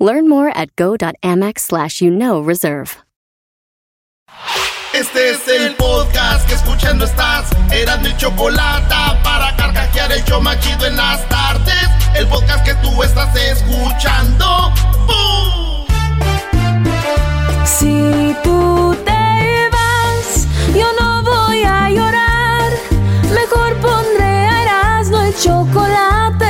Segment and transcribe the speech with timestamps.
[0.00, 2.96] Learn more at go.amex slash you know reserve.
[4.92, 7.48] Este es el podcast que escuchando estás.
[7.70, 11.88] Eran mi chocolate para carcajear el yo machido en las tardes.
[12.14, 14.72] El podcast que tú estás escuchando.
[15.06, 15.86] ¡Bum!
[17.64, 22.70] Si tú te vas, yo no voy a llorar.
[23.32, 26.49] Mejor pondré a Erasmo el chocolate,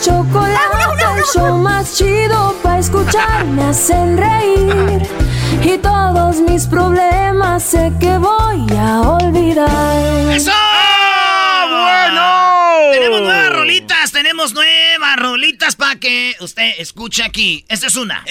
[0.00, 3.44] Erasmo y chocolate, el show más chido para escuchar.
[3.46, 5.06] Me hacen reír
[5.62, 10.30] y todos mis problemas sé que voy a olvidar.
[10.32, 10.52] ¡Eso!
[11.70, 12.92] bueno!
[12.92, 14.79] Tenemos nuevas rolitas, tenemos nuevas
[15.50, 17.64] rolitas para que usted escuche aquí.
[17.68, 18.24] Esta es una.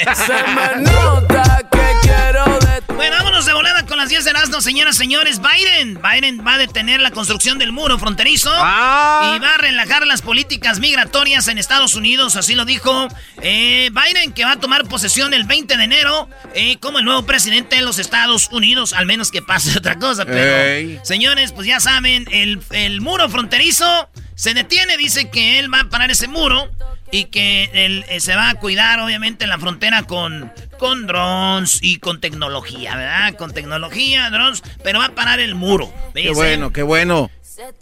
[2.95, 5.39] Bueno, vámonos de volada con las 10 de Erasmo, señoras y señores.
[5.41, 9.33] Biden, Biden va a detener la construcción del muro fronterizo Ah.
[9.35, 13.07] y va a relajar las políticas migratorias en Estados Unidos, así lo dijo
[13.41, 17.25] eh, Biden, que va a tomar posesión el 20 de enero eh, como el nuevo
[17.25, 20.25] presidente de los Estados Unidos, al menos que pase otra cosa.
[20.25, 20.99] Pero, Ey.
[21.03, 24.09] señores, pues ya saben, el, el muro fronterizo
[24.39, 26.69] se detiene, dice que él va a parar ese muro
[27.11, 31.79] y que él eh, se va a cuidar, obviamente, en la frontera con, con drones
[31.81, 33.33] y con tecnología, ¿verdad?
[33.35, 35.93] Con tecnología, drones, pero va a parar el muro.
[36.13, 37.29] Qué bueno, qué bueno.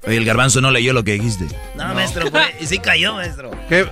[0.08, 1.46] Oye, el garbanzo no leyó lo que dijiste.
[1.76, 2.28] No, maestro,
[2.60, 3.52] y sí cayó, maestro.
[3.70, 3.84] Qué-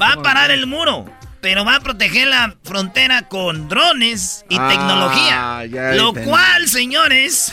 [0.00, 1.06] Va a parar el muro,
[1.42, 5.64] pero va a proteger la frontera con drones y Ah, tecnología.
[5.66, 7.52] ya Lo cual, señores,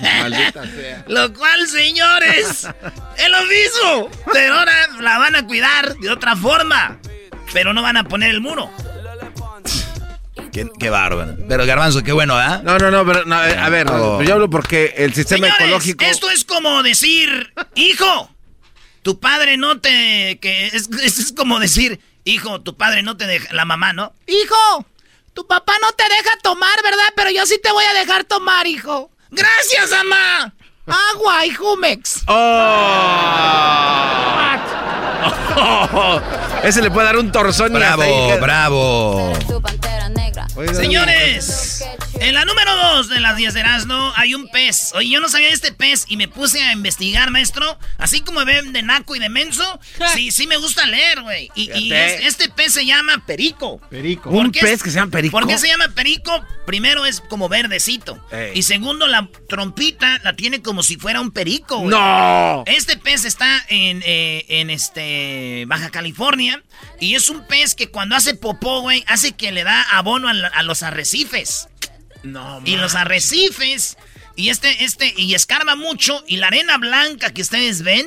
[0.00, 1.04] Maldita sea.
[1.08, 2.66] lo cual, señores,
[3.18, 4.10] es lo mismo.
[4.32, 6.98] Pero ahora la van a cuidar de otra forma.
[7.52, 8.70] Pero no van a poner el muro.
[10.52, 11.36] Qué, qué bárbaro.
[11.48, 12.60] Pero garbanzo, qué bueno, ¿ah?
[12.64, 14.22] No, no, no, pero no, a ver, No.
[14.22, 16.04] yo hablo porque el sistema Señores, ecológico.
[16.04, 18.30] esto es como decir, hijo,
[19.02, 20.38] tu padre no te...
[20.40, 23.52] que es, es- es como decir, hijo, tu padre no te deja...
[23.54, 24.12] La mamá, ¿no?
[24.26, 24.86] Hijo,
[25.32, 27.08] tu papá no te deja tomar, ¿verdad?
[27.14, 29.10] Pero yo sí te voy a dejar tomar, hijo.
[29.30, 30.52] Gracias, mamá.
[31.14, 32.22] Agua y Jumex.
[32.26, 33.62] ¡Oh!
[36.62, 39.32] Ese le puede dar un torzón Bravo, bravo.
[40.72, 41.65] Señores,
[42.20, 44.92] en la número 2 de las 10 de Erasmo hay un pez.
[44.94, 47.78] Oye, yo no sabía de este pez y me puse a investigar, maestro.
[47.98, 49.80] Así como ven de naco y de menso,
[50.14, 51.50] sí, sí me gusta leer, güey.
[51.54, 52.14] Y, y Fíjate.
[52.16, 53.80] es- este pez se llama perico.
[53.90, 54.30] Perico.
[54.30, 55.32] ¿Por ¿Un pez es- que se llama perico?
[55.38, 56.44] ¿Por qué se llama perico?
[56.66, 58.18] Primero es como verdecito.
[58.32, 58.52] Ey.
[58.58, 61.90] Y segundo, la trompita la tiene como si fuera un perico, güey.
[61.90, 62.64] ¡No!
[62.66, 66.62] Este pez está en, eh, en este Baja California
[67.00, 70.34] y es un pez que cuando hace popó, güey, hace que le da abono a,
[70.34, 71.68] la- a los arrecifes.
[72.26, 73.96] No, Y los arrecifes
[74.34, 78.06] y este este y escarba mucho y la arena blanca que ustedes ven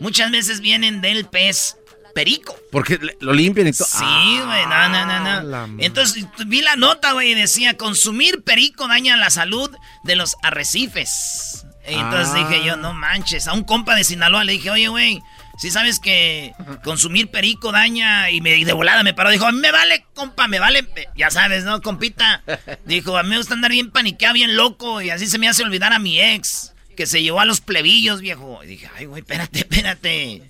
[0.00, 1.76] muchas veces vienen del pez
[2.14, 2.56] perico.
[2.70, 3.88] Porque lo limpian y todo.
[3.88, 5.66] Sí, güey, no, no, no, Ah, no.
[5.66, 5.86] madre.
[5.86, 9.68] Entonces vi la nota, güey, y decía, consumir perico daña la salud
[10.04, 11.66] de los arrecifes.
[11.88, 12.48] Y entonces Ah.
[12.48, 15.20] dije yo, no manches, a un compa de Sinaloa le dije, oye, güey,
[15.58, 19.52] si sabes que consumir perico daña y, me, y de volada me paró, dijo, a
[19.52, 22.42] mí me vale, compa, me vale, ya sabes, ¿no, compita?
[22.84, 25.62] Dijo, a mí me gusta andar bien paniqueado, bien loco, y así se me hace
[25.62, 28.60] olvidar a mi ex, que se llevó a los plebillos, viejo.
[28.64, 30.42] Y dije, ay, güey, espérate, espérate.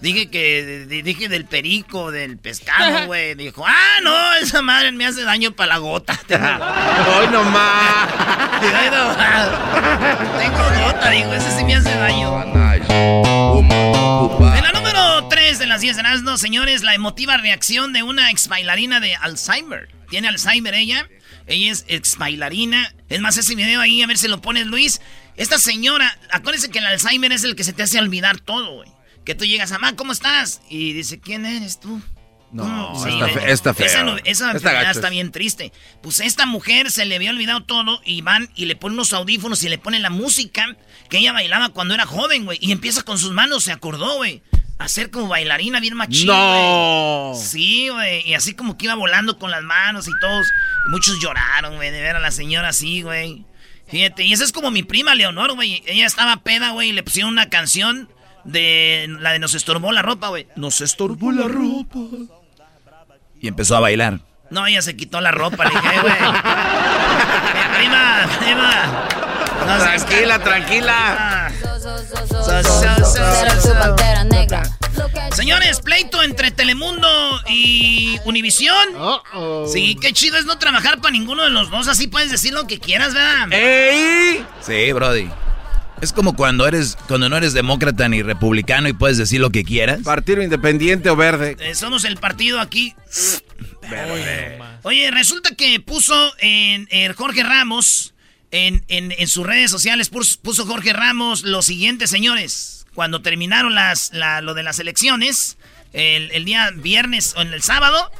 [0.00, 3.34] Dije que, di- dije del perico, del pescado, güey.
[3.34, 6.18] Dijo, ah, no, esa madre me hace daño para la gota.
[7.18, 8.08] ¡Hoy nomás!
[8.62, 12.32] Digo, "Ay, no, Tengo gota, dijo, ese sí me hace daño.
[14.12, 18.30] En la número 3 de las 10 de las señores, la emotiva reacción de una
[18.30, 19.88] ex bailarina de Alzheimer.
[20.10, 21.08] Tiene Alzheimer ella.
[21.46, 22.94] Ella es ex bailarina.
[23.08, 25.00] Es más, ese video ahí, a ver si lo pones, Luis.
[25.36, 28.90] Esta señora, acuérdense que el Alzheimer es el que se te hace olvidar todo, güey.
[29.24, 30.60] Que tú llegas, mamá, ¿cómo estás?
[30.68, 32.02] Y dice, ¿quién eres tú?
[32.52, 33.32] No, güey.
[33.32, 33.86] fe- está feo.
[33.86, 35.72] Esa, no- esa Está bien triste.
[36.02, 39.62] Pues esta mujer se le había olvidado todo y van y le ponen unos audífonos
[39.62, 40.76] y le ponen la música
[41.08, 42.58] que ella bailaba cuando era joven, güey.
[42.60, 44.42] Y empieza con sus manos, se acordó, güey.
[44.78, 47.32] hacer como bailarina bien machín, No.
[47.40, 48.28] Sí, güey.
[48.28, 50.46] Y así como que iba volando con las manos y todos.
[50.90, 53.44] Muchos lloraron, güey, de ver a la señora así, güey.
[53.86, 55.82] Fíjate, y esa es como mi prima Leonor, güey.
[55.86, 58.08] Ella estaba peda, güey, y le pusieron una canción
[58.44, 60.48] de la de Nos estorbó la ropa, güey.
[60.56, 62.00] Nos estorbó la ropa.
[63.42, 64.20] Y empezó a bailar.
[64.50, 66.14] No, ella se quitó la ropa, le dije, güey.
[67.76, 69.08] Prima, prima.
[69.66, 71.50] No Tranquila, tranquila.
[75.32, 77.08] Señores, pleito entre Telemundo
[77.48, 78.76] y Univisión.
[79.72, 81.88] Sí, qué chido es no trabajar para ninguno de los dos.
[81.88, 83.48] Así puedes decir lo que quieras, ¿verdad?
[83.50, 84.46] ¡Ey!
[84.60, 85.28] Sí, Brody.
[86.02, 89.62] Es como cuando eres, cuando no eres demócrata ni republicano y puedes decir lo que
[89.62, 90.00] quieras.
[90.02, 91.56] Partido independiente o verde.
[91.60, 92.92] Eh, somos el partido aquí.
[94.82, 98.14] Oye, resulta que puso en, en Jorge Ramos,
[98.50, 102.84] en, en- en sus redes sociales, puso, puso Jorge Ramos lo siguiente, señores.
[102.94, 105.56] Cuando terminaron las, la- lo de las elecciones,
[105.92, 108.10] el, el día viernes o en el sábado,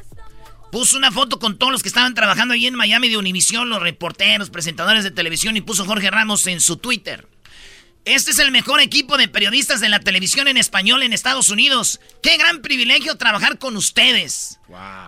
[0.71, 3.81] puso una foto con todos los que estaban trabajando ahí en Miami de Univisión, los
[3.81, 7.27] reporteros, presentadores de televisión, y puso Jorge Ramos en su Twitter.
[8.05, 12.01] Este es el mejor equipo de periodistas de la televisión en español en Estados Unidos.
[12.21, 14.59] Qué gran privilegio trabajar con ustedes.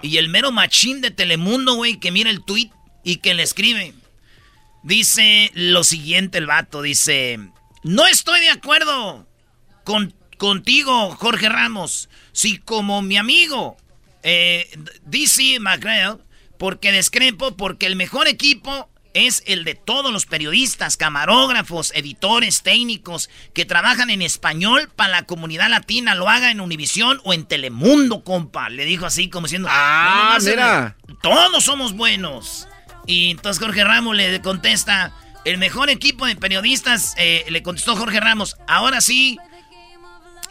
[0.01, 2.69] Y el mero machín de Telemundo, güey, que mira el tweet
[3.03, 3.94] y que le escribe.
[4.83, 7.39] Dice lo siguiente el vato, dice,
[7.83, 9.27] no estoy de acuerdo
[9.83, 13.77] con, contigo, Jorge Ramos, si como mi amigo
[14.24, 14.69] eh,
[15.06, 16.18] DC McGrail,
[16.57, 23.30] porque discrepo, porque el mejor equipo es el de todos los periodistas, camarógrafos, editores, técnicos
[23.54, 28.24] que trabajan en español para la comunidad latina, lo haga en Univisión o en Telemundo,
[28.24, 28.70] compa.
[28.70, 30.96] Le dijo así como diciendo, Ah, "No mira.
[31.08, 32.68] el- todos somos buenos.
[33.08, 35.12] Y entonces Jorge Ramos le contesta,
[35.46, 39.38] el mejor equipo de periodistas, eh, le contestó Jorge Ramos, ahora sí,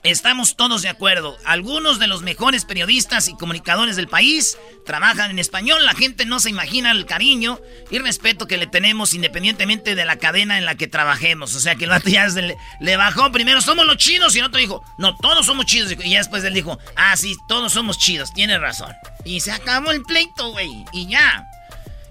[0.04, 1.36] estamos todos de acuerdo.
[1.44, 5.84] Algunos de los mejores periodistas y comunicadores del país trabajan en español.
[5.84, 7.58] La gente no se imagina el cariño
[7.90, 11.54] y respeto que le tenemos independientemente de la cadena en la que trabajemos.
[11.54, 14.60] O sea que el vato ya le, bajó primero, somos los chidos, y el otro
[14.60, 15.92] dijo, no, todos somos chidos.
[15.92, 18.92] Y ya después él dijo, ah, sí, todos somos chidos, tiene razón.
[19.24, 21.46] Y se acabó el pleito, güey, y ya.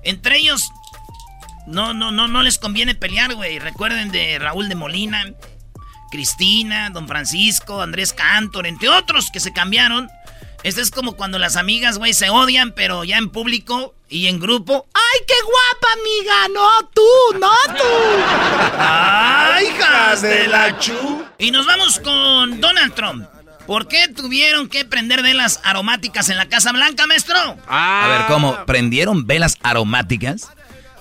[0.03, 0.71] Entre ellos,
[1.67, 3.59] no, no, no, no les conviene pelear, güey.
[3.59, 5.25] Recuerden de Raúl de Molina,
[6.13, 10.11] Cristina, Don Francisco, Andrés Cantor, entre otros que se cambiaron.
[10.61, 14.39] Este es como cuando las amigas, güey, se odian, pero ya en público y en
[14.39, 14.85] grupo.
[14.93, 16.47] ¡Ay, qué guapa, amiga!
[16.53, 17.83] No, tú, no tú.
[18.77, 21.25] ¡Ay, hijas de la chu!
[21.39, 23.27] Y nos vamos con Donald Trump.
[23.65, 27.57] ¿Por qué tuvieron que prender velas aromáticas en la Casa Blanca, maestro?
[27.67, 28.65] A ver, ¿cómo?
[28.65, 30.47] ¿Prendieron velas aromáticas?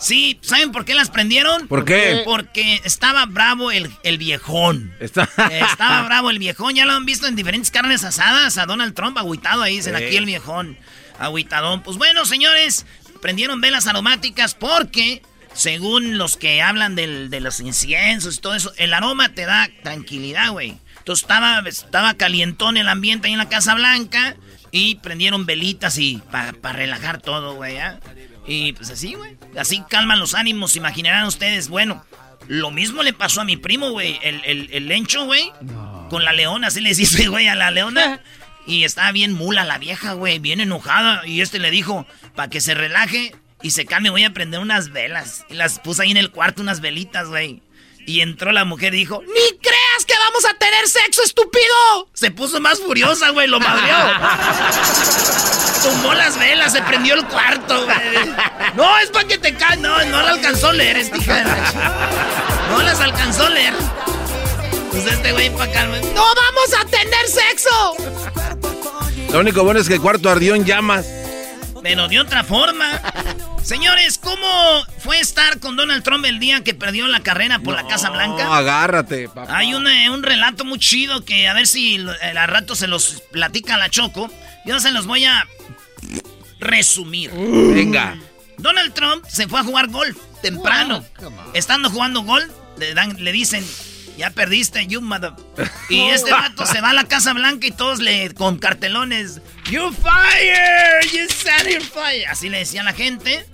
[0.03, 1.69] Sí, ¿saben por qué las prendieron?
[1.69, 2.23] ¿Por qué?
[2.25, 4.93] Porque estaba bravo el, el viejón.
[5.01, 5.29] Está...
[5.71, 9.17] Estaba bravo el viejón, ya lo han visto en diferentes carnes asadas a Donald Trump
[9.19, 10.05] agüitado ahí, dicen Sí.
[10.05, 10.77] aquí el viejón,
[11.19, 11.83] agüitadón.
[11.83, 12.85] Pues bueno, señores,
[13.21, 15.23] prendieron velas aromáticas porque,
[15.55, 19.69] según los que hablan del- de los inciensos y todo eso, el aroma te da
[19.85, 20.75] tranquilidad, güey.
[20.99, 24.35] Entonces estaba, estaba calientón el ambiente ahí en la Casa Blanca
[24.71, 28.01] y prendieron velitas y para relajar todo, güey, ¿ah?
[28.47, 29.37] Y pues así, güey.
[29.57, 31.69] Así calman los ánimos, imaginarán ustedes.
[31.69, 32.05] Bueno,
[32.49, 34.19] lo mismo le pasó a mi primo, güey.
[34.23, 35.53] El, el, el lencho, güey.
[36.11, 38.21] Con la leona, así le dice, güey, a la leona.
[38.65, 41.27] Y estaba bien mula la vieja, güey, bien enojada.
[41.27, 42.07] Y este le dijo,
[42.37, 45.45] para que se relaje y se calme, voy a prender unas velas.
[45.51, 47.61] Y las puso ahí en el cuarto, unas velitas, güey.
[48.07, 52.09] Y entró la mujer y dijo, ¡Ni creas que vamos a tener sexo, estúpido!
[52.15, 53.97] Se puso más furiosa, güey, lo madreó.
[55.83, 58.35] Tumbó las velas, se prendió el cuarto, güey.
[58.75, 59.79] No, es para que te caes.
[59.79, 61.45] No, no la alcanzó a leer, esta hija de
[62.71, 63.75] No las alcanzó a leer.
[64.91, 67.97] Pues este güey para acá, güey, ¡No vamos a tener sexo!
[69.33, 71.07] Lo único bueno es que el cuarto ardió en llamas.
[71.83, 73.01] Pero de otra forma.
[73.63, 77.87] Señores, ¿cómo fue estar con Donald Trump el día que perdió la carrera por la
[77.87, 78.57] Casa No, Blanca?
[78.57, 79.57] agárrate, papá.
[79.57, 82.87] Hay un, eh, un relato muy chido que a ver si eh, al rato se
[82.89, 84.31] los platica la Choco.
[84.65, 85.47] Yo se los voy a
[86.61, 87.31] resumir.
[87.33, 88.17] Venga.
[88.59, 91.05] Donald Trump se fue a jugar golf temprano.
[91.55, 93.65] Estando jugando golf, le, dan, le dicen,
[94.17, 95.33] ya perdiste, you mother.
[95.89, 99.41] Y este vato se va a la Casa Blanca y todos le con cartelones,
[99.71, 102.27] you fire, you set your fire.
[102.29, 103.45] Así le decía la gente.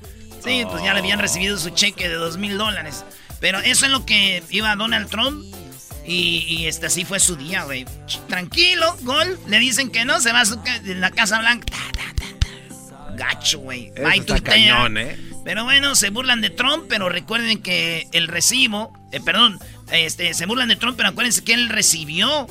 [0.44, 3.04] Sí, pues ya le habían recibido su cheque de dos mil dólares.
[3.40, 5.44] Pero eso es lo que iba Donald Trump.
[6.06, 7.84] Y, y este así fue su día, güey.
[8.28, 9.38] Tranquilo, gol.
[9.46, 11.66] Le dicen que no, se va a su ca- la Casa Blanca.
[11.66, 13.14] Ta, ta, ta.
[13.14, 13.92] Gacho, güey.
[14.42, 15.18] Cañón, ¿eh?
[15.44, 19.58] Pero bueno, se burlan de Trump, pero recuerden que el recibo, eh, perdón,
[19.90, 22.46] este, se burlan de Trump, pero acuérdense que él recibió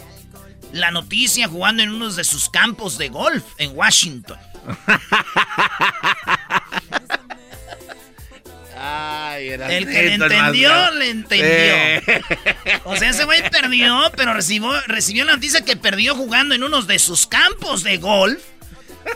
[0.71, 4.37] la noticia jugando en uno de sus campos de golf en Washington.
[9.37, 12.15] el que le entendió, le entendió.
[12.85, 16.81] O sea, ese güey perdió, pero recibió, recibió la noticia que perdió jugando en uno
[16.81, 18.41] de sus campos de golf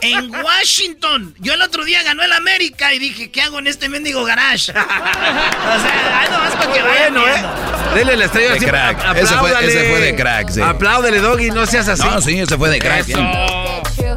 [0.00, 1.34] en Washington.
[1.38, 4.72] Yo el otro día ganó el América y dije, ¿qué hago en este mendigo garage?
[4.72, 7.94] o sea, ahí nomás para que vayan bueno, ¿eh?
[7.94, 9.16] Dele la estrella de crack.
[9.16, 10.60] Ese fue, ese fue, de crack, sí.
[10.60, 12.02] Apláudele, Doggy, no seas así.
[12.02, 13.06] No, sí, ese fue de crack.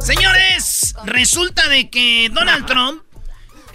[0.01, 3.01] Señores, resulta de que Donald Trump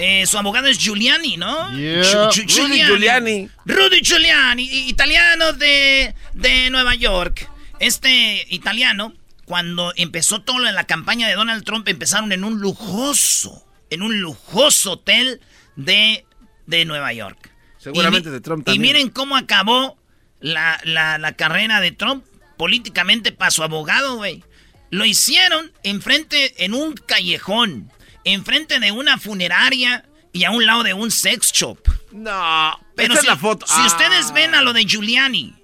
[0.02, 1.68] eh, su abogado es Giuliani, ¿no?
[1.68, 3.50] Rudy Giuliani.
[3.66, 7.46] Rudy Giuliani, italiano de, de Nueva York.
[7.78, 9.12] Este italiano
[9.50, 14.20] cuando empezó todo en la campaña de Donald Trump, empezaron en un lujoso, en un
[14.20, 15.40] lujoso hotel
[15.74, 16.24] de,
[16.66, 17.50] de Nueva York.
[17.76, 18.84] Seguramente de Trump también.
[18.84, 19.98] Y miren cómo acabó
[20.38, 22.24] la, la, carrera de Trump
[22.58, 24.44] políticamente para su abogado, güey.
[24.90, 27.90] Lo hicieron enfrente, en un callejón,
[28.22, 31.76] enfrente de una funeraria y a un lado de un sex shop.
[32.12, 33.66] No, pero si, la foto.
[33.66, 35.56] Si ustedes ven a lo de Giuliani,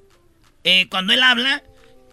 [0.64, 1.62] eh, cuando él habla,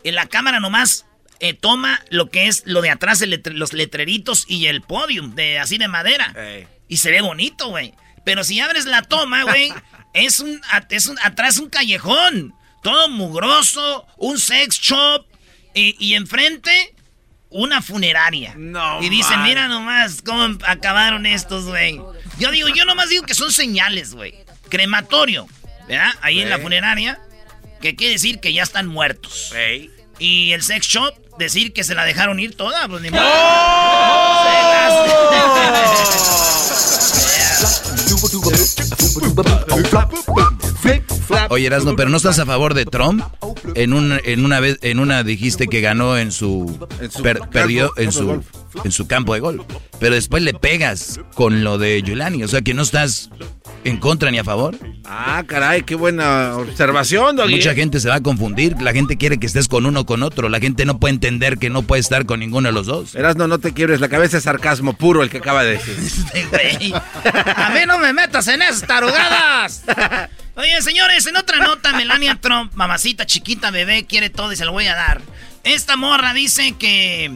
[0.03, 1.08] en la cámara nomás
[1.43, 5.77] eh, toma lo que es lo de atrás, los letreritos y el podium, de así
[5.77, 6.33] de madera.
[6.88, 7.93] Y se ve bonito, güey.
[8.23, 9.73] Pero si abres la toma, güey,
[10.13, 12.53] es un, es un, atrás un callejón.
[12.81, 15.25] Todo mugroso, un sex shop.
[15.73, 16.95] Y, enfrente,
[17.50, 18.53] una funeraria.
[18.55, 22.00] No, y dicen, mira nomás cómo acabaron estos, güey.
[22.39, 24.33] Yo digo, yo nomás digo que son señales, güey.
[24.69, 25.50] Crematorio,
[25.89, 26.13] ¿verdad?
[26.21, 27.19] Ahí en la funeraria.
[27.81, 29.53] Que quiere decir que ya están muertos.
[30.19, 33.23] Y el sex shop decir que se la dejaron ir toda, pues ni modo.
[41.49, 43.23] Oye, Erasno, pero no estás a favor de Trump.
[43.75, 46.87] En, un, en una vez, en una dijiste que ganó en su,
[47.51, 48.43] perdió en su
[48.83, 49.63] en su campo de gol.
[49.99, 53.29] Pero después le pegas con lo de Giuliani, o sea que no estás
[53.83, 54.77] en contra ni a favor.
[55.05, 57.55] Ah, caray, qué buena observación, Doggy.
[57.55, 60.23] Mucha gente se va a confundir, la gente quiere que estés con uno o con
[60.23, 63.15] otro, la gente no puede entender que no puede estar con ninguno de los dos.
[63.15, 65.97] Eras no, no te quiebres, la cabeza es sarcasmo puro el que acaba de decir.
[66.33, 69.83] Este a mí no me metas en esas tarugadas.
[70.55, 74.71] Oye, señores, en otra nota, Melania Trump, mamacita chiquita, bebé, quiere todo y se lo
[74.71, 75.21] voy a dar.
[75.63, 77.31] Esta morra dice que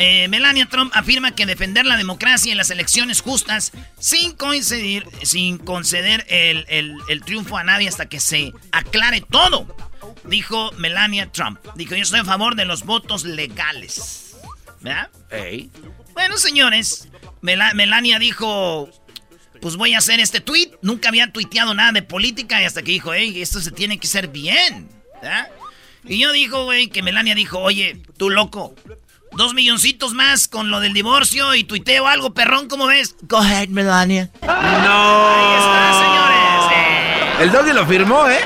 [0.00, 5.58] eh, Melania Trump afirma que defender la democracia y las elecciones justas sin coincidir, sin
[5.58, 9.76] conceder el, triunfo a nadie hasta que se aclare todo.
[10.24, 11.58] Dijo Melania Trump.
[11.74, 14.36] Dijo, yo estoy a favor de los votos legales.
[14.80, 15.10] ¿Verdad?
[16.12, 17.08] Bueno, señores,
[17.42, 18.88] Melania dijo,
[19.60, 20.70] pues voy a hacer este tweet.
[20.80, 24.06] Nunca había tuiteado nada de política y hasta que dijo, hey, esto se tiene que
[24.06, 24.88] hacer bien.
[26.04, 28.74] Y yo dijo, güey, que Melania dijo, oye, tú loco,
[29.38, 33.14] Dos milloncitos más con lo del divorcio y tuiteo algo, perrón, ¿cómo ves?
[33.22, 34.30] Go ahead, Melania.
[34.42, 34.48] No.
[34.48, 37.42] Ahí está, señores.
[37.42, 38.40] El doggy lo firmó, ¿eh?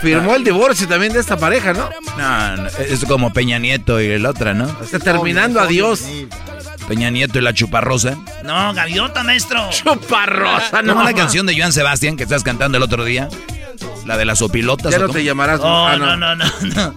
[0.00, 1.90] Firmó el divorcio también de esta pareja, ¿no?
[2.16, 4.74] No, es como Peña Nieto y el otra, ¿no?
[4.82, 6.06] Está terminando, adiós.
[6.88, 8.16] Peña Nieto y la chuparrosa.
[8.42, 9.68] No, gaviota, maestro.
[9.68, 10.94] Chuparrosa, no.
[10.94, 13.28] ¿Cómo la canción de Joan Sebastián que estás cantando el otro día?
[14.06, 14.92] La de las opilotas.
[14.92, 15.60] Ya no te llamarás.
[15.60, 16.94] Oh, ah, no, no, no, no.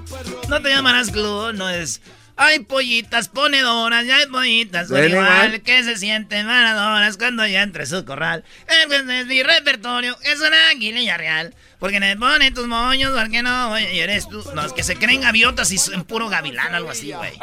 [0.47, 1.99] No te llamarás Glue, no es.
[2.35, 7.85] Hay pollitas ponedoras, ya hay pollitas son igual que se sienten manadoras cuando ya entre
[7.85, 8.43] su corral.
[8.67, 11.53] Es mi repertorio, es una aguililla real.
[11.79, 14.43] Porque me pone tus moños, porque no, y eres tú.
[14.55, 17.33] No, es que se creen gaviotas y son puro gavilán, algo así, güey.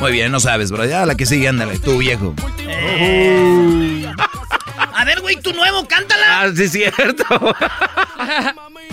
[0.00, 0.84] Muy bien, no sabes, bro.
[0.84, 2.34] Ya la que sigue, ándale, tú, viejo.
[2.68, 4.06] Eh.
[4.78, 6.42] A ver, güey, tu nuevo, cántala.
[6.42, 7.24] Ah, sí, es cierto.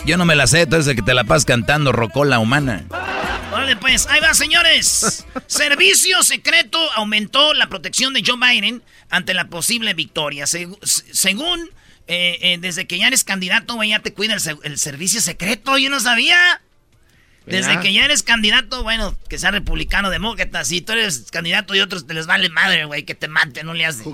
[0.06, 2.84] Yo no me la sé, entonces que te la pasas cantando rocola humana.
[3.52, 5.26] Órale, pues, ahí va, señores.
[5.48, 10.46] Servicio secreto aumentó la protección de Joe Biden ante la posible victoria.
[10.48, 11.70] según,
[12.08, 15.78] eh, eh, desde que ya eres candidato, güey, ya te cuida el servicio secreto.
[15.78, 16.62] Yo no sabía.
[17.46, 21.82] Desde que ya eres candidato, bueno, que sea republicano, demócrata, si tú eres candidato y
[21.82, 24.06] otros te les vale madre, güey, que te maten, no le haces.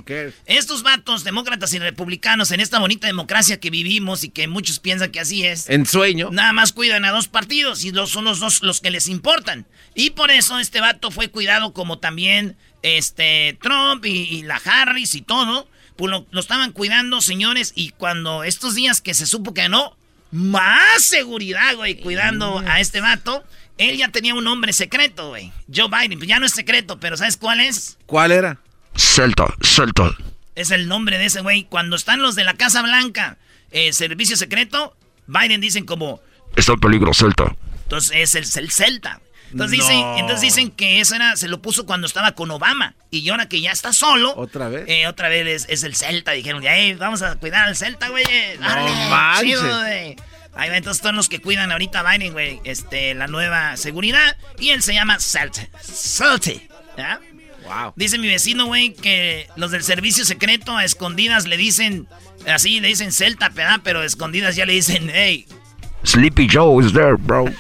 [0.46, 5.12] Estos vatos, demócratas y republicanos, en esta bonita democracia que vivimos y que muchos piensan
[5.12, 5.70] que así es.
[5.70, 6.30] En sueño.
[6.32, 9.66] Nada más cuidan a dos partidos y los, son los dos los que les importan.
[9.94, 15.22] Y por eso este vato fue cuidado como también este Trump y, la Harris y
[15.22, 15.68] todo.
[15.96, 19.98] Pues lo, lo estaban cuidando, señores, y cuando estos días que se supo que no,
[20.32, 23.44] más seguridad, güey, cuidando a este vato.
[23.78, 25.52] Él ya tenía un nombre secreto, güey.
[25.74, 26.20] Joe Biden.
[26.20, 27.98] Pues ya no es secreto, pero ¿sabes cuál es?
[28.06, 28.60] ¿Cuál era?
[28.96, 30.12] Celta, Celta.
[30.56, 31.64] Es el nombre de ese güey.
[31.64, 33.38] Cuando están los de la Casa Blanca,
[33.72, 34.96] eh, servicio secreto,
[35.28, 36.22] Biden dicen como...
[36.56, 37.56] Está en peligro, Celta.
[37.84, 39.22] Entonces es el, el Celta.
[39.52, 42.96] Entonces, dicen, entonces dicen que eso era, se lo puso cuando estaba con Obama.
[43.12, 44.34] Y ahora que ya está solo.
[44.36, 44.86] ¿Otra vez?
[44.88, 46.32] Eh, otra vez es, el Celta.
[46.32, 48.24] Dijeron, hey, vamos a cuidar al Celta, güey.
[48.60, 50.16] No chido, güey.
[50.56, 52.60] Ahí va, entonces son los que cuidan ahorita a Biden, güey.
[52.64, 54.38] Este, la nueva seguridad.
[54.60, 55.68] Y él se llama Celta.
[55.82, 56.52] Celta.
[56.98, 57.20] ¿Ya?
[57.64, 57.94] Wow.
[57.96, 62.08] Dice mi vecino, güey, que los del servicio secreto a escondidas le dicen,
[62.48, 63.52] así le dicen Celta,
[63.84, 65.46] pero a escondidas ya le dicen, hey.
[66.04, 67.46] Sleepy Joe is there, bro.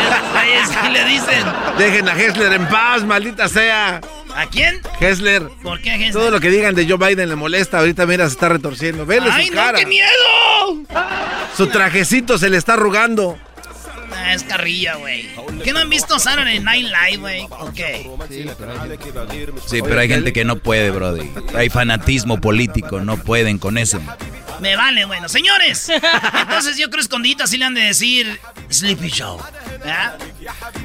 [0.82, 1.44] ¿Qué le dicen?
[1.78, 4.00] Dejen a Hessler en paz, maldita sea.
[4.34, 4.80] ¿A quién?
[5.00, 5.48] Hessler.
[5.62, 6.12] ¿Por qué Hessler?
[6.12, 7.78] Todo lo que digan de Joe Biden le molesta.
[7.78, 9.04] Ahorita mira, se está retorciendo.
[9.06, 9.78] Vele ¡Ay, su no, cara.
[9.78, 10.08] qué miedo!
[11.56, 13.38] Su trajecito se le está arrugando.
[14.20, 15.28] Ah, es carrilla, güey.
[15.64, 17.42] ¿Qué no han visto Saturday Night Live, güey?
[17.50, 17.80] Ok.
[19.66, 21.30] Sí, pero hay gente que no puede, brody.
[21.54, 24.00] Hay fanatismo político, no pueden con eso.
[24.60, 25.28] Me vale, bueno.
[25.28, 25.90] Señores,
[26.40, 29.10] entonces yo creo escondita así le han de decir Sleepy.
[29.86, 30.16] ¿Ah?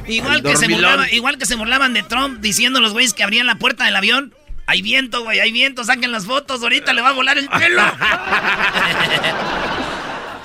[0.06, 3.46] Igual que, se burlaban, igual que se burlaban de Trump diciendo los güeyes que abrían
[3.46, 4.34] la puerta del avión.
[4.68, 7.82] Hay viento, güey, hay viento, saquen las fotos, ahorita le va a volar el pelo.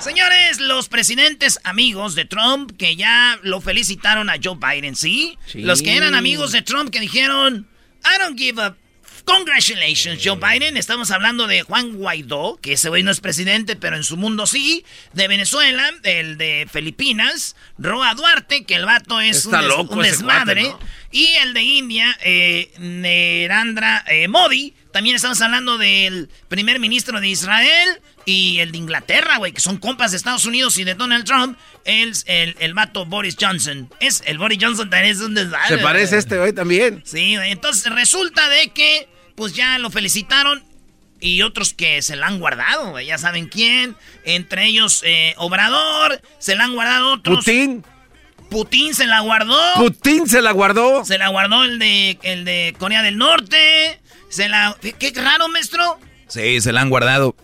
[0.02, 5.38] Señores, los presidentes amigos de Trump que ya lo felicitaron a Joe Biden, ¿sí?
[5.46, 5.62] Sí.
[5.62, 7.68] Los que eran amigos de Trump que dijeron,
[8.04, 8.74] I don't give a
[9.24, 10.76] Congratulations, Joe Biden.
[10.76, 14.46] Estamos hablando de Juan Guaidó, que ese güey no es presidente, pero en su mundo
[14.46, 14.84] sí.
[15.12, 17.54] De Venezuela, el de Filipinas.
[17.78, 20.64] Roa Duarte, que el vato es un, Está loco un desmadre.
[20.64, 20.90] cuate, ¿no?
[21.12, 24.74] Y el de India, eh, Narendra eh, Modi.
[24.92, 29.78] También estamos hablando del primer ministro de Israel y el de Inglaterra, güey, que son
[29.78, 31.58] compas de Estados Unidos y de Donald Trump.
[31.84, 33.90] El, el, el vato Boris Johnson.
[34.00, 35.76] Es, el Boris Johnson también es un desmadre.
[35.76, 37.02] Se parece este güey también.
[37.04, 40.62] Sí, entonces resulta de que, pues ya lo felicitaron
[41.20, 43.96] y otros que se la han guardado, güey, ya saben quién.
[44.24, 47.38] Entre ellos, eh, Obrador, se la han guardado otros.
[47.38, 47.84] Putin.
[48.50, 49.58] Putin se la guardó.
[49.76, 51.04] Putin se la guardó.
[51.04, 53.98] se la guardó el de, el de Corea del Norte.
[54.28, 54.76] Se la...
[54.80, 55.98] Qué raro, maestro.
[56.28, 57.34] Sí, se la han guardado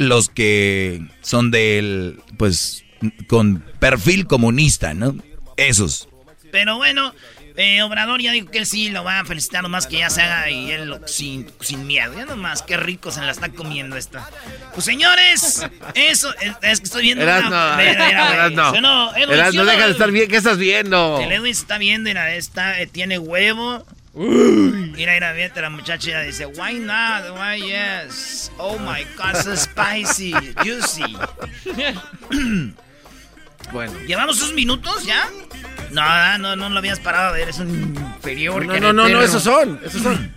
[0.00, 2.84] los que son del, pues,
[3.28, 5.14] con perfil comunista, ¿no?
[5.58, 6.08] Esos.
[6.50, 7.14] Pero bueno,
[7.56, 10.22] eh, Obrador ya dijo que él sí lo va a felicitar nomás que ya se
[10.22, 12.14] haga y él lo- sin, sin miedo.
[12.16, 14.28] Ya nomás, qué rico se la está comiendo esta.
[14.72, 17.22] Pues señores, eso es, es que estoy viendo.
[17.24, 18.34] Erasno, una- mira, mira, güey.
[18.34, 18.70] Erasno.
[18.72, 19.14] ¿Sí o no?
[19.16, 20.28] Edwin, Erasno, ¿sí o no, deja de estar bien.
[20.30, 21.20] ¿Qué estás viendo?
[21.20, 23.84] El Edwin se está viendo, mira, está, eh, tiene huevo.
[24.12, 30.32] Mira, mira, mira, la muchacha dice, why not, why yes, oh my god, so spicy,
[30.62, 31.16] juicy.
[33.72, 33.92] Bueno.
[34.06, 35.28] ¿Llevamos unos minutos ya?
[35.92, 38.66] No, no, no lo habías parado a ver, es un inferior.
[38.66, 39.80] No, no, no, no, esos son.
[39.84, 40.34] Esos son.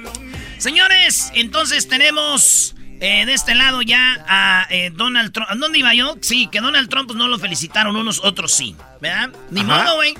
[0.58, 5.50] Señores, entonces tenemos eh, de este lado ya a eh, Donald Trump.
[5.50, 6.16] ¿A dónde iba yo?
[6.20, 8.76] Sí, que Donald Trump pues, no lo felicitaron, unos otros sí.
[9.00, 9.30] ¿Verdad?
[9.50, 9.84] Ni Ajá.
[9.84, 10.14] modo, güey.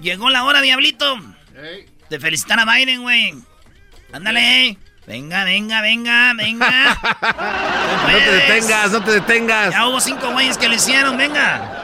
[0.00, 1.20] Llegó la hora, diablito.
[2.10, 3.34] De felicitar a Biden, güey.
[4.12, 4.78] Ándale.
[5.06, 6.98] Venga, venga, venga, venga.
[8.04, 9.72] No te detengas, no te detengas.
[9.72, 11.82] Ya hubo cinco güeyes que lo hicieron, venga.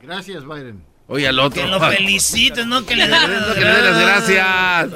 [0.00, 0.84] Gracias, Biden.
[1.12, 1.60] Oye, al otro.
[1.60, 4.86] Que lo felicites, no que le den No, que le dé las gracias.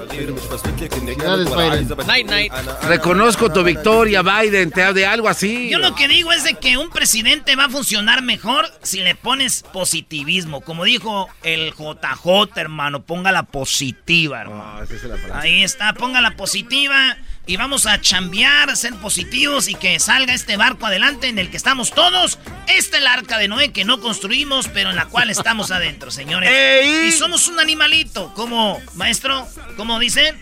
[2.06, 2.52] Night, night.
[2.84, 4.70] Reconozco tu victoria, Biden.
[4.70, 5.68] Te de algo así.
[5.70, 9.16] Yo lo que digo es de que un presidente va a funcionar mejor si le
[9.16, 10.60] pones positivismo.
[10.60, 14.74] Como dijo el JJ, hermano, ponga la positiva, hermano.
[14.74, 15.48] No, esa es la frase.
[15.48, 20.56] Ahí está, ponga la positiva y vamos a chambear, ser positivos y que salga este
[20.56, 22.38] barco adelante en el que estamos todos.
[22.66, 26.10] Esta es el arca de Noé que no construimos, pero en la cual estamos adentro,
[26.10, 26.50] señores.
[26.50, 27.08] ¡Ey!
[27.08, 30.34] Y somos un animalito, como, maestro, ¿cómo dice?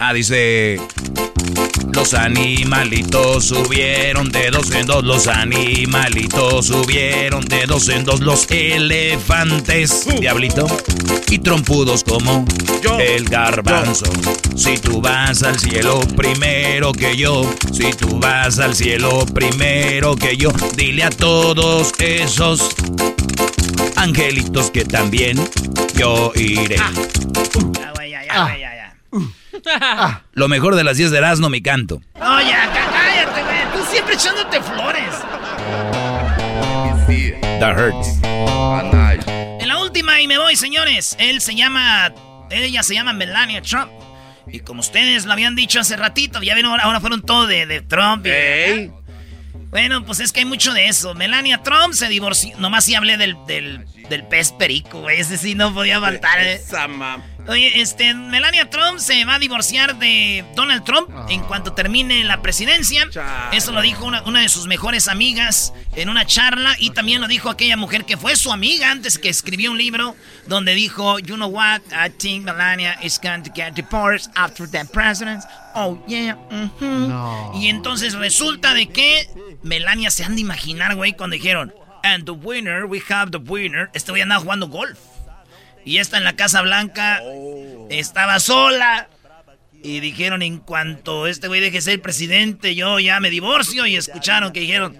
[0.00, 0.80] Ah, dice...
[1.92, 8.46] Los animalitos subieron de dos en dos, los animalitos subieron de dos en dos, los
[8.50, 10.66] elefantes, diablito,
[11.28, 12.44] y trompudos como
[12.82, 14.06] Yo, el garbanzo.
[14.54, 20.36] Si tú vas al cielo primero que yo, si tú vas al cielo primero que
[20.36, 22.68] yo, dile a todos esos
[23.96, 25.38] angelitos que también
[25.94, 26.76] yo iré.
[26.76, 28.94] Ya, güey, ya, ya, güey, ya,
[29.64, 30.22] ya.
[30.32, 32.00] Lo mejor de las 10 de Erasmo, mi canto.
[32.14, 33.58] Oye, cá- cállate, güey.
[33.74, 35.14] Tú siempre echándote flores.
[37.60, 38.08] That hurts.
[39.60, 41.16] En la última y me voy, señores.
[41.18, 42.12] Él se llama.
[42.50, 43.90] Ella se llama Melania Trump.
[44.50, 47.80] Y como ustedes lo habían dicho hace ratito, ya ven, ahora, fueron todos de, de
[47.82, 48.24] Trump.
[48.26, 48.92] y- Ey.
[49.70, 51.14] Bueno, pues es que hay mucho de eso.
[51.14, 52.56] Melania Trump se divorció.
[52.58, 55.20] Nomás sí hablé del, del, del pez perico, güey.
[55.20, 56.40] Ese sí no podía faltar.
[56.40, 56.58] ¿eh?
[57.46, 62.42] Oye, este, Melania Trump se va a divorciar de Donald Trump en cuanto termine la
[62.42, 63.08] presidencia.
[63.52, 67.48] Eso lo dijo una, de sus mejores amigas en una charla y también lo dijo
[67.48, 70.14] aquella mujer que fue su amiga antes que escribió un libro
[70.46, 74.84] donde dijo, you know what, I think Melania is going to get divorced after the
[74.92, 75.42] president.
[75.74, 76.36] Oh, yeah.
[77.54, 79.28] Y entonces resulta de que
[79.62, 81.72] Melania se han de imaginar, güey, cuando dijeron,
[82.04, 83.90] and the winner, we have the winner.
[83.94, 84.98] Este güey andaba jugando golf.
[85.88, 87.22] Y esta en la Casa Blanca
[87.88, 89.08] estaba sola.
[89.82, 93.86] Y dijeron, en cuanto este güey deje ser presidente, yo ya me divorcio.
[93.86, 94.94] Y escucharon que dijeron,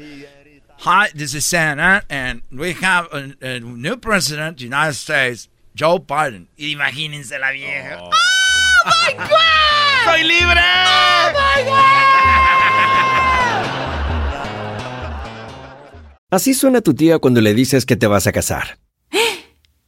[0.79, 5.99] Hi, this is Santa, and we have a, new president of the United States, Joe
[5.99, 6.49] Biden.
[6.57, 7.99] Y imagínense la vieja.
[8.01, 10.05] Oh, oh my God!
[10.07, 10.63] ¡Soy libre!
[10.63, 11.75] ¡Oh my God!
[16.31, 18.79] Así suena tu tía cuando le dices que te vas a casar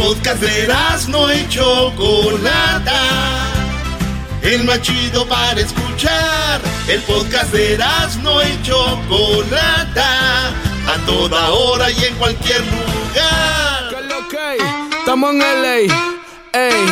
[0.00, 0.66] Podcast de
[1.08, 3.02] no y Chocolata.
[4.42, 6.60] El más chido para escuchar.
[6.88, 7.78] El podcast de
[8.22, 10.48] no y Chocolata.
[10.48, 13.90] A toda hora y en cualquier lugar.
[13.90, 14.98] ¿Qué lo que?
[14.98, 15.76] Estamos en LA.
[15.76, 16.86] Ey.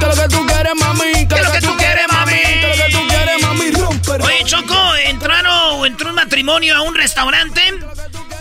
[0.00, 1.26] ¿Qué lo que tú quieres, mami?
[1.28, 2.32] ¿Qué lo que tú quieres, mami?
[2.32, 4.24] ¿Qué lo que tú quieres, mami?
[4.24, 7.62] Oye, Choco, entraron, entró un matrimonio a un restaurante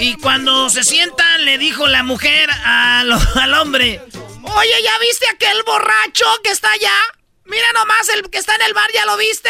[0.02, 4.02] y cuando se sientan, le dijo la mujer al hombre:
[4.44, 6.94] Oye, ¿ya viste aquel borracho que está allá?
[7.46, 9.50] Mira nomás el que está en el bar, ¿ya lo viste?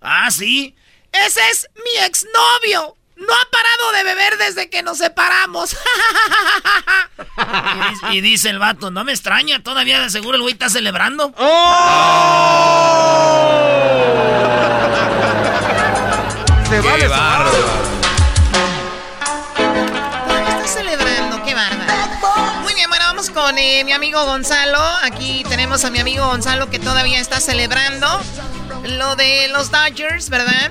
[0.00, 0.74] Ah, sí.
[1.12, 2.96] Ese es mi exnovio.
[3.16, 5.76] No ha parado de beber desde que nos separamos.
[8.12, 11.34] y, dice el vato, no me extraña, todavía de seguro el güey está celebrando.
[11.36, 12.30] ¡Oh!
[16.70, 17.08] Se vale
[23.50, 24.78] con eh, mi amigo Gonzalo.
[25.02, 28.06] Aquí tenemos a mi amigo Gonzalo que todavía está celebrando
[28.84, 30.70] lo de los Dodgers, ¿verdad?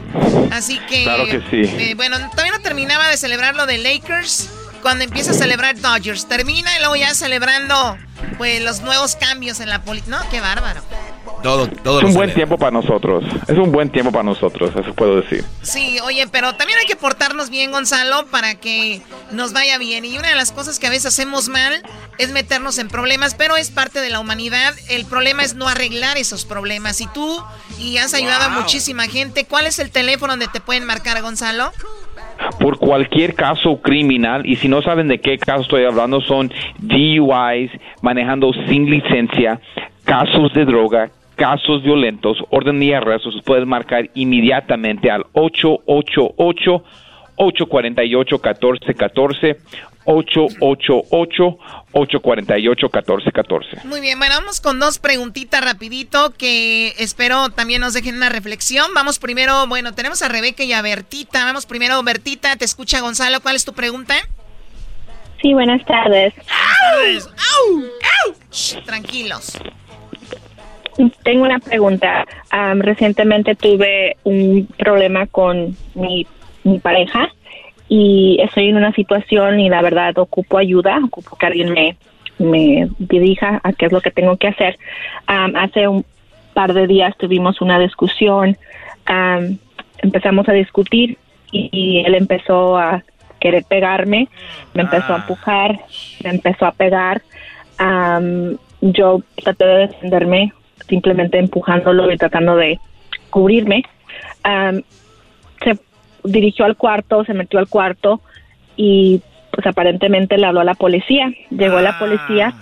[0.53, 1.03] Así que.
[1.03, 1.69] Claro que sí.
[1.77, 4.49] Eh, bueno, todavía no terminaba de celebrar lo de Lakers.
[4.81, 7.97] Cuando empieza a celebrar Dodgers, termina y luego ya celebrando
[8.37, 10.17] pues los nuevos cambios en la política.
[10.17, 10.81] No, qué bárbaro.
[11.43, 13.23] Todo, todo es un buen tiempo para nosotros.
[13.47, 15.43] Es un buen tiempo para nosotros, eso puedo decir.
[15.61, 20.05] Sí, oye, pero también hay que portarnos bien, Gonzalo, para que nos vaya bien.
[20.05, 21.81] Y una de las cosas que a veces hacemos mal
[22.17, 24.73] es meternos en problemas, pero es parte de la humanidad.
[24.89, 26.99] El problema es no arreglar esos problemas.
[27.01, 27.41] Y tú,
[27.79, 31.71] y has ayudado a muchísima gente, ¿cuál es el teléfono donde te pueden marcar, Gonzalo?
[32.59, 37.71] por cualquier caso criminal y si no saben de qué caso estoy hablando son DUIs,
[38.01, 39.59] manejando sin licencia,
[40.05, 46.83] casos de droga, casos violentos, orden de arresto, se puede marcar inmediatamente al 888
[47.37, 49.57] 848 1414
[50.03, 51.57] 888
[51.93, 58.17] 848 1414 Muy bien, bueno, vamos con dos preguntitas rapidito que espero también nos dejen
[58.17, 58.87] una reflexión.
[58.93, 61.45] Vamos primero, bueno, tenemos a Rebeca y a Bertita.
[61.45, 63.39] Vamos primero, Bertita, te escucha Gonzalo.
[63.39, 64.15] ¿Cuál es tu pregunta?
[65.41, 66.33] Sí, buenas tardes.
[68.85, 69.57] tranquilos.
[71.23, 72.25] Tengo una pregunta.
[72.75, 76.27] recientemente tuve un problema con mi,
[76.63, 77.29] mi pareja
[77.87, 81.95] y estoy en una situación y la verdad ocupo ayuda, ocupo que alguien me,
[82.37, 84.77] me dirija a qué es lo que tengo que hacer.
[85.25, 86.05] Hace un
[86.53, 88.57] par de días tuvimos una discusión,
[89.05, 89.57] am,
[89.99, 91.17] empezamos a discutir
[91.51, 93.03] y, y él empezó a
[93.39, 94.27] querer pegarme,
[94.73, 95.79] me empezó a empujar,
[96.23, 97.21] me empezó a pegar.
[98.81, 100.53] Yo traté de defenderme
[100.89, 102.79] simplemente empujándolo y tratando de
[103.29, 103.83] cubrirme.
[104.43, 104.81] Am,
[105.63, 105.77] se
[106.23, 108.21] dirigió al cuarto, se metió al cuarto
[108.75, 109.21] y
[109.51, 111.31] pues aparentemente le habló a la policía.
[111.49, 112.53] Llegó la policía,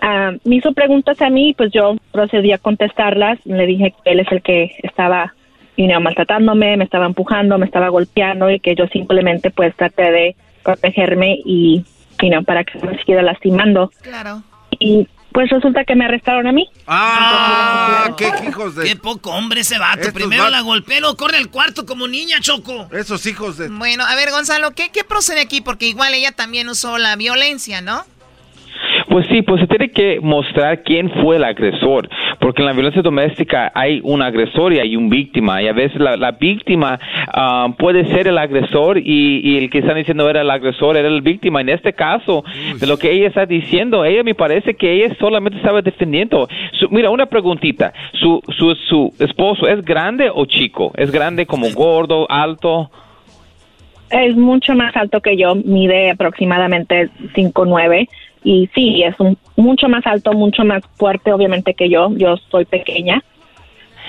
[0.00, 3.38] ah, me hizo preguntas a mí, pues yo procedí a contestarlas.
[3.44, 5.34] Le dije que él es el que estaba
[5.76, 10.10] you know, maltratándome, me estaba empujando, me estaba golpeando y que yo simplemente pues traté
[10.10, 11.84] de protegerme y
[12.20, 13.90] you know, para que no me siguiera lastimando.
[14.02, 14.42] Claro.
[14.78, 16.68] Y pues resulta que me arrestaron a mí.
[16.86, 18.14] ¡Ah!
[18.16, 18.84] ¡Qué hijos de...!
[18.84, 20.00] Qué poco hombre ese vato.
[20.00, 20.60] Estos Primero vatos- la
[21.00, 22.88] luego corre al cuarto como niña, Choco.
[22.92, 23.68] Esos hijos de...
[23.68, 25.60] Bueno, a ver, Gonzalo, ¿qué, ¿qué procede aquí?
[25.60, 28.04] Porque igual ella también usó la violencia, ¿no?
[29.08, 32.08] Pues sí, pues se tiene que mostrar quién fue el agresor,
[32.40, 36.00] porque en la violencia doméstica hay un agresor y hay un víctima, y a veces
[36.00, 40.40] la, la víctima ah, puede ser el agresor y, y el que están diciendo era
[40.42, 41.60] el agresor, era el víctima.
[41.60, 42.44] En este caso,
[42.78, 46.48] de lo que ella está diciendo, ella me parece que ella solamente estaba defendiendo.
[46.72, 50.92] Su- mira, una preguntita, ¿Su, su, ¿su esposo es grande o chico?
[50.96, 52.90] ¿Es grande como gordo, alto?
[54.10, 58.08] Es mucho más alto que yo, mide aproximadamente 5'9",
[58.44, 62.64] y sí, es un, mucho más alto, mucho más fuerte obviamente que yo, yo soy
[62.64, 63.22] pequeña.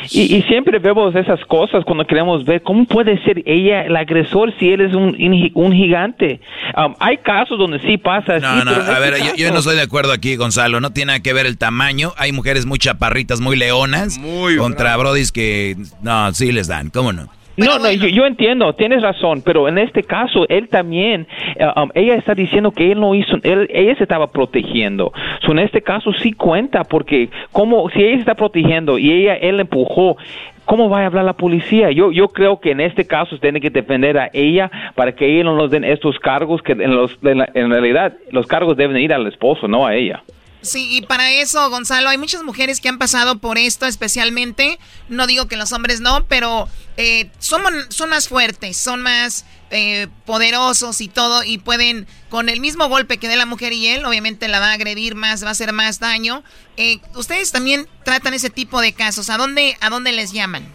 [0.09, 4.51] Y, y siempre vemos esas cosas cuando queremos ver cómo puede ser ella el agresor
[4.57, 6.41] si él es un, un gi- un gigante.
[6.75, 8.43] Um, hay casos donde sí pasa así.
[8.43, 10.81] No, no, pero a ver, yo, yo no estoy de acuerdo aquí, Gonzalo.
[10.81, 12.11] No tiene nada que ver el tamaño.
[12.17, 14.19] Hay mujeres muy chaparritas, muy leonas.
[14.57, 17.27] contra brodis que, no, sí les dan, ¿cómo no?
[17.55, 21.89] No, no, yo, yo entiendo, tienes razón, pero en este caso él también, eh, um,
[21.93, 25.13] ella está diciendo que él no hizo, él, ella se estaba protegiendo.
[25.45, 29.35] So, en este caso sí cuenta, porque como si ella se está protegiendo y ella,
[29.35, 30.17] él empujó,
[30.65, 31.91] ¿cómo va a hablar la policía?
[31.91, 35.43] Yo, yo creo que en este caso tiene que defender a ella para que ella
[35.43, 38.97] no nos den estos cargos que en, los, en, la- en realidad los cargos deben
[38.97, 40.23] ir al esposo, no a ella.
[40.63, 44.79] Sí, y para eso, Gonzalo, hay muchas mujeres que han pasado por esto especialmente.
[45.09, 50.07] No digo que los hombres no, pero eh, son, son más fuertes, son más eh,
[50.25, 54.05] poderosos y todo, y pueden, con el mismo golpe que dé la mujer y él,
[54.05, 56.43] obviamente la va a agredir más, va a hacer más daño.
[56.77, 59.29] Eh, Ustedes también tratan ese tipo de casos.
[59.29, 60.71] ¿A dónde, a dónde les llaman?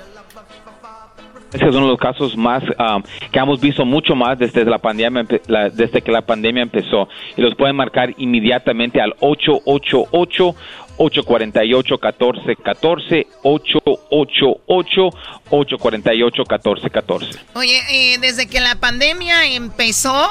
[1.52, 5.24] Es uno de los casos más um, que hemos visto mucho más desde la pandemia,
[5.72, 7.08] desde que la pandemia empezó.
[7.36, 10.54] Y los pueden marcar inmediatamente al 888
[10.98, 14.60] 848 1414 888
[15.46, 20.28] 848 1414 Oye, eh, desde que la pandemia empezó,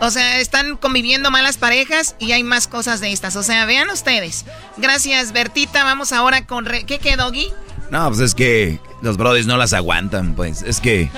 [0.00, 3.36] o sea, están conviviendo malas parejas y hay más cosas de estas.
[3.36, 4.46] O sea, vean ustedes.
[4.76, 5.84] Gracias, Bertita.
[5.84, 6.64] Vamos ahora con...
[6.64, 7.48] Re- ¿Qué quedó, Doggy?
[7.90, 10.62] No, pues es que los brodis no las aguantan, pues.
[10.62, 11.08] Es que.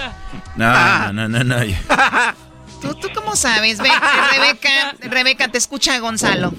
[0.56, 1.44] No, no, no, no.
[1.44, 1.56] no.
[2.80, 3.78] ¿Tú, ¿Tú cómo sabes?
[3.78, 3.90] Ve,
[4.32, 6.52] Rebeca, Rebeca, te escucha Gonzalo.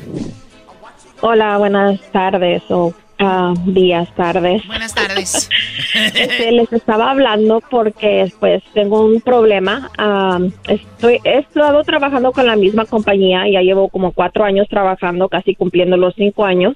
[1.21, 4.65] Hola, buenas tardes o ah, días, tardes.
[4.67, 5.49] Buenas tardes.
[5.93, 9.89] Este, les estaba hablando porque pues tengo un problema.
[9.97, 15.29] Ah, estoy, he estado trabajando con la misma compañía, ya llevo como cuatro años trabajando,
[15.29, 16.75] casi cumpliendo los cinco años.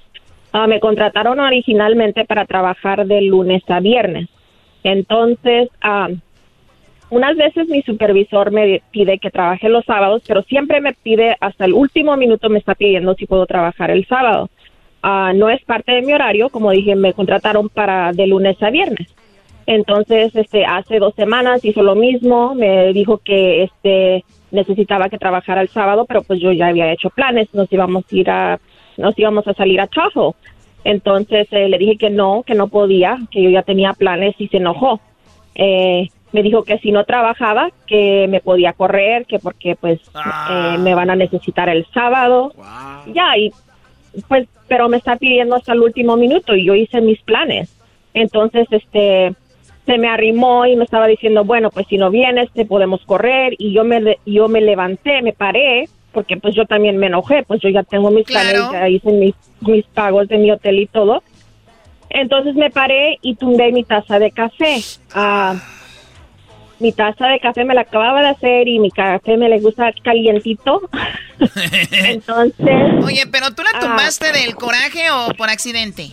[0.57, 4.29] Ah, me contrataron originalmente para trabajar de lunes a viernes.
[4.85, 6.07] Entonces, ah,
[7.09, 11.65] unas veces mi supervisor me pide que trabaje los sábados, pero siempre me pide, hasta
[11.65, 14.49] el último minuto me está pidiendo si puedo trabajar el sábado.
[15.03, 18.69] Ah, no es parte de mi horario, como dije, me contrataron para de lunes a
[18.69, 19.13] viernes.
[19.65, 25.59] Entonces, este, hace dos semanas hizo lo mismo, me dijo que este necesitaba que trabajara
[25.59, 28.59] el sábado, pero pues yo ya había hecho planes, nos íbamos a ir a,
[28.97, 30.33] nos íbamos a salir a Tahoe.
[30.83, 34.47] Entonces eh, le dije que no, que no podía, que yo ya tenía planes y
[34.47, 34.99] se enojó.
[35.55, 39.99] Eh, me dijo que si no trabajaba, que me podía correr, que porque pues
[40.51, 42.53] eh, me van a necesitar el sábado.
[43.13, 43.51] Ya, y
[44.27, 47.73] pues, pero me está pidiendo hasta el último minuto y yo hice mis planes.
[48.13, 49.33] Entonces, este,
[49.85, 53.55] se me arrimó y me estaba diciendo, bueno, pues si no vienes, te podemos correr.
[53.57, 57.61] Y yo me, yo me levanté, me paré, porque pues yo también me enojé, pues
[57.61, 61.21] yo ya tengo mis planes, ya hice mis, mis pagos de mi hotel y todo.
[62.09, 64.77] Entonces me paré y tumbé mi taza de café.
[65.13, 65.55] Ah,
[66.79, 69.91] mi taza de café me la acababa de hacer y mi café me le gusta
[70.03, 70.89] calientito.
[71.91, 73.03] Entonces...
[73.03, 76.09] Oye, pero tú la ah, tumbaste del coraje o por accidente?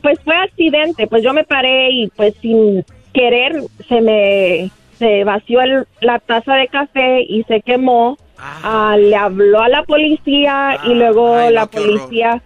[0.00, 5.60] Pues fue accidente, pues yo me paré y pues sin querer se me se vació
[5.62, 8.16] el- la taza de café y se quemó.
[8.40, 12.42] Ah, le habló a la policía y luego la policía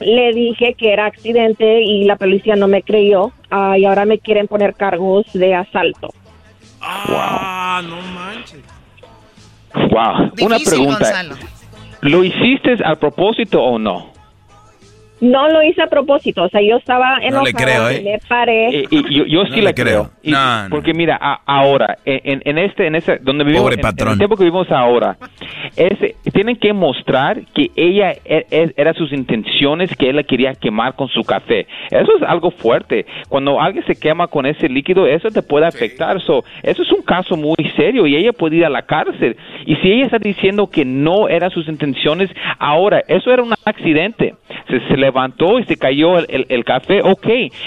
[0.00, 3.32] le dije que era accidente y la policía no me creyó.
[3.50, 6.08] Ah, y ahora me quieren poner cargos de asalto.
[6.80, 8.60] Ah, no manches.
[9.74, 10.32] Wow.
[10.40, 10.98] Una pregunta.
[10.98, 11.34] Gonzalo.
[12.02, 14.11] ¿Lo hiciste a propósito o no?
[15.22, 18.02] No lo hice a propósito, o sea, yo estaba enojada, le creo, ¿eh?
[18.04, 18.86] me paré.
[18.90, 20.10] Y yo, yo sí le la creo.
[20.10, 20.10] creo.
[20.22, 20.30] Y-
[20.68, 24.36] Porque mira, a- ahora, en, en este, en ese, donde vivimos, Pobre en- el tiempo
[24.36, 25.16] que vivimos ahora,
[25.76, 30.54] ese, tienen que mostrar que ella e- e- era sus intenciones, que él la quería
[30.54, 31.66] quemar con su café.
[31.90, 33.06] Eso es algo fuerte.
[33.28, 36.20] Cuando alguien se quema con ese líquido, eso te puede afectar.
[36.22, 39.36] So, eso es un caso muy serio y ella puede ir a la cárcel.
[39.66, 44.34] Y si ella está diciendo que no eran sus intenciones, ahora, eso era un accidente.
[44.68, 47.26] Se, se levantó y se cayó el, el- café, ok.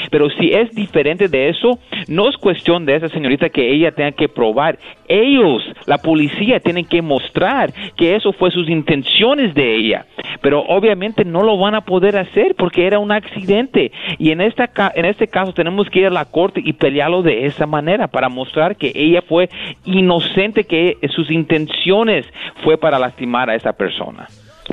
[0.10, 1.78] Pero si es diferente de eso,
[2.08, 4.80] no es cuestión de esa señorita que ella tenga que probar.
[5.08, 10.06] Ellos, la policía, tienen que mostrar que eso fue sus intenciones de ella.
[10.42, 13.92] Pero obviamente no lo van a poder hacer porque era un accidente.
[14.18, 17.46] Y en, esta, en este caso tenemos que ir a la corte y pelearlo de
[17.46, 19.50] esa manera para mostrar que ella fue
[19.84, 22.26] inocente, que sus intenciones
[22.64, 24.28] fue para lastimar a esa persona.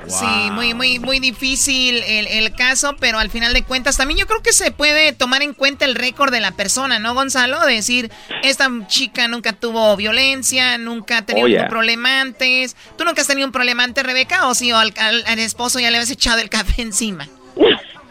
[0.09, 4.27] Sí, muy, muy, muy difícil el, el caso, pero al final de cuentas también yo
[4.27, 7.61] creo que se puede tomar en cuenta el récord de la persona, ¿no, Gonzalo?
[7.65, 8.11] De decir,
[8.43, 11.69] esta chica nunca tuvo violencia, nunca ha tenido Oh, yeah.
[11.69, 12.77] problema antes.
[12.99, 14.49] ¿Tú nunca has tenido un problema antes, Rebeca?
[14.49, 17.29] ¿O si al, al- al esposo ya le habías echado el café encima?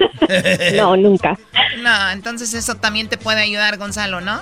[0.76, 1.38] No, nunca.
[1.82, 4.40] No, entonces eso también te puede ayudar, Gonzalo, ¿no?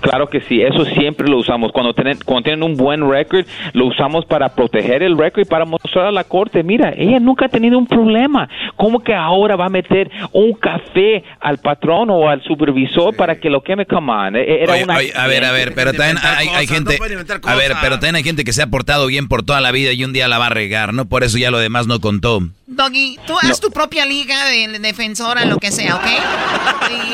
[0.00, 1.70] Claro que sí, eso siempre lo usamos.
[1.72, 5.64] Cuando tienen, cuando tienen un buen récord, lo usamos para proteger el récord y para
[5.64, 8.48] mostrar a la corte, mira, ella nunca ha tenido un problema.
[8.76, 13.50] ¿Cómo que ahora va a meter un café al patrón o al supervisor para que
[13.50, 13.86] lo queme?
[13.86, 16.66] Come on, e- era Oye, una oye, a ver, a ver, pero también hay, hay
[16.66, 16.98] gente,
[17.44, 19.92] a ver, pero también hay gente que se ha portado bien por toda la vida
[19.92, 21.08] y un día la va a regar, ¿no?
[21.08, 22.40] Por eso ya lo demás no contó.
[22.66, 26.06] Doggy, tú haz tu propia liga de defensora, lo que sea, ¿ok?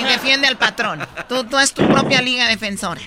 [0.01, 1.07] Y defiende al patrón.
[1.29, 3.01] Tú, tú haz tu propia liga defensora.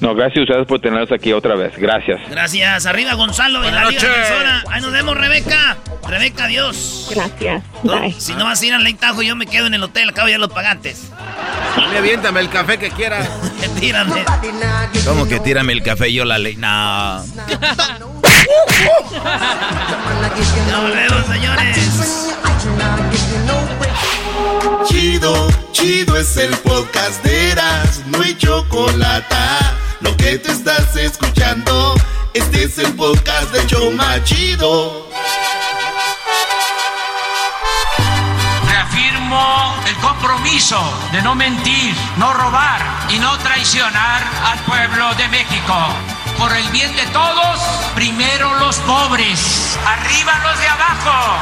[0.00, 1.72] No, gracias a ustedes por tenernos aquí otra vez.
[1.76, 2.20] Gracias.
[2.28, 2.86] Gracias.
[2.86, 4.28] Arriba, Gonzalo, en la Buenas Liga noches.
[4.28, 4.64] Defensora.
[4.70, 5.76] Ahí nos vemos, Rebeca.
[6.06, 7.10] Rebeca, adiós.
[7.14, 7.62] Gracias.
[8.18, 10.08] Si no vas a ir al Tahoe, yo me quedo en el hotel.
[10.08, 11.10] Acabo ya los pagantes.
[11.90, 13.28] Mí aviéntame el café que quieras.
[13.80, 14.24] Tírame.
[15.06, 16.56] ¿Cómo que tírame el café y yo la ley?
[16.56, 17.24] No.
[21.26, 21.76] Señores.
[24.86, 29.36] Chido, chido es el podcast de Eras, no hay chocolate.
[30.00, 31.94] Lo que te estás escuchando,
[32.34, 35.08] este es el podcast de Choma Chido.
[39.86, 40.80] El compromiso
[41.12, 42.80] de no mentir, no robar
[43.10, 45.74] y no traicionar al pueblo de México.
[46.38, 47.58] Por el bien de todos,
[47.94, 51.38] primero los pobres, arriba los de abajo.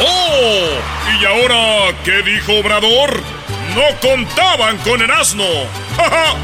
[0.00, 0.68] ¡Oh!
[1.20, 3.22] ¿Y ahora qué dijo Obrador?
[3.74, 5.44] No contaban con el asno.
[5.96, 6.34] ¡Ja, ja!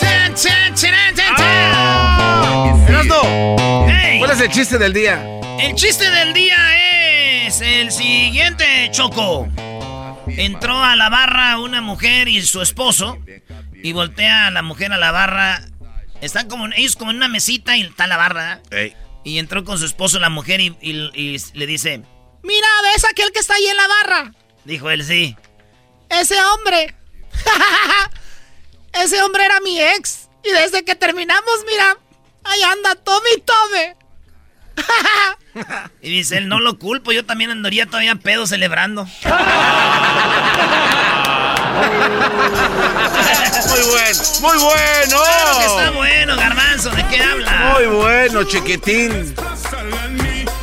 [0.00, 1.34] ¡Chan, chan, chan, chan,
[1.74, 2.76] Ah.
[2.88, 4.18] Erasno, Hey.
[4.18, 5.22] ¿cuál es el chiste del día?
[5.60, 6.56] El chiste del día
[7.46, 9.46] es el siguiente, Choco.
[10.26, 13.18] Entró a la barra una mujer y su esposo
[13.82, 15.62] y voltea a la mujer a la barra.
[16.20, 18.60] Están como ellos como en una mesita y está la barra.
[19.24, 22.02] Y entró con su esposo la mujer y, y- y le dice,
[22.42, 24.32] Mira, ¿ves aquel que está ahí en la barra?
[24.64, 25.36] dijo él, sí.
[26.08, 26.94] Ese hombre.
[28.92, 30.28] Ese hombre era mi ex.
[30.44, 31.96] Y desde que terminamos, mira,
[32.44, 33.96] ahí anda, tome y tome.
[36.00, 39.06] Y dice él, no lo culpo, yo también andaría todavía pedo celebrando.
[43.68, 45.22] Muy bueno, muy bueno.
[45.24, 47.74] Claro que está bueno, garbanzo, ¿de qué habla?
[47.74, 49.34] Muy bueno, chiquitín.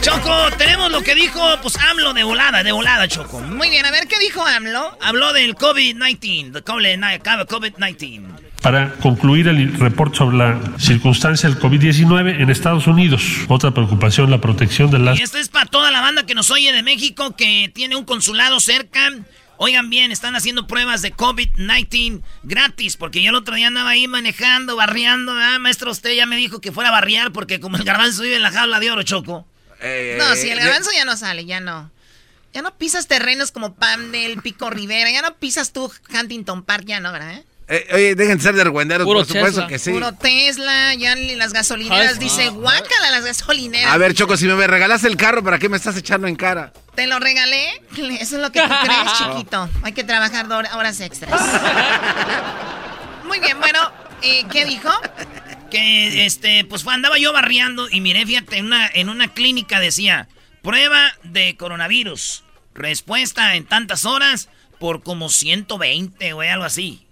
[0.02, 3.42] Choco, tenemos lo que dijo, pues AMLO de volada, de volada, Choco.
[3.42, 4.98] Muy bien, a ver, ¿qué dijo AMLO?
[5.02, 8.50] Habló del COVID-19, del COVID-19.
[8.62, 14.40] Para concluir el reporte sobre la circunstancia del COVID-19 en Estados Unidos, otra preocupación, la
[14.40, 15.20] protección de las...
[15.20, 18.06] Y esto es para toda la banda que nos oye de México, que tiene un
[18.06, 19.12] consulado cerca.
[19.62, 24.08] Oigan bien, están haciendo pruebas de COVID-19 gratis, porque yo el otro día andaba ahí
[24.08, 25.34] manejando, barriando.
[25.34, 28.38] Ah, maestro, usted ya me dijo que fuera a barriar, porque como el garbanzo vive
[28.38, 29.46] en la jaula de oro, Choco.
[30.18, 31.92] no, si el garbanzo ya no sale, ya no.
[32.54, 37.02] Ya no pisas terrenos como Pamdel, Pico Rivera, ya no pisas tú Huntington Park, ya
[37.02, 37.44] no, ¿verdad?
[37.72, 39.92] Eh, oye, dejen de ser de argüenderos, por supuesto que sí.
[39.92, 43.94] Puro Tesla, ya las gasolineras, dice, guácala las gasolineras.
[43.94, 46.74] A ver, Choco, si me regalas el carro, ¿para qué me estás echando en cara?
[46.96, 47.80] ¿Te lo regalé?
[48.20, 49.70] Eso es lo que tú crees, chiquito.
[49.84, 51.40] Hay que trabajar horas extras.
[53.26, 53.92] Muy bien, bueno,
[54.24, 54.90] eh, ¿qué dijo?
[55.70, 60.28] Que, este, pues andaba yo barriando y miré, fíjate, en una, en una clínica decía,
[60.64, 62.44] prueba de coronavirus,
[62.74, 64.50] respuesta en tantas horas
[64.80, 67.06] por como 120 o algo así.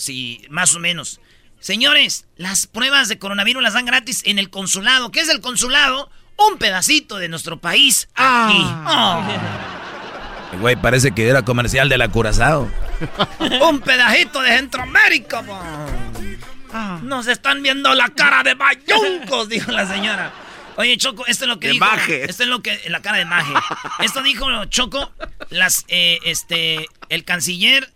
[0.00, 1.20] Sí, más o menos.
[1.60, 5.10] Señores, las pruebas de coronavirus las dan gratis en el consulado.
[5.10, 6.10] ¿Qué es el consulado?
[6.38, 8.62] Un pedacito de nuestro país aquí.
[8.64, 10.48] Ah.
[10.58, 12.70] Güey, parece que era comercial de la Curazao.
[13.70, 15.44] Un pedacito de Centroamérica.
[16.72, 16.98] Ah.
[17.02, 20.32] Nos están viendo la cara de bayuncos, dijo la señora.
[20.76, 21.84] Oye, Choco, esto es lo que dijo.
[22.08, 22.80] Esto es lo que.
[22.88, 23.52] La cara de maje.
[23.98, 25.12] Esto dijo Choco,
[25.50, 27.92] las, eh, este, el canciller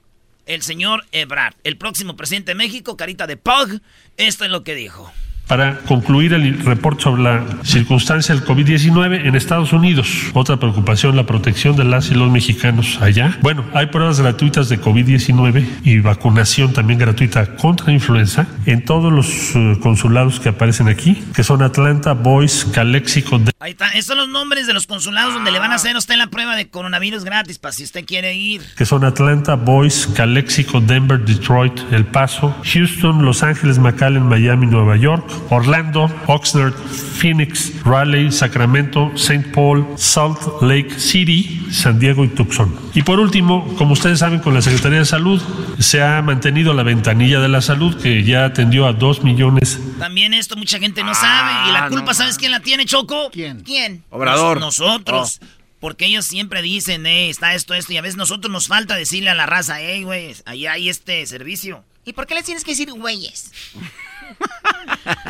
[0.46, 3.80] el señor Ebrard, el próximo presidente de México, carita de Pug.
[4.16, 5.12] Esto es lo que dijo.
[5.46, 11.26] Para concluir el reporte sobre la circunstancia del COVID-19 en Estados Unidos, otra preocupación, la
[11.26, 13.36] protección de las y los mexicanos allá.
[13.42, 19.54] Bueno, hay pruebas gratuitas de COVID-19 y vacunación también gratuita contra influenza en todos los
[19.54, 23.40] eh, consulados que aparecen aquí, que son Atlanta, Boise, Calexico.
[23.60, 25.98] Ahí está, estos son los nombres de los consulados donde le van a hacer a
[25.98, 28.62] usted la prueba de coronavirus gratis, para si usted quiere ir.
[28.76, 34.96] Que son Atlanta, Boise, Calexico, Denver, Detroit, El Paso, Houston, Los Ángeles, McAllen, Miami, Nueva
[34.96, 35.33] York.
[35.50, 39.52] Orlando, Oxnard, Phoenix, Raleigh, Sacramento, St.
[39.52, 42.74] Paul, Salt Lake City, San Diego y Tucson.
[42.94, 45.40] Y por último, como ustedes saben, con la Secretaría de Salud
[45.78, 49.78] se ha mantenido la ventanilla de la salud que ya atendió a dos millones.
[49.98, 53.30] También esto mucha gente no sabe y la ah, culpa, ¿sabes quién la tiene, Choco?
[53.32, 53.60] ¿Quién?
[53.60, 54.04] ¿Quién?
[54.10, 54.60] Obrador.
[54.60, 55.40] nosotros.
[55.42, 55.46] Oh.
[55.80, 59.28] Porque ellos siempre dicen, eh, está esto, esto, y a veces nosotros nos falta decirle
[59.28, 61.84] a la raza, hey, güey, ahí hay este servicio.
[62.06, 63.52] ¿Y por qué les tienes que decir güeyes?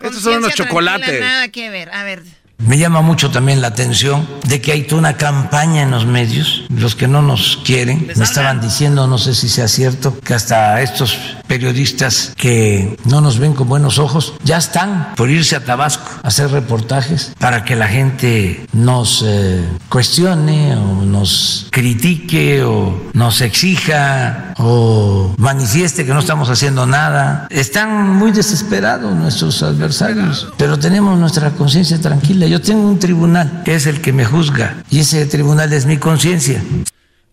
[0.00, 1.20] Estos son unos chocolates.
[1.20, 1.90] Nada que ver.
[1.90, 2.22] A ver.
[2.66, 6.64] Me llama mucho también la atención de que hay toda una campaña en los medios,
[6.68, 10.80] los que no nos quieren, me estaban diciendo, no sé si sea cierto, que hasta
[10.80, 16.08] estos periodistas que no nos ven con buenos ojos ya están por irse a Tabasco
[16.22, 23.40] a hacer reportajes para que la gente nos eh, cuestione o nos critique o nos
[23.42, 27.46] exija o manifieste que no estamos haciendo nada.
[27.50, 33.74] Están muy desesperados nuestros adversarios, pero tenemos nuestra conciencia tranquila yo tengo un tribunal que
[33.74, 36.62] es el que me juzga y ese tribunal es mi conciencia.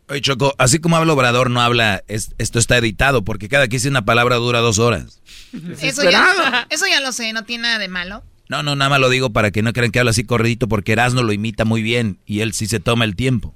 [0.08, 3.90] Oye, Choco, así como habla Obrador, no habla, esto está editado, porque cada que dice
[3.90, 5.20] una palabra dura dos horas.
[5.82, 8.24] Eso ya, eso ya lo sé, no tiene nada de malo.
[8.48, 10.94] No, no, nada más lo digo para que no crean que habla así corridito, porque
[10.94, 13.54] Erasmo lo imita muy bien y él sí se toma el tiempo.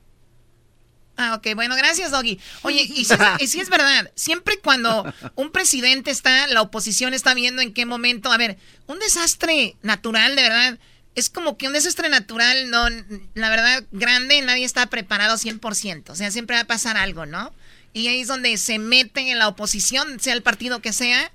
[1.16, 2.42] Ah, ok, bueno, gracias, Doggy.
[2.64, 5.06] Oye, y si, y si, es verdad, siempre cuando
[5.36, 10.36] un presidente está, la oposición está viendo en qué momento, a ver, un desastre natural,
[10.36, 10.80] de verdad,
[11.16, 12.88] es como que un desastre natural, no,
[13.34, 16.10] la verdad, grande, nadie está preparado 100%.
[16.10, 17.54] O sea, siempre va a pasar algo, ¿no?
[17.94, 21.32] Y ahí es donde se meten en la oposición, sea el partido que sea,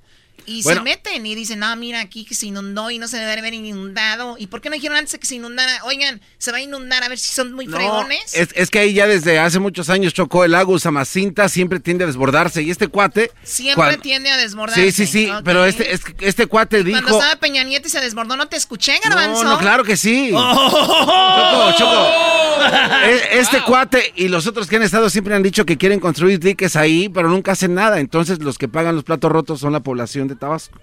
[0.49, 3.33] y se meten y dicen, no, mira, aquí que se inundó y no se debe
[3.33, 4.37] haber inundado.
[4.39, 5.85] ¿Y por qué no dijeron antes que se inundara?
[5.85, 8.35] Oigan, se va a inundar a ver si son muy fregones.
[8.35, 12.05] Es, es, que ahí ya desde hace muchos años chocó el lago Samacinta, siempre tiende
[12.05, 12.63] a desbordarse.
[12.63, 13.31] Y este cuate.
[13.43, 14.91] Siempre tiende a desbordarse.
[14.91, 15.33] Sí, sí, sí.
[15.45, 16.99] Pero este, este cuate dijo.
[16.99, 19.45] Cuando estaba Peña Nieto y se desbordó, ¿no te escuché, Garbanzo?
[19.45, 20.31] No, no, claro que sí.
[20.31, 22.39] Choco, Choco.
[22.59, 26.41] E, este cuate y los otros que han estado siempre han dicho que quieren construir
[26.41, 28.01] diques ahí, pero nunca hacen nada.
[28.01, 30.81] Entonces los que pagan los platos rotos son la población de Tabasco.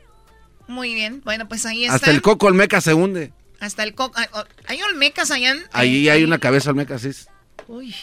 [0.67, 1.95] Muy bien, bueno, pues ahí está.
[1.95, 3.33] Hasta el coco olmeca se hunde.
[3.59, 4.19] Hasta el coco.
[4.67, 5.55] ¿Hay olmecas allá?
[5.71, 7.11] ahí hay una cabeza olmeca, sí.
[7.67, 7.95] Uy.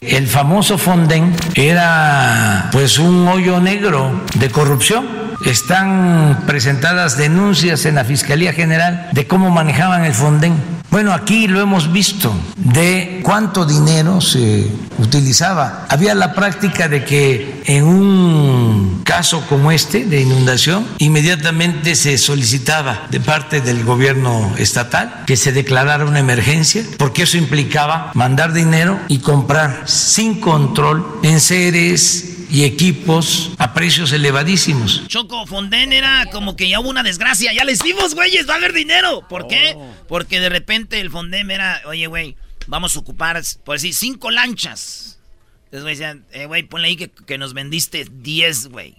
[0.00, 5.06] El famoso Fonden era pues un hoyo negro de corrupción.
[5.44, 10.80] Están presentadas denuncias en la Fiscalía General de cómo manejaban el Fonden.
[10.90, 15.86] Bueno, aquí lo hemos visto de cuánto dinero se utilizaba.
[15.88, 23.06] Había la práctica de que en un caso como este de inundación, inmediatamente se solicitaba
[23.10, 28.98] de parte del gobierno estatal que se declarara una emergencia, porque eso implicaba mandar dinero
[29.06, 35.06] y comprar sin control enseres y equipos a precios elevadísimos.
[35.06, 37.52] Choco, Fonden era como que ya hubo una desgracia.
[37.52, 39.26] Ya les dimos, güeyes, va a haber dinero.
[39.28, 39.74] ¿Por qué?
[39.76, 39.94] Oh.
[40.08, 42.36] Porque de repente el Fonden era, oye, güey,
[42.66, 45.18] vamos a ocupar, por decir, cinco lanchas.
[45.66, 48.96] Entonces, güey, decían, eh, güey, ponle ahí que, que nos vendiste 10, güey.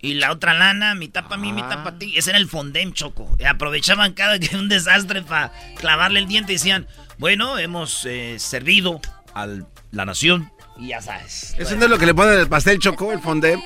[0.00, 2.12] Y la otra lana, mitad para mí, mitad para ti.
[2.16, 3.34] Ese era el Fondem, Choco.
[3.38, 6.86] Y aprovechaban cada que un desastre para clavarle el diente y decían,
[7.18, 9.00] bueno, hemos eh, servido
[9.34, 9.46] a
[9.94, 10.50] la nación.
[10.76, 11.54] Y ya sabes.
[11.56, 13.62] Eso no es lo que le ponen al pastel choco, el fondé.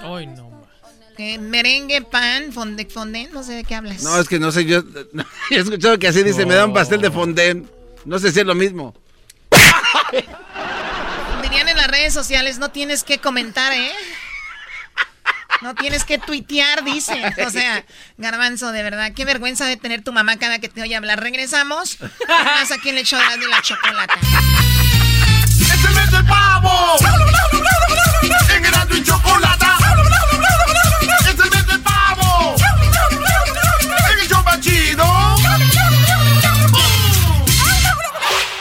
[0.00, 0.52] Ay, no.
[1.16, 1.38] ¿Qué?
[1.38, 4.02] merengue, pan, fonde, fondé, no sé de qué hablas.
[4.02, 4.82] No, es que no sé, yo
[5.50, 7.62] he escuchado que así dice, me da un pastel de fondé.
[8.04, 8.94] No sé si es lo mismo.
[11.42, 13.92] Dirían en las redes sociales, no tienes que comentar, ¿eh?
[15.60, 17.22] No tienes que tuitear, dice.
[17.46, 17.84] O sea,
[18.16, 21.20] garbanzo, de verdad, qué vergüenza de tener tu mamá cada que te oye hablar.
[21.20, 21.98] Regresamos.
[22.28, 24.18] Más aquí en el show de la chocolata.
[25.82, 26.96] ¡Es el mes del pavo!
[28.54, 29.76] En Erasmo y Chocolata.
[31.00, 32.54] ¡Es el mes del pavo!
[34.12, 35.04] En el show chido.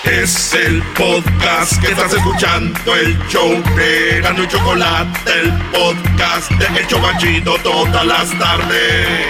[0.04, 6.80] Es el podcast que estás escuchando, el show de Erasmo y Chocolate, el podcast de
[6.80, 9.28] El Chobachito todas las tardes.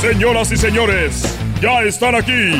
[0.00, 2.56] Señoras y señores, ya están aquí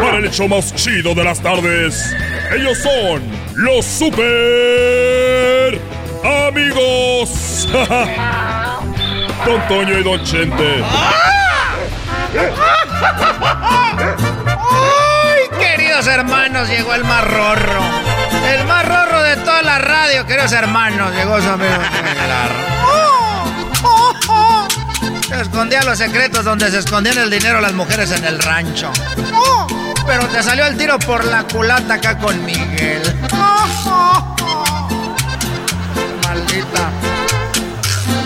[0.00, 2.14] para el hecho más chido de las tardes.
[2.52, 3.22] Ellos son
[3.54, 5.78] los super
[6.48, 7.68] amigos.
[9.44, 10.84] Don Toño y Don Chente.
[14.62, 16.68] ¡Ay, queridos hermanos!
[16.68, 17.80] Llegó el más rorro.
[18.52, 21.14] El más rorro de toda la radio, queridos hermanos.
[21.14, 21.72] Llegó su amigo.
[25.40, 28.90] Escondía los secretos donde se escondían el dinero las mujeres en el rancho.
[30.06, 33.02] Pero te salió el tiro por la culata acá con Miguel.
[36.24, 36.90] Maldita.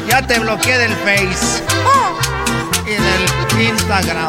[0.09, 1.62] Ya te bloqueé del Face.
[2.87, 2.91] Y
[3.61, 4.29] del Instagram.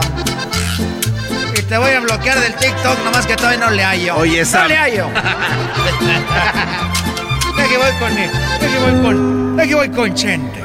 [1.57, 4.15] Y te voy a bloquear del TikTok, nomás que todavía no le hallo.
[4.17, 4.67] Oye, No Sam.
[4.67, 5.07] le hallo.
[7.57, 8.11] Aquí voy con.
[8.11, 9.59] Aquí voy con.
[9.59, 10.64] Aquí voy con Chente.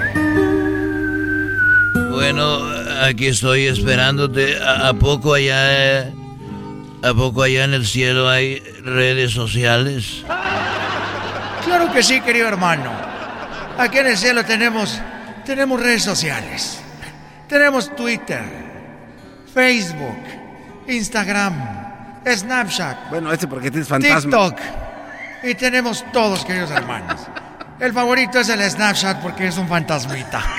[2.20, 2.60] Bueno,
[3.02, 4.62] aquí estoy esperándote.
[4.62, 6.12] ¿A, a poco allá, eh,
[7.02, 10.22] a poco allá en el cielo hay redes sociales?
[11.64, 12.92] Claro que sí, querido hermano.
[13.78, 15.00] Aquí en el cielo tenemos,
[15.46, 16.82] tenemos redes sociales.
[17.48, 18.44] Tenemos Twitter,
[19.54, 20.18] Facebook,
[20.88, 21.54] Instagram,
[22.26, 24.20] Snapchat, Bueno, este porque tienes fantasma.
[24.20, 24.60] TikTok.
[25.44, 27.18] Y tenemos todos, queridos hermanos.
[27.80, 30.42] El favorito es el Snapchat porque es un fantasmita.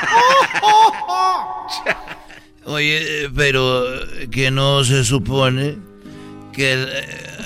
[2.66, 3.84] Oye, pero
[4.32, 5.78] que no se supone
[6.54, 6.90] que el-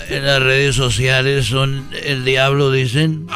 [0.10, 3.28] en las redes sociales son el diablo, dicen.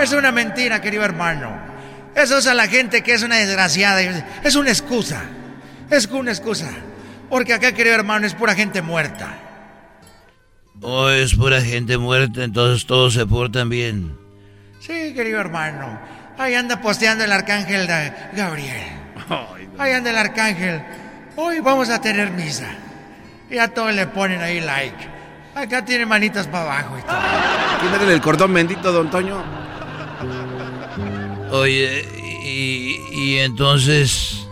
[0.00, 1.50] Es una mentira, querido hermano.
[2.14, 4.00] Eso es a la gente que es una desgraciada.
[4.44, 5.24] Es una excusa.
[5.90, 6.70] Es una excusa.
[7.28, 9.36] Porque acá, querido hermano, es pura gente muerta.
[10.80, 14.16] O es pura gente muerta, entonces todos se portan bien.
[14.86, 15.98] Sí, querido hermano.
[16.38, 18.82] Ahí anda posteando el arcángel de Gabriel.
[19.78, 20.80] Ahí anda el arcángel.
[21.34, 22.68] Hoy vamos a tener misa.
[23.50, 25.08] Y a todos le ponen ahí like.
[25.56, 27.16] Acá tiene manitas para abajo y todo.
[27.82, 29.42] Quítale el cordón bendito, don Toño.
[31.50, 32.04] Oye,
[32.44, 34.46] y, y entonces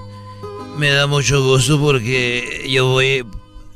[0.77, 3.25] me da mucho gusto porque yo voy,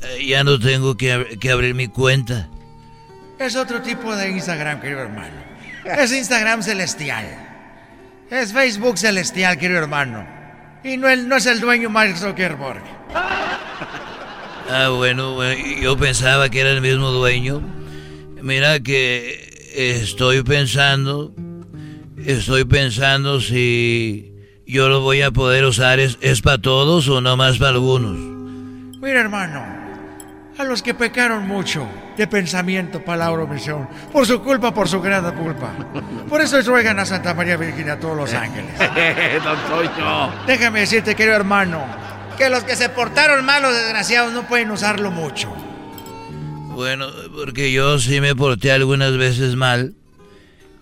[0.03, 2.49] eh, ya no tengo que, que abrir mi cuenta.
[3.39, 5.48] Es otro tipo de Instagram, querido hermano.
[5.97, 7.27] Es Instagram celestial.
[8.31, 10.27] Es Facebook celestial, querido hermano.
[10.85, 12.83] Y no, el- no es el dueño Mark Zuckerberg.
[14.71, 17.63] Ah, bueno, bueno, yo pensaba que era el mismo dueño.
[18.43, 21.35] Mira que estoy pensando,
[22.25, 24.33] estoy pensando si
[24.67, 28.17] yo lo voy a poder usar, ¿es, es para todos o no más para algunos?
[29.01, 29.65] Mira, hermano,
[30.59, 31.89] a los que pecaron mucho
[32.19, 35.71] de pensamiento, palabra o misión, por su culpa, por su gran culpa.
[36.29, 38.73] Por eso ruegan a Santa María Virgen y a todos los ángeles.
[39.45, 40.33] don Toño.
[40.45, 41.85] Déjame decirte, querido hermano,
[42.37, 45.49] que los que se portaron mal, los desgraciados, no pueden usarlo mucho.
[46.75, 47.07] Bueno,
[47.37, 49.95] porque yo sí me porté algunas veces mal.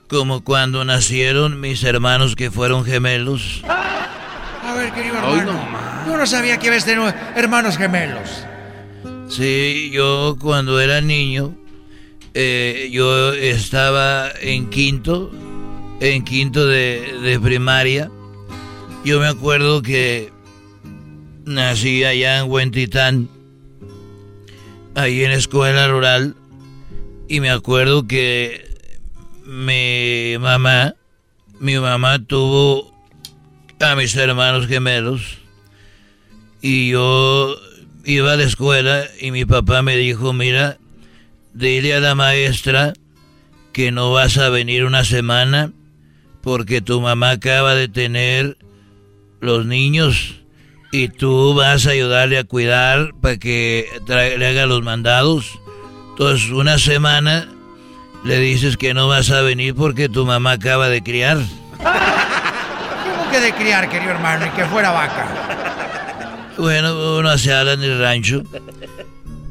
[0.08, 3.62] Como cuando nacieron mis hermanos que fueron gemelos.
[3.68, 5.52] A ver, querido hermano.
[6.06, 8.46] Yo no sabía que habías tenido hermanos gemelos.
[9.28, 11.54] Sí, yo cuando era niño,
[12.34, 15.30] eh, yo estaba en quinto,
[16.00, 18.10] en quinto de, de primaria.
[19.04, 20.32] Yo me acuerdo que
[21.44, 23.28] nací allá en Huentitán,
[24.94, 26.34] ahí en escuela rural,
[27.28, 28.64] y me acuerdo que
[29.44, 30.94] mi mamá,
[31.60, 32.92] mi mamá tuvo
[33.80, 35.38] a mis hermanos gemelos
[36.62, 37.56] y yo
[38.06, 40.78] iba a la escuela y mi papá me dijo, mira,
[41.52, 42.92] dile a la maestra
[43.72, 45.72] que no vas a venir una semana
[46.40, 48.56] porque tu mamá acaba de tener
[49.40, 50.36] los niños
[50.92, 55.58] y tú vas a ayudarle a cuidar para que le haga los mandados.
[56.10, 57.48] Entonces, una semana
[58.24, 61.38] le dices que no vas a venir porque tu mamá acaba de criar.
[61.78, 65.35] ¿Cómo que de criar, querido hermano, y que fuera vaca?
[66.58, 68.42] Bueno, uno se habla en el rancho.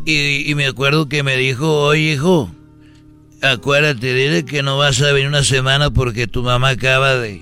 [0.06, 2.51] Y, y, me acuerdo que me dijo, oye hijo,
[3.41, 7.41] acuérdate, dile que no vas a venir una semana porque tu mamá acaba de,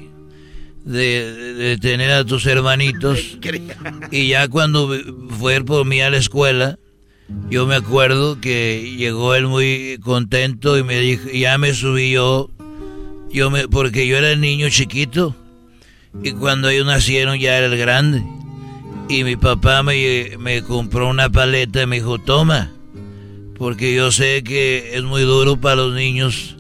[0.86, 3.38] de, de tener a tus hermanitos.
[4.12, 4.90] y ya cuando
[5.40, 6.78] fue por mí a la escuela,
[7.50, 12.50] yo me acuerdo que llegó él muy contento y me dijo, ya me subí yo,
[13.32, 15.36] yo me, porque yo era el niño chiquito
[16.22, 18.24] y cuando ellos nacieron ya era el grande.
[19.10, 22.72] Y mi papá me, me compró una paleta y me dijo, toma,
[23.58, 26.56] porque yo sé que es muy duro para los niños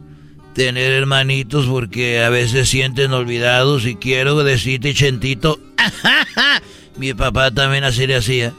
[0.53, 5.59] tener hermanitos porque a veces sienten olvidados y quiero decirte, Chentito,
[6.97, 8.53] mi papá también así le hacía.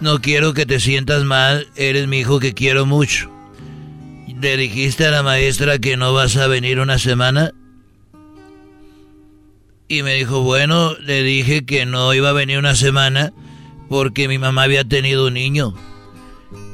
[0.00, 3.30] No quiero que te sientas mal, eres mi hijo que quiero mucho.
[4.40, 7.52] ¿Le dijiste a la maestra que no vas a venir una semana?
[9.92, 13.34] Y me dijo, bueno, le dije que no iba a venir una semana
[13.90, 15.74] porque mi mamá había tenido un niño.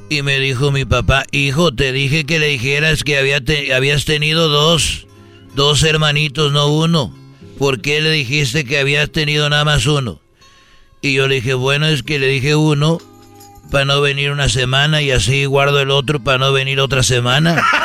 [0.08, 3.42] Y me dijo mi papá, hijo, te dije que le dijeras que había
[3.74, 5.08] habías tenido dos,
[5.56, 7.12] dos hermanitos, no uno.
[7.58, 10.20] ¿Por qué le dijiste que habías tenido nada más uno?
[11.02, 12.98] Y yo le dije, bueno, es que le dije uno
[13.72, 17.66] para no venir una semana y así guardo el otro para no venir otra semana.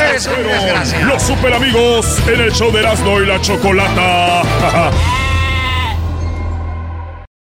[0.00, 1.06] Eres un desgraciado.
[1.06, 4.42] Los super amigos en el show de Erasmo y la Chocolata.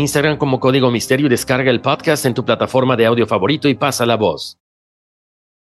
[0.00, 3.74] Instagram como Código Misterio y descarga el podcast en tu plataforma de audio favorito y
[3.74, 4.58] pasa la voz.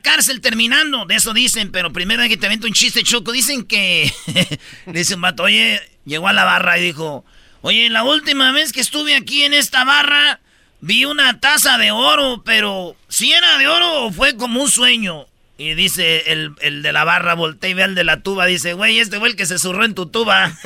[0.00, 1.04] la cárcel terminando.
[1.04, 3.32] De eso dicen, pero primero hay que te avento un chiste, Choco.
[3.32, 4.12] Dicen que.
[4.86, 7.24] Dice un vato, oye, llegó a la barra y dijo:
[7.60, 10.40] Oye, la última vez que estuve aquí en esta barra,
[10.80, 15.26] vi una taza de oro, pero si era de oro o fue como un sueño.
[15.58, 18.72] Y dice el, el de la barra, voltea y ve al de la tuba, dice,
[18.72, 20.56] güey, este fue el que se zurró en tu tuba.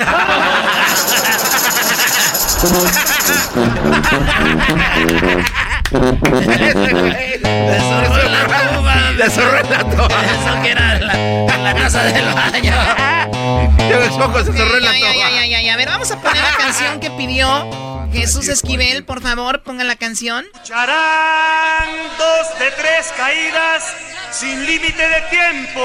[9.25, 10.07] Le la tuba.
[10.23, 12.73] Eso que era la, la taza del baño.
[13.89, 15.73] Ya ves, poco se ya, ya, ya.
[15.73, 17.69] A ver, vamos a poner la canción que pidió
[18.13, 20.45] Jesús Esquivel, por favor, pongan la canción.
[20.63, 23.83] Charán, dos de tres caídas
[24.31, 25.81] sin límite de tiempo.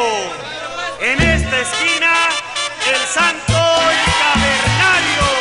[1.00, 2.12] En esta esquina,
[2.88, 5.39] el santo y cavernario.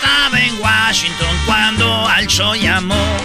[0.00, 3.16] Estaba en Washington cuando al show llamó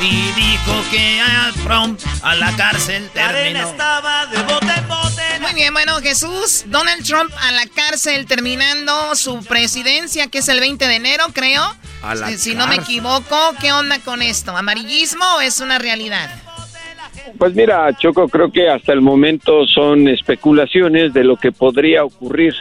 [0.00, 3.68] y dijo que a Trump a la cárcel terminó.
[3.68, 5.22] estaba de bote en bote.
[5.40, 10.58] Muy bien, bueno, Jesús, Donald Trump a la cárcel terminando su presidencia, que es el
[10.60, 11.62] 20 de enero, creo.
[12.02, 14.56] A la Eh, si no me equivoco, ¿qué onda con esto?
[14.56, 16.30] ¿Amarillismo o es una realidad?
[17.38, 22.54] Pues mira, Choco, creo que hasta el momento son especulaciones de lo que podría ocurrir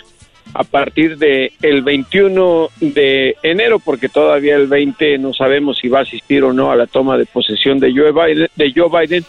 [0.54, 6.00] a partir de el 21 de enero, porque todavía el 20 no sabemos si va
[6.00, 9.26] a asistir o no a la toma de posesión de Joe Biden, de Joe Biden.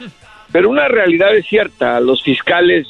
[0.52, 2.86] Pero una realidad es cierta, los fiscales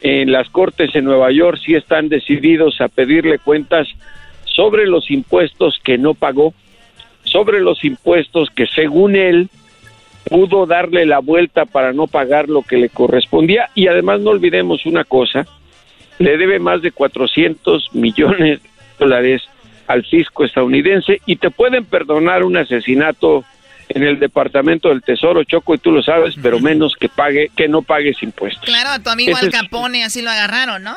[0.00, 3.88] en las cortes en Nueva York sí están decididos a pedirle cuentas
[4.44, 6.54] sobre los impuestos que no pagó,
[7.24, 9.48] sobre los impuestos que según él
[10.24, 14.86] pudo darle la vuelta para no pagar lo que le correspondía y además no olvidemos
[14.86, 15.46] una cosa,
[16.18, 19.42] le debe más de 400 millones de dólares
[19.86, 23.44] al fisco estadounidense y te pueden perdonar un asesinato
[23.90, 27.68] en el Departamento del Tesoro, Choco, y tú lo sabes, pero menos que pague que
[27.68, 28.64] no pagues impuestos.
[28.64, 30.96] Claro, a tu amigo Ese Al es- Capone así lo agarraron, ¿no?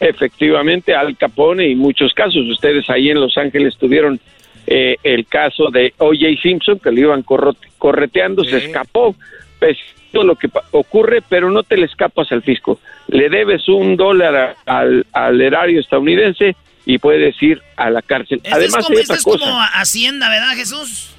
[0.00, 2.46] Efectivamente, Al Capone y muchos casos.
[2.48, 4.18] Ustedes ahí en Los Ángeles tuvieron
[4.66, 6.40] eh, el caso de O.J.
[6.42, 7.22] Simpson, que lo iban
[7.78, 9.14] correteando, se escapó.
[10.12, 12.80] Todo lo que ocurre, pero no te le escapas al fisco.
[13.08, 14.34] Le debes un dólar
[14.66, 18.40] a- al, al erario estadounidense y puedes ir a la cárcel.
[18.50, 19.38] Además, es como, es cosa.
[19.38, 21.14] como Hacienda, ¿verdad, Jesús?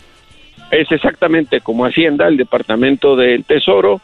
[0.72, 4.02] Es exactamente como Hacienda, el Departamento del Tesoro,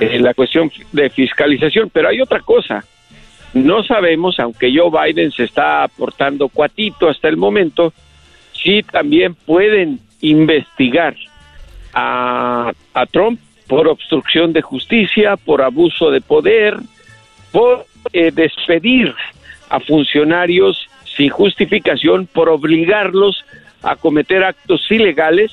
[0.00, 1.90] eh, la cuestión de fiscalización.
[1.90, 2.84] Pero hay otra cosa.
[3.52, 7.92] No sabemos, aunque Joe Biden se está aportando cuatito hasta el momento,
[8.52, 11.14] si también pueden investigar
[11.92, 13.40] a, a Trump
[13.70, 16.76] por obstrucción de justicia, por abuso de poder,
[17.52, 19.14] por eh, despedir
[19.68, 23.44] a funcionarios sin justificación, por obligarlos
[23.84, 25.52] a cometer actos ilegales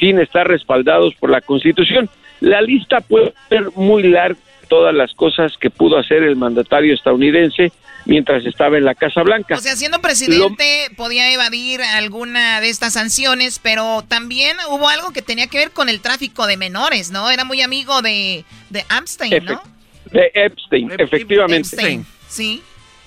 [0.00, 2.08] sin estar respaldados por la Constitución.
[2.40, 7.72] La lista puede ser muy larga, todas las cosas que pudo hacer el mandatario estadounidense
[8.04, 9.54] mientras estaba en la Casa Blanca.
[9.56, 15.20] O sea, siendo presidente podía evadir alguna de estas sanciones, pero también hubo algo que
[15.22, 17.30] tenía que ver con el tráfico de menores, ¿no?
[17.30, 19.62] Era muy amigo de, de Epstein, ¿no?
[20.10, 21.68] de Epstein, efectivamente.
[21.68, 22.62] Epstein, sí.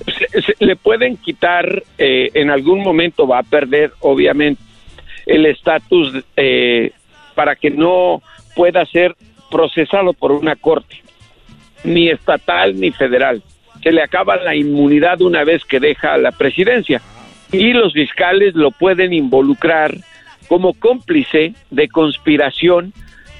[0.05, 4.61] Se- se- le pueden quitar, eh, en algún momento va a perder, obviamente,
[5.25, 6.91] el estatus eh,
[7.35, 8.21] para que no
[8.55, 9.15] pueda ser
[9.49, 11.01] procesado por una corte,
[11.83, 13.41] ni estatal ni federal.
[13.83, 17.01] Se le acaba la inmunidad una vez que deja la presidencia
[17.51, 19.95] y los fiscales lo pueden involucrar
[20.47, 22.93] como cómplice de conspiración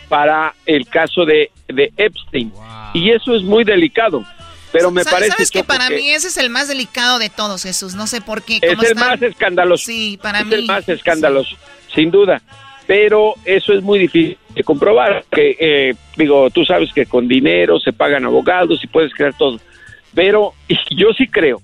[0.10, 2.52] para el caso de, de Epstein.
[2.94, 4.24] Y eso es muy delicado.
[4.72, 7.64] Pero me ¿Sabes, parece sabes que para mí ese es el más delicado de todos,
[7.64, 7.94] Jesús?
[7.96, 8.60] No sé por qué.
[8.62, 9.10] es ¿Cómo el están?
[9.10, 9.86] más escandaloso.
[9.86, 10.54] Sí, para es mí.
[10.56, 11.56] el más escandaloso,
[11.94, 12.42] sin duda.
[12.88, 15.24] Pero eso es muy difícil de comprobar.
[15.32, 19.60] Que eh, digo, tú sabes que con dinero se pagan abogados y puedes crear todo.
[20.14, 20.54] Pero
[20.90, 21.62] yo sí creo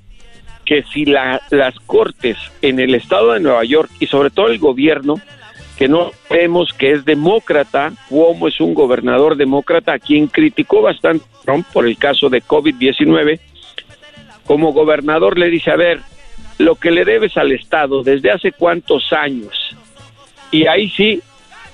[0.65, 4.59] que si la- las cortes en el estado de Nueva York y sobre todo el
[4.59, 5.15] gobierno,
[5.77, 11.25] que no vemos que es demócrata, Cuomo es un gobernador demócrata a quien criticó bastante
[11.45, 13.39] Trump por el caso de COVID-19,
[14.45, 15.99] como gobernador le dice, a ver,
[16.57, 19.66] lo que le debes al Estado desde hace cuántos años,
[20.51, 21.21] y ahí sí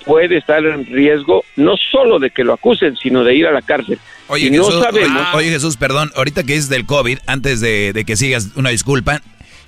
[0.06, 3.62] puede estar en riesgo no solo de que lo acusen, sino de ir a la
[3.62, 4.00] cárcel.
[4.28, 5.22] Oye, y no Jesús, sabemos...
[5.34, 8.70] oye, oye, Jesús, perdón, ahorita que es del COVID, antes de, de que sigas, una
[8.70, 9.22] disculpa,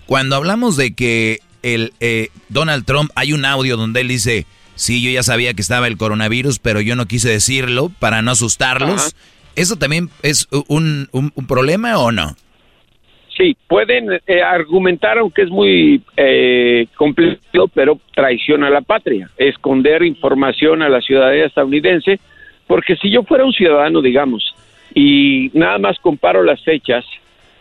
[0.06, 4.46] cuando hablamos de que el eh, Donald Trump, hay un audio donde él dice,
[4.76, 8.32] sí, yo ya sabía que estaba el coronavirus, pero yo no quise decirlo para no
[8.32, 9.16] asustarlos.
[9.56, 12.36] ¿Eso también es un, un- un problema o no?
[13.38, 20.04] Sí, pueden eh, argumentar, aunque es muy eh, complicado, pero traición a la patria, esconder
[20.04, 22.20] información a la ciudadanía estadounidense,
[22.66, 24.56] porque si yo fuera un ciudadano, digamos,
[24.94, 27.06] y nada más comparo las fechas,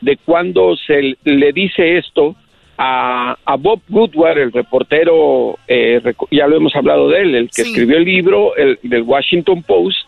[0.00, 2.36] de cuando se le dice esto
[2.78, 6.00] a, a Bob Woodward, el reportero, eh,
[6.30, 9.98] ya lo hemos hablado de él, el que escribió el libro el, del Washington Post,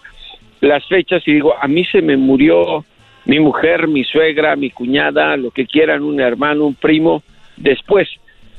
[0.61, 2.85] las fechas y digo, a mí se me murió
[3.27, 7.23] mi mujer, mi suegra, mi cuñada, lo que quieran, un hermano, un primo,
[7.57, 8.09] después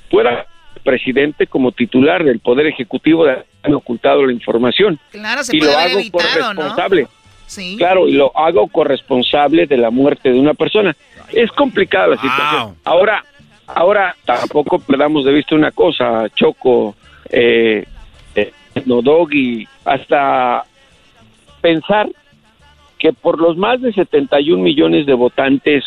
[0.10, 0.46] fuera
[0.84, 5.00] presidente como titular del Poder Ejecutivo de haberme ocultado la información.
[5.12, 6.62] Claro, se y puede lo haber hago evitado, ¿no?
[6.62, 7.08] corresponsable.
[7.46, 7.76] Sí.
[7.78, 10.96] Claro, y lo hago corresponsable de la muerte de una persona.
[11.32, 12.76] Es complicada la situación.
[12.84, 13.24] Ahora,
[13.68, 16.96] ahora tampoco perdamos de vista una cosa, Choco,
[17.30, 17.86] eh,
[18.36, 18.54] eh,
[19.86, 20.64] hasta
[21.62, 22.10] pensar
[23.00, 25.84] que por los más de 71 millones de votantes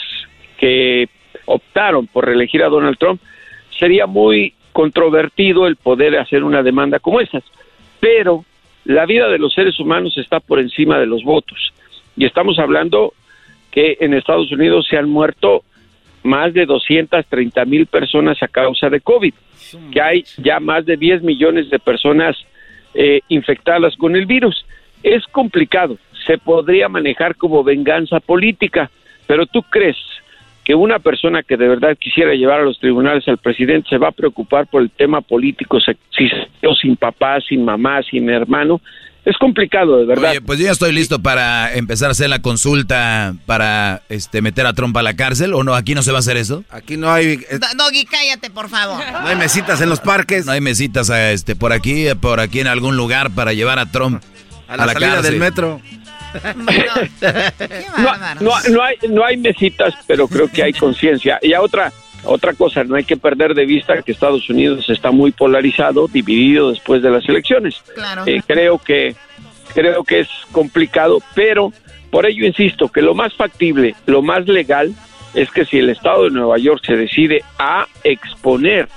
[0.58, 1.08] que
[1.46, 3.20] optaron por reelegir a Donald Trump,
[3.78, 7.42] sería muy controvertido el poder hacer una demanda como esas.
[7.98, 8.44] Pero
[8.84, 11.72] la vida de los seres humanos está por encima de los votos.
[12.16, 13.14] Y estamos hablando
[13.70, 15.62] que en Estados Unidos se han muerto
[16.22, 19.32] más de 230 mil personas a causa de COVID,
[19.92, 22.36] que hay ya más de 10 millones de personas
[22.94, 24.66] eh, infectadas con el virus.
[25.02, 25.96] Es complicado,
[26.30, 28.88] se podría manejar como venganza política,
[29.26, 29.96] pero tú crees
[30.64, 34.08] que una persona que de verdad quisiera llevar a los tribunales al presidente se va
[34.08, 35.78] a preocupar por el tema político,
[36.80, 38.80] sin papá, sin mamá, sin hermano,
[39.24, 40.30] es complicado de verdad.
[40.30, 44.66] Oye, pues yo ya estoy listo para empezar a hacer la consulta para este meter
[44.66, 46.62] a Trump a la cárcel o no, aquí no se va a hacer eso.
[46.70, 49.02] Aquí no hay Do- Doggy, cállate, por favor.
[49.22, 50.46] no hay mesitas en los parques.
[50.46, 53.86] No hay mesitas a este por aquí, por aquí en algún lugar para llevar a
[53.90, 54.22] Trump
[54.68, 55.32] A la, salida cárcel.
[55.32, 55.80] del metro.
[57.98, 61.38] No, no, no hay, no hay mesitas, pero creo que hay conciencia.
[61.42, 61.92] Y a otra,
[62.24, 66.70] otra cosa, no hay que perder de vista que Estados Unidos está muy polarizado, dividido
[66.70, 67.82] después de las elecciones.
[67.94, 68.24] Claro.
[68.26, 69.14] Eh, creo que
[69.74, 71.72] creo que es complicado, pero
[72.10, 74.94] por ello insisto que lo más factible, lo más legal
[75.34, 78.88] es que si el Estado de Nueva York se decide a exponer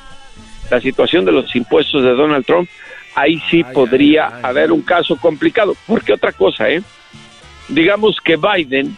[0.71, 2.67] la situación de los impuestos de Donald Trump,
[3.15, 5.75] ahí sí podría haber un caso complicado.
[5.85, 6.81] Porque otra cosa, ¿eh?
[7.73, 8.95] Digamos que Biden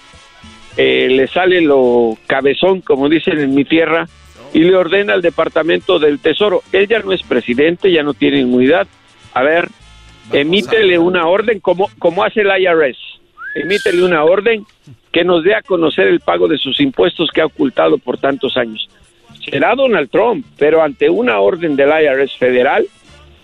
[0.77, 4.07] eh, le sale lo cabezón, como dicen en mi tierra,
[4.53, 6.63] y le ordena al Departamento del Tesoro.
[6.71, 8.87] Él ya no es presidente, ya no tiene inmunidad.
[9.33, 9.69] A ver,
[10.31, 12.97] emítele una orden como, como hace el IRS.
[13.55, 14.65] Emítele una orden
[15.11, 18.57] que nos dé a conocer el pago de sus impuestos que ha ocultado por tantos
[18.57, 18.89] años.
[19.49, 22.85] Será Donald Trump, pero ante una orden del IRS federal,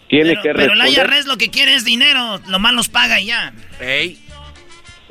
[0.10, 1.16] tiene que Pero la responder.
[1.16, 3.54] IRS lo que quiere es dinero, lo más los paga y ya.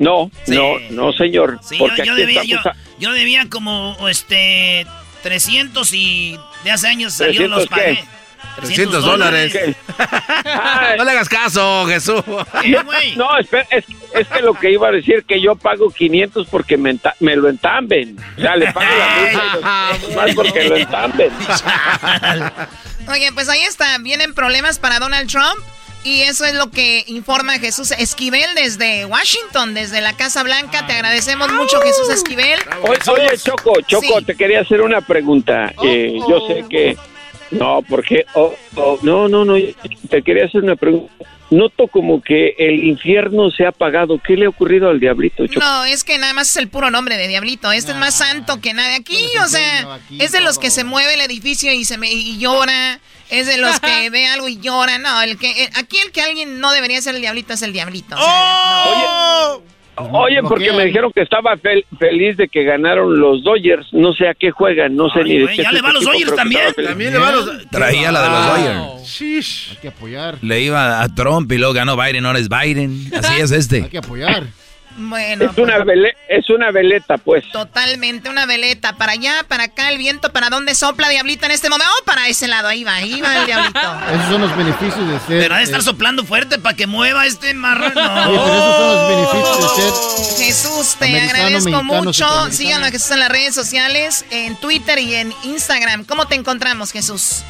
[0.01, 1.59] No, no, no, señor.
[1.63, 4.85] Sí, yo, porque yo aquí debía, yo, estamos a- yo debía como este
[5.23, 7.95] 300 y de hace años salió 300 los pagué.
[7.97, 8.21] qué?
[8.61, 9.55] 300 dólares.
[10.97, 12.23] no le hagas caso, Jesús.
[12.65, 12.83] No,
[13.15, 16.75] no, espera, es, es que lo que iba a decir que yo pago 500 porque
[16.77, 18.17] me, enta- me lo entamben.
[18.37, 21.31] O sea, le pago la multa más porque lo entamben.
[23.07, 23.97] Oye, pues ahí está.
[23.99, 25.57] Vienen problemas para Donald Trump.
[26.03, 30.87] Y eso es lo que informa Jesús Esquivel desde Washington, desde la Casa Blanca.
[30.87, 32.59] Te agradecemos mucho, Jesús Esquivel.
[32.81, 34.25] Oye, oye, Choco, Choco, Sí.
[34.25, 35.73] te quería hacer una pregunta.
[35.83, 36.97] Eh, yo sé que...
[37.51, 38.25] No, porque...
[38.33, 39.55] oh, oh, no, no, no,
[40.09, 41.13] te quería hacer una pregunta.
[41.51, 44.17] Noto como que el infierno se ha apagado.
[44.25, 45.59] ¿Qué le ha ocurrido al diablito, Choco?
[45.59, 47.69] No, es que nada más es el puro nombre de Diablito.
[47.73, 49.21] Este es más santo que nadie aquí.
[49.43, 53.01] O sea, es de los que se mueve el edificio y se me, y llora.
[53.31, 54.97] Es de los que ve algo y llora.
[54.99, 57.73] No, el que eh, aquí el que alguien no debería ser el Diablito es el
[57.73, 58.15] Diablito.
[58.15, 59.71] o sea, no.
[60.13, 63.87] Oye, porque me dijeron que estaba fel- feliz de que ganaron los Dodgers.
[63.91, 65.63] No sé a qué juegan, no sé ni de güey, qué.
[65.63, 66.61] ya le este va a los equipo, Dodgers también.
[66.87, 67.67] También le va a los...
[67.69, 68.55] Traía la de los Wow.
[68.97, 69.67] Dodgers.
[69.71, 70.37] Hay que apoyar.
[70.41, 73.11] Le iba a Trump y luego ganó Biden, ahora es Biden.
[73.15, 73.83] Así es este.
[73.83, 74.45] Hay que apoyar.
[74.97, 77.43] Bueno, Es una, vele- es una veleta, pues.
[77.51, 78.93] totalmente una veleta.
[78.97, 81.91] Para allá, para acá, el viento, ¿para dónde sopla Diablito en este momento?
[82.01, 83.79] Oh, para ese lado, ahí va, ahí va el Diablito.
[84.13, 85.39] Esos son los beneficios de ser.
[85.41, 88.01] Pero ha de estar eh, soplando fuerte para que mueva este marrano.
[88.29, 89.81] Oye, pero esos son los beneficios de
[90.37, 90.45] ser.
[90.45, 92.51] Jesús, te Americano, agradezco mucho.
[92.51, 96.05] Síganlo a Jesús en las redes sociales, en Twitter y en Instagram.
[96.05, 97.43] ¿Cómo te encontramos, Jesús?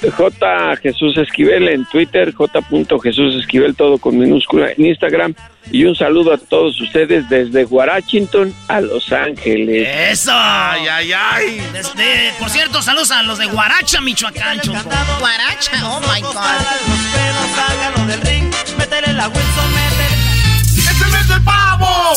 [0.00, 0.76] J.
[0.76, 2.60] Jesús Esquivel en Twitter, J.
[3.02, 5.34] Jesús Esquivel, todo con minúscula en Instagram.
[5.70, 9.86] Y un saludo a todos ustedes desde Washington a Los Ángeles.
[10.10, 10.30] ¡Eso!
[10.32, 11.62] ¡Ay, ay, ay!
[11.72, 14.60] Desde, por cierto, saludos a los de Guaracha, Michoacán.
[15.18, 18.06] Guaracha, oh my God.
[18.06, 20.08] Del ring, métele la Wilson, métele
[20.90, 22.14] ¡Este mes del pavo!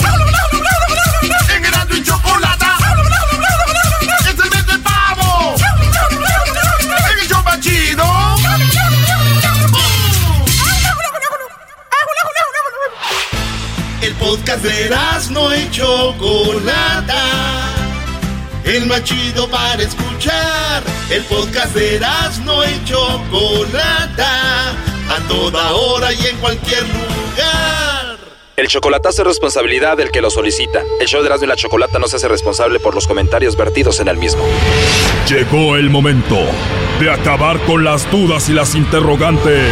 [14.21, 17.61] Podcast de Erasmo y Chocolata
[18.63, 20.83] el más chido para escuchar.
[21.09, 24.69] El podcast de Erasmo y Chocolata,
[25.09, 28.17] a toda hora y en cualquier lugar.
[28.55, 30.83] El chocolatazo es responsabilidad del que lo solicita.
[30.99, 33.99] El show de Erasmo y la Chocolata no se hace responsable por los comentarios vertidos
[33.99, 34.43] en el mismo.
[35.27, 36.37] Llegó el momento
[36.99, 39.71] de acabar con las dudas y las interrogantes.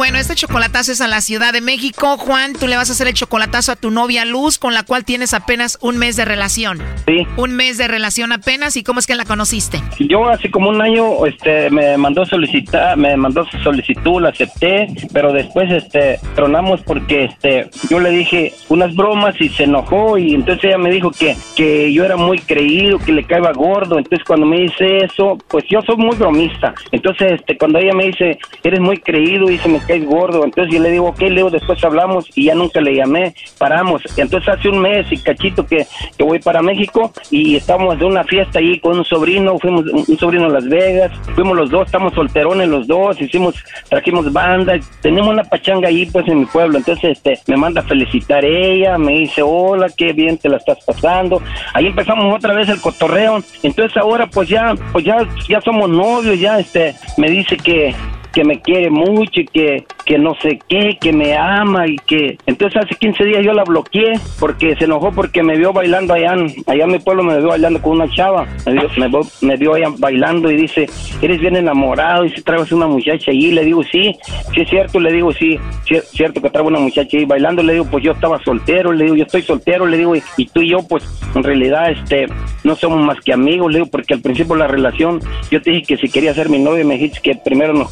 [0.00, 2.16] Bueno, este chocolatazo es a la Ciudad de México.
[2.16, 5.04] Juan, tú le vas a hacer el chocolatazo a tu novia Luz, con la cual
[5.04, 6.78] tienes apenas un mes de relación.
[7.06, 7.26] Sí.
[7.36, 8.78] Un mes de relación apenas.
[8.78, 9.78] ¿Y cómo es que la conociste?
[9.98, 15.34] Yo hace como un año este, me mandó solicitar, me mandó solicitud, la acepté, pero
[15.34, 20.64] después este, tronamos porque este, yo le dije unas bromas y se enojó y entonces
[20.64, 23.98] ella me dijo que, que yo era muy creído, que le caía gordo.
[23.98, 26.72] Entonces cuando me dice eso, pues yo soy muy bromista.
[26.90, 30.72] Entonces este, cuando ella me dice, eres muy creído y se me cae gordo, entonces
[30.72, 34.02] yo le digo, ok, Leo, después hablamos y ya nunca le llamé, paramos.
[34.16, 35.84] Entonces hace un mes y cachito que,
[36.16, 40.16] que voy para México y estamos de una fiesta ahí con un sobrino, fuimos un
[40.16, 43.56] sobrino a Las Vegas, fuimos los dos, estamos solterones los dos, hicimos,
[43.88, 47.84] trajimos banda, tenemos una pachanga ahí pues en mi pueblo, entonces este, me manda a
[47.84, 51.42] felicitar ella, me dice, hola, qué bien te la estás pasando,
[51.74, 56.38] ahí empezamos otra vez el cotorreo, entonces ahora pues ya, pues ya, ya somos novios,
[56.38, 57.92] ya este, me dice que,
[58.32, 62.38] que me quiere mucho y que, que no sé qué, que me ama y que...
[62.46, 66.34] Entonces hace 15 días yo la bloqueé porque se enojó porque me vio bailando allá
[66.66, 69.08] allá en mi pueblo, me vio bailando con una chava, me vio, me,
[69.42, 70.86] me vio allá bailando y dice,
[71.20, 74.14] eres bien enamorado y si traes una muchacha allí, le digo, sí,
[74.54, 77.62] sí es cierto, le digo, sí, sí es cierto que traigo una muchacha ahí bailando,
[77.62, 80.46] le digo, pues yo estaba soltero, le digo, yo estoy soltero, le digo, y, y
[80.46, 81.04] tú y yo, pues
[81.34, 82.26] en realidad, este,
[82.64, 85.20] no somos más que amigos, le digo, porque al principio de la relación,
[85.50, 87.90] yo te dije que si quería ser mi novio, me dijiste que primero nos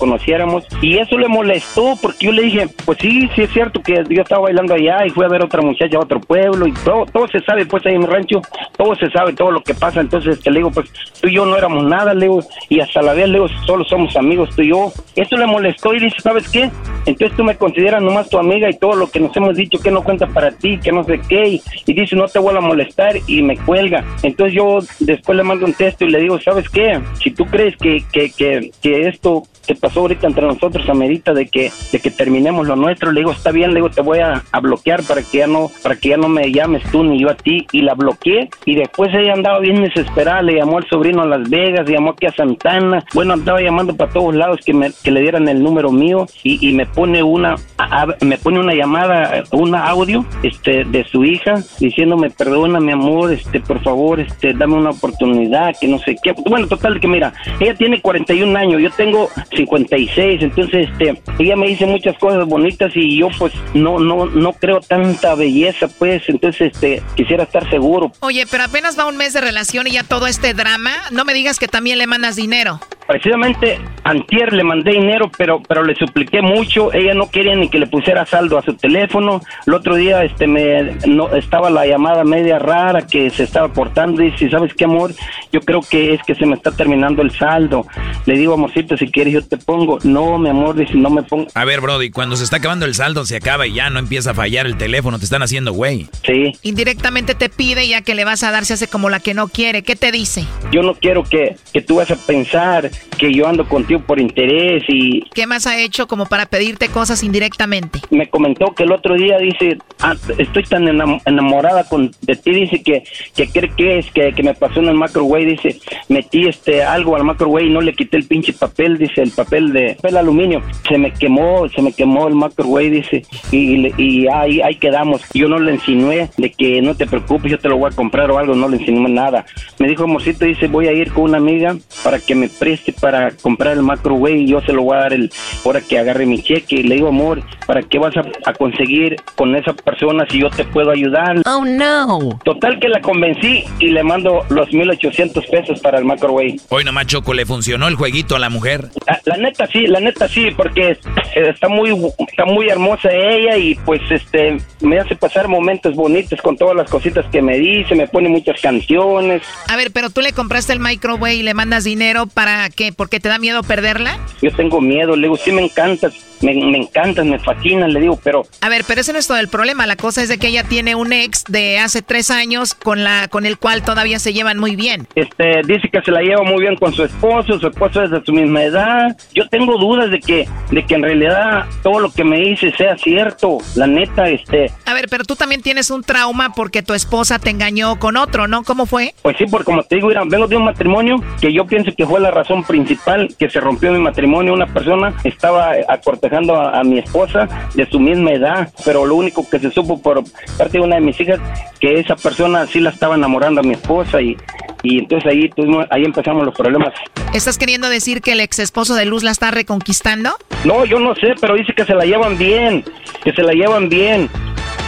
[0.82, 4.22] y eso le molestó, porque yo le dije, pues sí, sí es cierto que yo
[4.22, 7.26] estaba bailando allá y fui a ver otra muchacha a otro pueblo, y todo, todo
[7.28, 8.42] se sabe, pues ahí en mi rancho,
[8.76, 11.46] todo se sabe, todo lo que pasa, entonces este, le digo, pues tú y yo
[11.46, 14.62] no éramos nada, le digo, y hasta la vez, le digo, solo somos amigos, tú
[14.62, 16.70] y yo, eso le molestó y dice, ¿sabes qué?
[17.06, 19.90] Entonces tú me consideras nomás tu amiga y todo lo que nos hemos dicho que
[19.90, 23.16] no cuenta para ti, que no sé qué, y, dice, no te vuelvo a molestar
[23.26, 24.04] y me cuelga.
[24.22, 27.00] Entonces yo después le mando un texto y le digo, ¿sabes qué?
[27.22, 31.46] Si tú crees que, que, que, que esto que pasó ahorita entre nosotros amerita de
[31.46, 34.42] que, de que terminemos lo nuestro, le digo, está bien, le digo, te voy a,
[34.50, 37.28] a bloquear para que ya no, para que ya no me llames tú ni yo
[37.30, 41.20] a ti, y la bloqueé, y después ella andaba bien desesperada, le llamó al sobrino
[41.22, 44.90] a Las Vegas, llamó aquí a Santana, bueno, andaba llamando para todos lados que me,
[45.04, 48.58] que le dieran el número mío, y, y me pone una, a- a- me pone
[48.60, 54.18] una llamada, una audio, este, de su hija, diciéndome, perdona, mi amor, este, por favor,
[54.20, 58.58] este, dame una oportunidad, que no sé qué, bueno, total, que mira, ella tiene 41
[58.58, 59.28] años, yo tengo
[59.58, 64.52] 56, entonces, este, ella me dice muchas cosas bonitas y yo, pues, no, no, no
[64.52, 68.12] creo tanta belleza, pues, entonces, este, quisiera estar seguro.
[68.20, 70.92] Oye, pero apenas va un mes de relación y ya todo este drama.
[71.10, 72.80] No me digas que también le mandas dinero.
[73.08, 76.92] Precisamente antier le mandé dinero, pero pero le supliqué mucho.
[76.92, 79.40] Ella no quería ni que le pusiera saldo a su teléfono.
[79.66, 84.20] El otro día este me no estaba la llamada media rara que se estaba cortando.
[84.20, 85.14] Dice, ¿sabes qué, amor?
[85.50, 87.86] Yo creo que es que se me está terminando el saldo.
[88.26, 89.98] Le digo, amorcito, si quieres yo te pongo.
[90.04, 91.48] No, mi amor, dice, no me pongo.
[91.54, 94.30] A ver, Brody, cuando se está acabando el saldo, se acaba y ya no empieza
[94.30, 96.06] a fallar el teléfono, te están haciendo güey.
[96.26, 96.52] Sí.
[96.62, 99.48] Indirectamente te pide ya que le vas a dar, se hace como la que no
[99.48, 99.82] quiere.
[99.82, 100.44] ¿Qué te dice?
[100.72, 104.84] Yo no quiero que, que tú vas a pensar que yo ando contigo por interés
[104.88, 108.00] y ¿Qué más ha hecho como para pedirte cosas indirectamente?
[108.10, 112.50] me comentó que el otro día dice, "Ah, estoy tan enam- enamorada con, de ti,
[112.52, 113.02] dice que,
[113.34, 115.78] que cree que es que, que me pasó en el microwave, dice,
[116.08, 119.72] metí este algo al microwave y no le quité el pinche papel, dice, el papel
[119.72, 123.22] de papel aluminio, se me quemó, se me quemó el microwave, dice,
[123.52, 125.22] y, le- y ahí, ahí quedamos.
[125.34, 128.30] Yo no le insinué de que no te preocupes, yo te lo voy a comprar
[128.30, 129.44] o algo, no le insinué nada.
[129.78, 133.30] Me dijo, amorcito, dice, voy a ir con una amiga para que me preste para
[133.32, 135.30] comprar el microwave y yo se lo voy a dar el
[135.64, 136.76] hora que agarre mi cheque.
[136.76, 140.50] Y le digo, amor, ¿para qué vas a, a conseguir con esa persona si yo
[140.50, 141.42] te puedo ayudar?
[141.46, 142.38] Oh, no.
[142.44, 146.56] Total que la convencí y le mando los 1800 pesos para el microwave.
[146.70, 148.88] Hoy nomás Choco le funcionó el jueguito a la mujer.
[149.06, 150.98] Ah, La, la neta sí, la neta sí, porque eh,
[151.34, 151.90] está muy
[152.28, 156.90] está muy hermosa ella y pues este me hace pasar momentos bonitos con todas las
[156.90, 159.42] cositas que me dice, me pone muchas canciones.
[159.68, 162.92] A ver, pero tú le compraste el microwave y le mandas dinero para qué?
[162.92, 164.18] ¿Porque te da miedo perderla?
[164.42, 168.18] Yo tengo miedo, le digo, sí me encantas, me, me encantas, me fascinan, le digo,
[168.22, 169.86] pero A ver, pero ese no es todo el problema.
[169.86, 173.28] La cosa es de que ella tiene un ex de hace tres años con la
[173.28, 175.06] con el cual todavía se llevan muy bien.
[175.14, 178.22] este dice que se la lleva muy bien con su esposo, su esposo es de
[178.24, 179.07] su misma edad.
[179.34, 182.96] Yo tengo dudas de que de que en realidad todo lo que me dice sea
[182.96, 183.58] cierto.
[183.74, 187.50] La neta, este, A ver, pero tú también tienes un trauma porque tu esposa te
[187.50, 188.62] engañó con otro, ¿no?
[188.62, 189.14] ¿Cómo fue?
[189.22, 192.06] Pues sí, porque como te digo, mira, vengo de un matrimonio que yo pienso que
[192.06, 194.52] fue la razón principal que se rompió mi matrimonio.
[194.52, 199.48] Una persona estaba acortejando a, a mi esposa de su misma edad, pero lo único
[199.48, 200.22] que se supo por
[200.56, 201.38] parte de una de mis hijas
[201.80, 204.36] que esa persona sí la estaba enamorando a mi esposa y,
[204.82, 206.92] y entonces ahí tuvimos, ahí empezamos los problemas.
[207.34, 210.30] ¿Estás queriendo decir que el ex esposo de Luz la está reconquistando?
[210.64, 212.84] No, yo no sé, pero dice que se la llevan bien,
[213.22, 214.28] que se la llevan bien.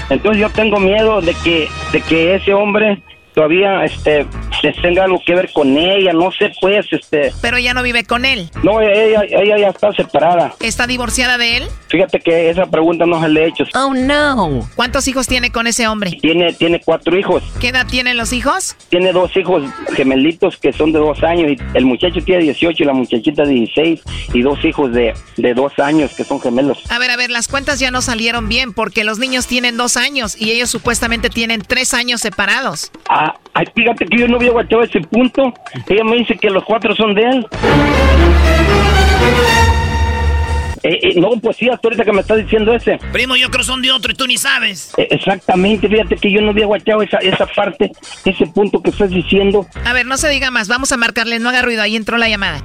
[0.09, 3.03] Entonces yo tengo miedo de que, de que ese hombre
[3.34, 4.26] todavía, este,
[4.83, 7.33] tenga algo que ver con ella, no sé, pues, este.
[7.41, 8.51] Pero ella no vive con él.
[8.63, 10.55] No, ella, ella ya está separada.
[10.61, 11.65] ¿Está divorciada de él?
[11.89, 13.65] Fíjate que esa pregunta no se le he hecho.
[13.75, 14.69] Oh, no.
[14.77, 16.13] ¿Cuántos hijos tiene con ese hombre?
[16.21, 17.43] Tiene, tiene cuatro hijos.
[17.61, 18.77] ¿Qué edad tienen los hijos?
[18.89, 19.63] Tiene dos hijos
[19.95, 21.51] gemelitos que son de dos años.
[21.53, 24.03] Y el muchacho tiene 18 y la muchachita 16.
[24.35, 26.79] Y dos hijos de, de dos años que son gemelos.
[26.91, 29.97] A ver, a ver, las cuentas ya no salieron bien porque los niños tienen dos
[29.97, 32.91] años y ellos supuestamente tienen tres años separados.
[33.09, 35.53] Ah, ay, fíjate que yo no había guachado ese punto.
[35.89, 37.47] Ella me dice que los cuatro son de él.
[40.83, 42.99] Eh, eh, no, pues sí, hasta ahorita que me está diciendo ese.
[43.13, 44.95] Primo, yo creo son de otro y tú ni sabes.
[44.97, 47.93] Eh, exactamente, fíjate que yo no había guachado esa, esa parte,
[48.25, 49.67] ese punto que estás diciendo.
[49.85, 52.29] A ver, no se diga más, vamos a marcarle, no haga ruido, ahí entró la
[52.29, 52.65] llamada.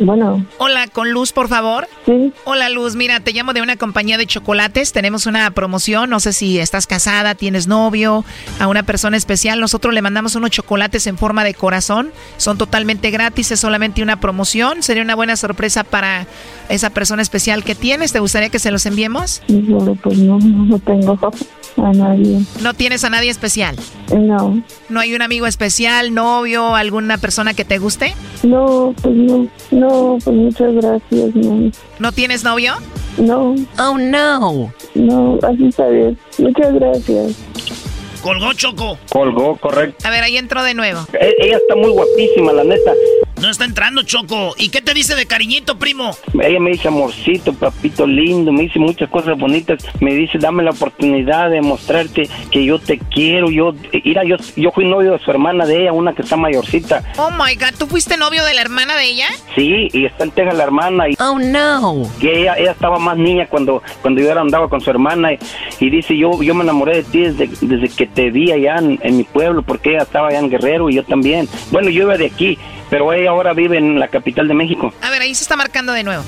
[0.00, 0.44] Bueno.
[0.58, 1.88] Hola, con Luz, por favor.
[2.06, 2.32] Sí.
[2.44, 2.94] Hola, Luz.
[2.94, 4.92] Mira, te llamo de una compañía de chocolates.
[4.92, 6.10] Tenemos una promoción.
[6.10, 8.24] No sé si estás casada, tienes novio,
[8.58, 9.60] a una persona especial.
[9.60, 12.12] Nosotros le mandamos unos chocolates en forma de corazón.
[12.36, 14.82] Son totalmente gratis, es solamente una promoción.
[14.82, 16.26] Sería una buena sorpresa para
[16.68, 18.12] esa persona especial que tienes.
[18.12, 19.42] ¿Te gustaría que se los enviemos?
[19.48, 21.18] Híjole, pues no, no tengo
[21.84, 22.40] a nadie.
[22.62, 23.76] ¿No tienes a nadie especial?
[24.14, 24.62] No.
[24.88, 28.14] ¿No hay un amigo especial, novio, alguna persona que te guste?
[28.42, 29.46] No, pues no.
[29.70, 31.70] No, pues muchas gracias, no.
[31.98, 32.74] ¿No tienes novio?
[33.18, 33.54] No.
[33.78, 34.72] Oh, no.
[34.94, 36.18] No, así está bien.
[36.38, 37.36] Muchas gracias.
[38.22, 38.98] Colgó Choco.
[39.10, 40.06] Colgó, correcto.
[40.06, 41.00] A ver, ahí entró de nuevo.
[41.12, 42.92] E- ella está muy guapísima, la neta.
[43.40, 44.54] No está entrando Choco.
[44.58, 46.10] ¿Y qué te dice de cariñito, primo?
[46.42, 49.78] Ella me dice amorcito, papito lindo, me dice muchas cosas bonitas.
[50.00, 53.50] Me dice, dame la oportunidad de mostrarte que yo te quiero.
[53.50, 53.74] Yo,
[54.04, 57.02] mira, yo, yo fui novio de su hermana de ella, una que está mayorcita.
[57.16, 59.26] Oh my god, ¿tú fuiste novio de la hermana de ella?
[59.54, 61.08] Sí, y está en Texas la hermana.
[61.08, 62.10] Y, Oh no.
[62.20, 65.32] y ella, ella estaba más niña cuando, cuando yo era- andaba con su hermana.
[65.32, 65.38] Y,
[65.80, 68.98] y dice, yo, yo me enamoré de ti desde, desde que te vi allá en,
[69.02, 71.48] en mi pueblo, porque ella estaba allá en Guerrero y yo también.
[71.70, 72.58] Bueno, yo iba de aquí,
[72.90, 74.92] pero ella ahora vive en la capital de México.
[75.02, 76.24] A ver, ahí se está marcando de nuevo.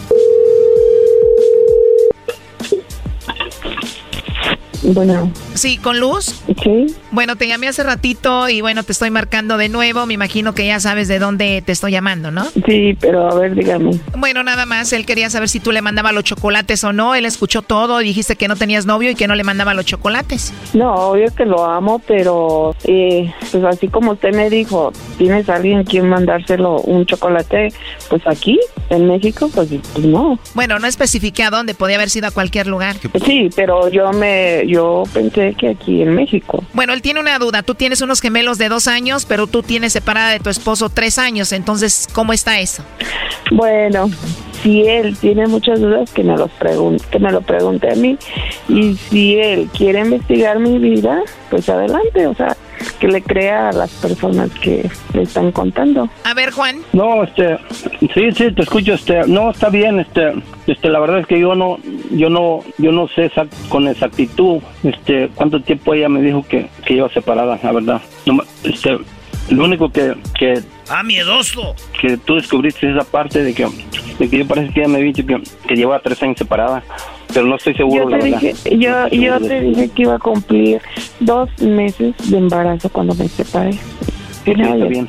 [4.94, 5.30] Bueno.
[5.54, 6.42] Sí, con luz.
[6.62, 6.86] Sí.
[7.10, 10.06] Bueno, te llamé hace ratito y bueno, te estoy marcando de nuevo.
[10.06, 12.44] Me imagino que ya sabes de dónde te estoy llamando, ¿no?
[12.66, 13.98] Sí, pero a ver, dígame.
[14.16, 17.14] Bueno, nada más, él quería saber si tú le mandabas los chocolates o no.
[17.14, 19.84] Él escuchó todo y dijiste que no tenías novio y que no le mandaba los
[19.84, 20.52] chocolates.
[20.74, 25.84] No, obvio que lo amo, pero eh, pues así como usted me dijo, ¿tienes alguien
[25.84, 27.72] quien mandárselo un chocolate?
[28.08, 30.38] Pues aquí, en México, pues, pues no.
[30.54, 32.96] Bueno, no especifiqué a dónde, podía haber sido a cualquier lugar.
[33.24, 34.79] Sí, pero yo me, yo
[35.12, 36.64] pensé que aquí en México.
[36.72, 37.62] Bueno, él tiene una duda.
[37.62, 41.18] Tú tienes unos gemelos de dos años, pero tú tienes separada de tu esposo tres
[41.18, 41.52] años.
[41.52, 42.84] Entonces, ¿cómo está eso?
[43.50, 44.10] Bueno,
[44.62, 48.16] si él tiene muchas dudas, que me los pregunte, que me lo pregunte a mí.
[48.68, 52.56] Y si él quiere investigar mi vida, pues adelante, o sea,
[52.98, 56.08] que le crea a las personas que le están contando.
[56.24, 56.76] A ver, Juan.
[56.92, 57.58] No, este,
[58.14, 60.32] sí, sí, te escucho, este, no, está bien, este,
[60.66, 61.78] este, la verdad es que yo no,
[62.10, 66.68] yo no, yo no sé exact- con exactitud, este, cuánto tiempo ella me dijo que,
[66.86, 68.00] que iba separada, la verdad.
[68.26, 68.98] No este,
[69.50, 70.60] lo único que, que,
[70.90, 71.74] Ah, miedoso.
[72.00, 73.66] que tú descubriste es esa parte de que,
[74.18, 76.82] de que yo parece que ella me había dicho que, que llevaba tres años separada,
[77.32, 78.40] pero no estoy seguro, Yo la te verdad.
[78.40, 78.78] dije,
[79.16, 80.82] yo, te dije que iba a cumplir
[81.20, 83.72] dos meses de embarazo cuando me separé.
[83.72, 83.80] Sí,
[84.54, 85.08] sí, está bien.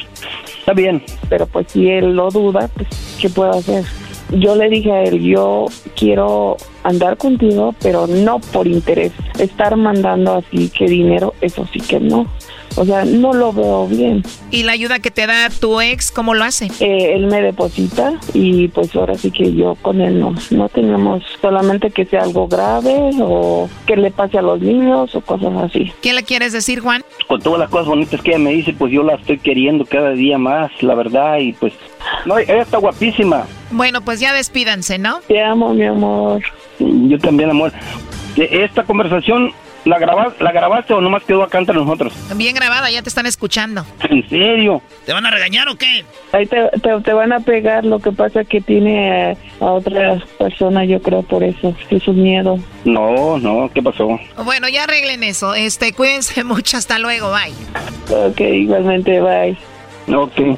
[0.60, 1.04] Está bien.
[1.30, 2.88] Pero pues si él lo duda, pues
[3.20, 3.84] ¿qué puedo hacer?
[4.30, 9.12] Yo le dije a él, yo quiero andar contigo, pero no por interés.
[9.40, 12.28] Estar mandando así que dinero, eso sí que no.
[12.76, 14.24] O sea, no lo veo bien.
[14.50, 16.68] ¿Y la ayuda que te da tu ex, cómo lo hace?
[16.80, 21.24] Eh, él me deposita y pues ahora sí que yo con él no, no tenemos
[21.42, 25.92] solamente que sea algo grave o que le pase a los niños o cosas así.
[26.02, 27.04] ¿Qué le quieres decir, Juan?
[27.28, 30.12] Con todas las cosas bonitas que ella me dice, pues yo la estoy queriendo cada
[30.12, 31.74] día más, la verdad, y pues,
[32.26, 33.46] no, ella está guapísima.
[33.72, 35.20] Bueno, pues ya despídanse, ¿no?
[35.28, 36.42] Te amo, mi amor.
[36.80, 37.72] Yo también, amor.
[38.36, 39.52] De Esta conversación,
[39.86, 42.14] ¿la, graba, ¿la grabaste o nomás quedó acá entre nosotros?
[42.36, 43.86] Bien grabada, ya te están escuchando.
[44.10, 44.82] ¿En serio?
[45.06, 46.06] ¿Te van a regañar o qué?
[46.32, 50.22] Ahí te, te, te van a pegar, lo que pasa que tiene a, a otra
[50.38, 52.60] persona, yo creo, por eso, es un miedo.
[52.86, 54.20] No, no, ¿qué pasó?
[54.44, 55.54] Bueno, ya arreglen eso.
[55.54, 58.16] Este, cuídense mucho, hasta luego, bye.
[58.16, 59.58] Ok, igualmente, bye.
[60.16, 60.58] Ok.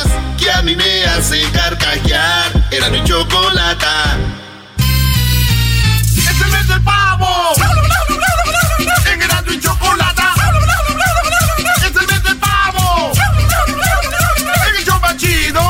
[0.61, 2.51] a mí me hace carcajear.
[2.69, 4.15] Era mi chocolata.
[6.15, 7.53] ¡Es el mes del pavo!
[9.11, 10.35] ¡En Erasmo y Chocolata!
[11.77, 13.11] ¡Es el mes del pavo!
[14.67, 15.61] ¡En el show chido!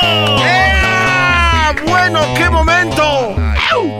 [0.00, 3.36] ¡Ah, bueno, qué momento!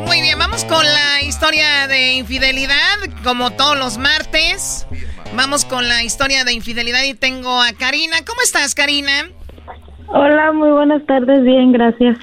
[0.06, 4.86] Muy bien, vamos con la historia de infidelidad, como todos los martes.
[5.34, 8.16] Vamos con la historia de infidelidad y tengo a Karina.
[8.26, 9.28] ¿Cómo estás, Karina?
[10.08, 12.16] Hola, muy buenas tardes, bien, gracias.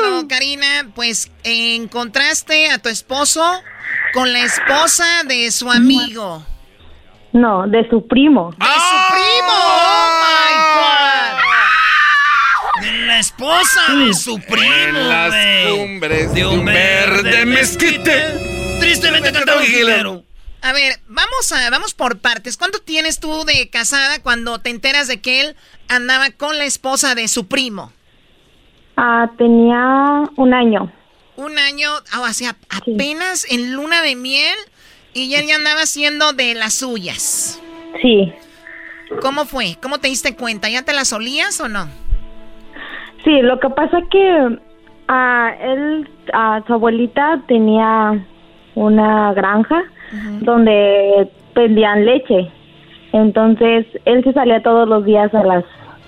[0.00, 3.44] Bueno, Karina, pues encontraste a tu esposo
[4.14, 6.42] con la esposa de su amigo.
[7.32, 8.50] No, de su primo.
[8.52, 9.52] ¡De su primo!
[9.52, 10.52] ¡Oh, my
[12.80, 12.82] God!
[12.82, 15.78] De la esposa de su primo, las güey.
[15.78, 18.78] cumbres de un verde mezquite.
[18.80, 20.24] Tristemente cantaba Guilero.
[20.62, 22.56] A ver, vamos a vamos por partes.
[22.56, 25.56] ¿Cuánto tienes tú de casada cuando te enteras de que él
[25.88, 27.92] andaba con la esposa de su primo?
[28.96, 30.92] Ah, tenía un año.
[31.36, 34.56] Un año, ah, o sea, apenas en luna de miel
[35.14, 37.62] y él ya andaba haciendo de las suyas.
[38.02, 38.32] Sí.
[39.22, 39.76] ¿Cómo fue?
[39.82, 40.68] ¿Cómo te diste cuenta?
[40.68, 41.86] ¿Ya te las olías o no?
[43.24, 44.58] Sí, lo que pasa que
[45.08, 48.26] ah, él, ah, su abuelita tenía
[48.74, 49.82] una granja
[50.40, 52.50] donde vendían leche.
[53.12, 55.64] Entonces, él se salía todos los días a las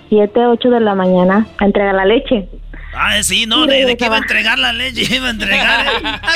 [0.09, 2.47] 7, 8 de la mañana a entregar la leche.
[2.95, 5.85] Ah, sí, no, de, de que iba a entregar la leche, iba a entregar.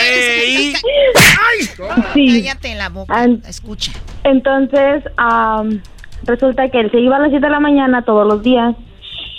[0.02, 0.74] Ey.
[2.14, 2.42] Sí.
[2.44, 3.92] Cállate la boca, An- escucha.
[4.24, 5.82] Entonces, am,
[6.24, 8.76] resulta que él se iba a las 7 de la mañana todos los días.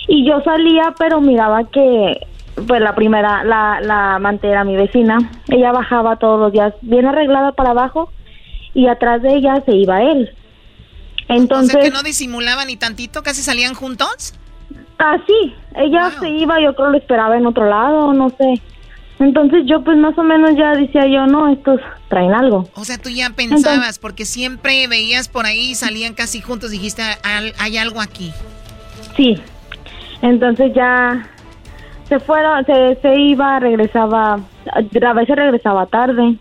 [0.07, 2.25] Y yo salía, pero miraba que,
[2.67, 5.17] pues la primera, la, la amante era mi vecina.
[5.49, 8.11] Ella bajaba todos los días bien arreglada para abajo
[8.73, 10.29] y atrás de ella se iba él.
[11.27, 14.33] Entonces, o sea, que no disimulaban ni tantito, casi salían juntos.
[14.97, 18.61] Ah, sí, ella se iba, yo creo lo esperaba en otro lado, no sé.
[19.19, 22.69] Entonces yo pues más o menos ya decía yo, no, estos traen algo.
[22.75, 27.53] O sea, tú ya pensabas, porque siempre veías por ahí, salían casi juntos, dijiste, "Al-
[27.59, 28.31] hay algo aquí.
[29.17, 29.37] Sí,
[30.21, 31.27] entonces ya
[32.07, 34.39] se fueron, se, se iba, regresaba,
[34.73, 36.37] a veces regresaba tarde.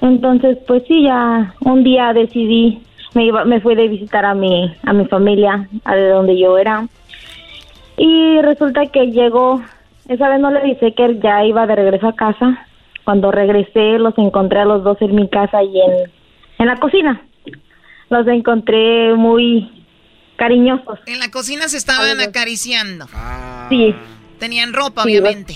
[0.00, 2.82] Entonces pues sí, ya un día decidí,
[3.14, 6.56] me, iba, me fui de visitar a mi, a mi familia, a de donde yo
[6.58, 6.86] era.
[7.96, 9.62] Y resulta que llegó,
[10.08, 12.66] esa vez no le dice que él ya iba de regreso a casa.
[13.04, 16.10] Cuando regresé los encontré a los dos en mi casa y en,
[16.58, 17.22] en la cocina.
[18.08, 19.84] Los encontré muy
[20.36, 20.98] cariñosos.
[21.06, 23.06] En la cocina se estaban acariciando.
[23.68, 23.94] Sí.
[24.38, 25.54] Tenían ropa, Sí, obviamente.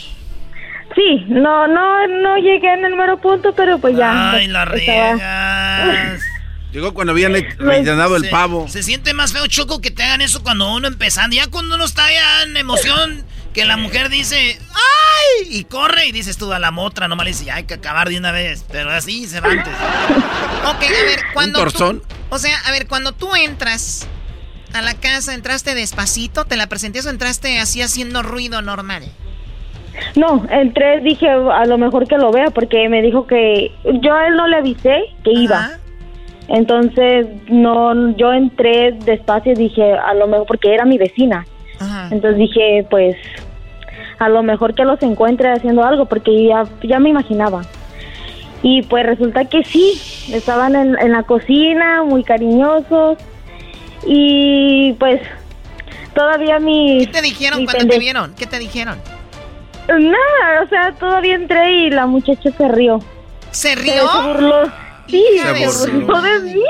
[0.95, 4.33] Sí, no, no, no llegué en el mero punto, pero pues ya.
[4.33, 6.19] Ay, la estaba-
[6.73, 8.67] Llegó cuando habían he- rellenado el Se- pavo.
[8.69, 11.37] Se siente más feo, Choco, que te hagan eso cuando uno empezando.
[11.37, 15.47] Ya cuando uno está ya en emoción, que la mujer dice, ¡ay!
[15.51, 18.19] Y corre y dices tú a la motra, nomás le dice, hay que acabar de
[18.19, 18.65] una vez.
[18.73, 19.73] Pero así se va antes.
[20.67, 22.03] Ok, a ver, cuando tú- torzón?
[22.31, 24.07] o sea, a ver, cuando tú entras
[24.73, 26.45] a la casa, ¿entraste despacito?
[26.47, 29.05] ¿Te la presenté o entraste así haciendo ruido normal?
[30.17, 33.73] No, entré, dije a lo mejor que lo vea porque me dijo que
[34.03, 35.71] yo a él no le avisé que iba.
[36.49, 41.47] Entonces, no, yo entré despacio y dije a lo mejor porque era mi vecina.
[42.11, 43.17] Entonces dije, pues
[44.19, 47.63] a lo mejor que los encuentre haciendo algo porque ya, ya me imaginaba.
[48.63, 50.01] Y pues resulta que sí,
[50.33, 53.19] estaban en, en la cocina, muy cariñosos.
[54.07, 55.21] Y pues
[56.15, 57.05] todavía mi...
[57.07, 58.35] ¿Qué te dijeron cuando te vieron?
[58.35, 58.99] ¿Qué te dijeron?
[59.89, 63.01] Nada, o sea, todavía entré y la muchacha se rió.
[63.51, 63.93] ¿Se rió?
[64.09, 64.73] Se burló.
[65.09, 66.63] Sí, se burló de mí.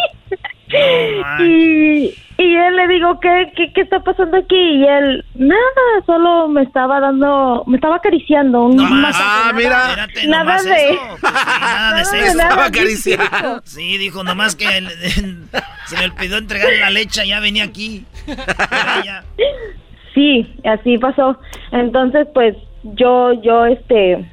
[1.41, 4.57] y, y él le digo, ¿qué, qué, ¿qué está pasando aquí?
[4.57, 5.61] Y él, nada,
[6.07, 8.63] solo me estaba dando, me estaba acariciando.
[8.65, 9.89] Un masaje, Ah, nada- mira.
[9.91, 10.91] Espérate, Nada de...
[10.91, 11.01] eso.
[11.21, 12.39] Pues sí, nada de Nada de sexo.
[12.41, 13.63] Estaba sí, acariciando.
[13.65, 14.91] Sí, dijo, nomás que el-
[15.87, 18.05] se me olvidó entregar la leche, ya venía aquí.
[19.05, 19.23] Ya.
[20.15, 21.39] Sí, así pasó.
[21.73, 24.25] Entonces, pues yo, yo, este,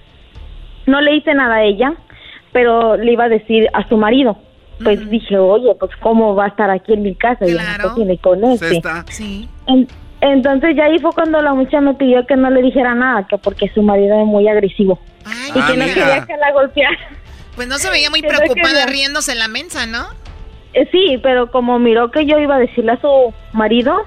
[0.86, 1.94] no le hice nada a ella,
[2.52, 4.38] pero le iba a decir a su marido.
[4.84, 8.18] Pues dije, oye, pues cómo va a estar aquí en mi casa y cocina y
[8.18, 8.69] con este.
[8.69, 9.06] Cesta.
[9.10, 9.48] Sí.
[9.68, 9.88] En-
[10.22, 13.38] entonces ya ahí fue cuando la muchacha me pidió que no le dijera nada, que
[13.38, 14.99] porque su marido es muy agresivo
[15.56, 15.94] y Ah, que no mira.
[15.94, 16.98] quería que la golpeara.
[17.56, 20.06] Pues no se veía muy no preocupada riéndose en la mensa, ¿no?
[20.73, 23.98] Eh, sí, pero como miró que yo iba a decirle a su marido,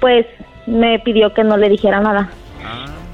[0.00, 0.24] pues
[0.66, 2.28] me pidió que no le dijera nada.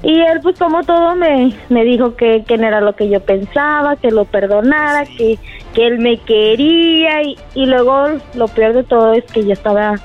[0.03, 3.21] Y él, pues como todo, me, me dijo que, que no era lo que yo
[3.21, 5.39] pensaba, que lo perdonara, que,
[5.73, 7.23] que él me quería.
[7.23, 9.95] Y, y luego lo peor de todo es que yo estaba,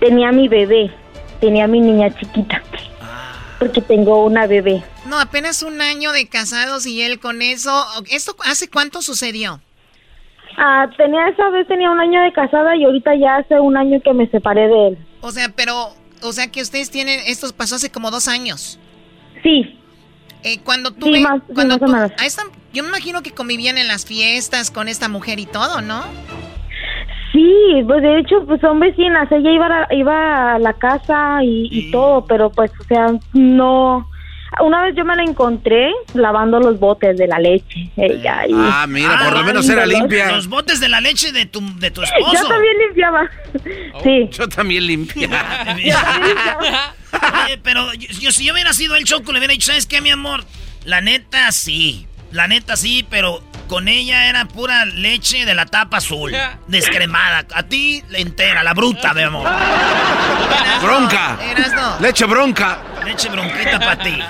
[0.00, 0.90] tenía mi bebé,
[1.40, 2.62] tenía mi niña chiquita,
[3.58, 4.82] porque tengo una bebé.
[5.06, 7.84] No, apenas un año de casados y él con eso.
[8.10, 9.60] ¿Esto hace cuánto sucedió?
[10.56, 14.00] Ah, tenía esa vez, tenía un año de casada y ahorita ya hace un año
[14.02, 14.98] que me separé de él.
[15.20, 15.88] O sea, pero,
[16.22, 18.78] o sea que ustedes tienen, esto pasó hace como dos años.
[19.44, 19.78] Sí.
[20.42, 22.12] Eh, cuando tú, Sí, ve- más- sí, cuando más o tú- menos.
[22.18, 22.42] a esta-
[22.72, 26.02] yo me imagino que convivían en las fiestas con esta mujer y todo, ¿no?
[27.32, 29.30] Sí, pues de hecho, pues son vecinas.
[29.32, 34.08] Ella iba a, iba a la casa y, y todo, pero pues, o sea, no.
[34.60, 37.90] Una vez yo me la encontré lavando los botes de la leche.
[37.96, 38.46] Ella.
[38.46, 38.52] Y...
[38.54, 40.32] Ah, mira, por lo menos era limpia.
[40.32, 42.32] Los botes de la leche de tu, de tu esposo.
[42.32, 43.30] Yo también limpiaba.
[44.02, 44.28] Sí.
[44.30, 45.28] Yo también limpia.
[47.44, 50.10] Oye, pero yo, si yo hubiera sido el choco, le hubiera dicho, ¿sabes qué, mi
[50.10, 50.44] amor?
[50.84, 52.06] La neta, sí.
[52.32, 56.32] La neta, sí, pero con ella era pura leche de la tapa azul.
[56.68, 57.46] Descremada.
[57.54, 59.48] A ti, entera, la bruta, mi amor.
[60.82, 61.38] Bronca.
[61.50, 61.96] Erasno.
[62.00, 62.78] Leche bronca.
[63.04, 64.22] Leche bronquita para ti.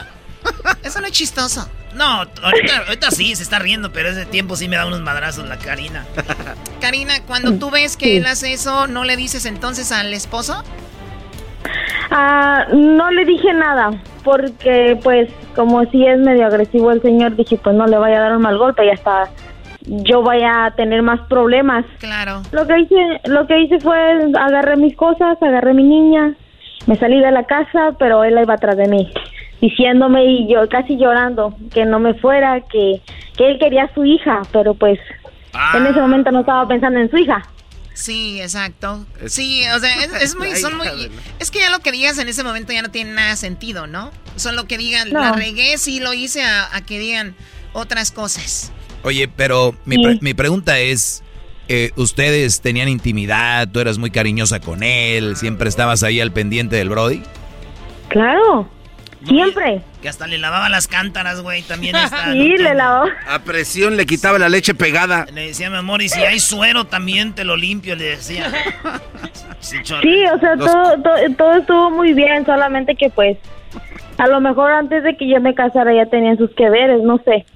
[0.83, 1.69] Eso no es chistoso.
[1.95, 5.49] No, ahorita, ahorita sí, se está riendo, pero ese tiempo sí me da unos madrazos
[5.49, 6.05] la Karina.
[6.81, 10.65] Karina, cuando tú ves que él hace eso, ¿no le dices entonces al esposo?
[12.11, 13.91] Ah, no le dije nada,
[14.23, 18.21] porque pues como si es medio agresivo el señor, dije pues no le vaya a
[18.21, 19.31] dar un mal golpe y hasta
[19.87, 21.85] yo vaya a tener más problemas.
[21.99, 22.43] Claro.
[22.53, 23.99] Lo que hice, lo que hice fue
[24.39, 26.35] agarré mis cosas, agarré mi niña,
[26.87, 29.13] me salí de la casa, pero él iba atrás de mí,
[29.61, 33.01] diciéndome y yo casi llorando que no me fuera, que,
[33.37, 34.99] que él quería a su hija, pero pues
[35.75, 37.43] en ese momento no estaba pensando en su hija.
[37.95, 39.07] Sí, exacto.
[39.27, 40.87] Sí, o sea, es, es muy, son muy,
[41.39, 44.11] es que ya lo que digas en ese momento ya no tiene nada sentido, ¿no?
[44.35, 45.21] Solo que digan, No.
[45.21, 47.37] la regué, sí lo hice, a, a que digan
[47.73, 48.73] otras cosas.
[49.05, 51.23] Oye, pero mi, pre- mi pregunta es,
[51.69, 53.69] eh, ¿ustedes tenían intimidad?
[53.71, 55.37] ¿Tú eras muy cariñosa con él?
[55.37, 57.23] ¿Siempre estabas ahí al pendiente del Brody?
[58.09, 58.69] Claro,
[59.27, 59.81] siempre.
[60.03, 62.25] Que hasta le lavaba las cántaras, güey, también está.
[62.33, 63.07] Sí, le lavó.
[63.29, 65.27] A presión le quitaba la leche pegada.
[65.33, 68.51] Le decía, mi amor, y si hay suero también te lo limpio, le decía.
[69.61, 69.79] Sí.
[69.83, 73.39] Sí, o sea, Los- todo, todo, todo estuvo muy bien, solamente que pues
[74.19, 77.19] a lo mejor antes de que yo me casara ya tenían sus que veres, no
[77.25, 77.47] sé.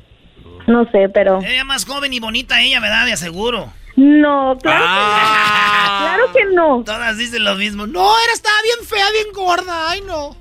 [0.66, 3.04] No sé, pero Ella más joven y bonita ella, ¿verdad?
[3.04, 3.70] De aseguro.
[3.98, 5.98] No, claro, Ah.
[5.98, 6.82] que, claro que no.
[6.84, 7.86] Todas dicen lo mismo.
[7.86, 9.90] No, era estaba bien fea, bien gorda.
[9.90, 10.36] Ay, no.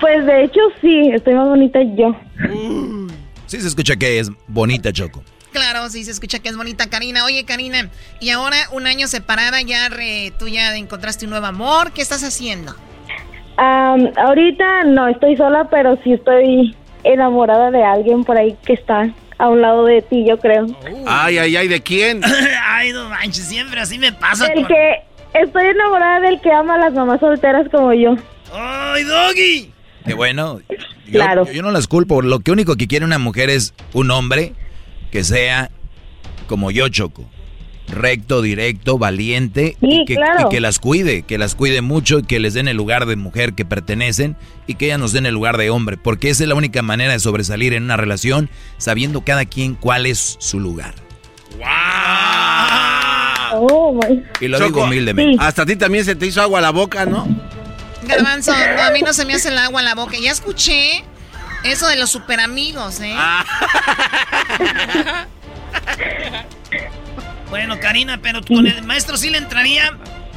[0.00, 2.14] Pues de hecho sí, estoy más bonita yo.
[3.46, 5.22] Sí se escucha que es bonita, Choco.
[5.52, 7.24] Claro, sí se escucha que es bonita Karina.
[7.24, 7.88] Oye, Karina,
[8.20, 11.90] y ahora un año separada, ya re- tú ya encontraste un nuevo amor.
[11.92, 12.74] ¿Qué estás haciendo?
[13.56, 19.12] Am, ahorita no estoy sola, pero sí estoy enamorada de alguien por ahí que está
[19.40, 20.66] a un lado de ti, yo creo.
[21.06, 22.20] Ay, ay, ay, ¿de quién?
[22.66, 24.46] Ay, no manches, siempre así me pasa.
[24.48, 24.92] El con- que
[25.34, 28.16] estoy enamorada del que ama a las mamás solteras como yo.
[28.52, 29.72] ¡Ay, Doggy!
[30.04, 30.76] Que bueno, yo,
[31.12, 31.46] Claro.
[31.50, 32.22] yo no las culpo.
[32.22, 34.54] Lo que único que quiere una mujer es un hombre
[35.10, 35.70] que sea
[36.46, 37.24] como yo, Choco.
[37.90, 40.46] Recto, directo, valiente y, que, claro.
[40.46, 43.16] y que las cuide, que las cuide mucho y que les den el lugar de
[43.16, 44.36] mujer que pertenecen
[44.66, 47.12] y que ellas nos den el lugar de hombre, porque esa es la única manera
[47.12, 48.48] de sobresalir en una relación,
[48.78, 50.94] sabiendo cada quien cuál es su lugar.
[53.52, 55.36] Oh, my- Y lo Choco, digo humildemente.
[55.44, 57.26] Hasta a ti también se te hizo agua la boca, ¿no?
[58.04, 60.16] Garbanzo, no, a mí no se me hace el agua en la boca.
[60.22, 61.02] Ya escuché
[61.64, 63.14] eso de los super amigos, ¿eh?
[67.50, 69.92] Bueno, Karina, pero con el maestro sí le entraría.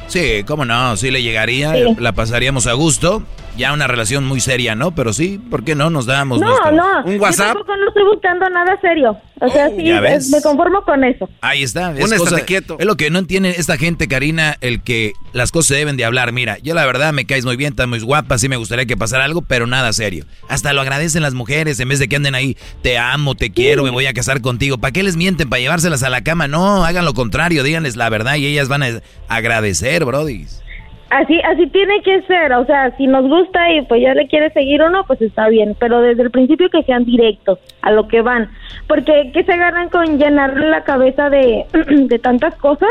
[0.08, 3.22] Sí, cómo no, sí le llegaría, la pasaríamos a gusto.
[3.56, 4.94] Ya una relación muy seria, ¿no?
[4.96, 5.88] Pero sí, ¿por qué no?
[5.88, 7.06] Nos damos No, nuestro- no.
[7.06, 9.16] Yo tampoco no estoy buscando nada serio.
[9.40, 10.24] O sea, sí, ¿Ya ves?
[10.24, 11.28] es- me conformo con eso.
[11.40, 11.90] Ahí está.
[11.90, 12.76] Un Es, cosa- estate quieto.
[12.80, 16.04] es lo que no entiende esta gente, Karina, el que las cosas se deben de
[16.04, 16.32] hablar.
[16.32, 18.96] Mira, yo la verdad me caes muy bien, estás muy guapa, sí me gustaría que
[18.96, 20.24] pasara algo, pero nada serio.
[20.48, 23.84] Hasta lo agradecen las mujeres en vez de que anden ahí, te amo, te quiero,
[23.84, 24.78] me voy a casar contigo.
[24.78, 25.48] ¿Para qué les mienten?
[25.48, 26.48] ¿Para llevárselas a la cama?
[26.48, 30.46] No, hagan lo contrario, díganles la verdad y ellas van a agradecer, brody.
[31.14, 32.52] Así, así tiene que ser.
[32.54, 35.48] O sea, si nos gusta y pues ya le quiere seguir o no, pues está
[35.48, 35.76] bien.
[35.78, 38.50] Pero desde el principio que sean directos a lo que van.
[38.88, 42.88] Porque que se agarran con llenarle la cabeza de, de tantas cosas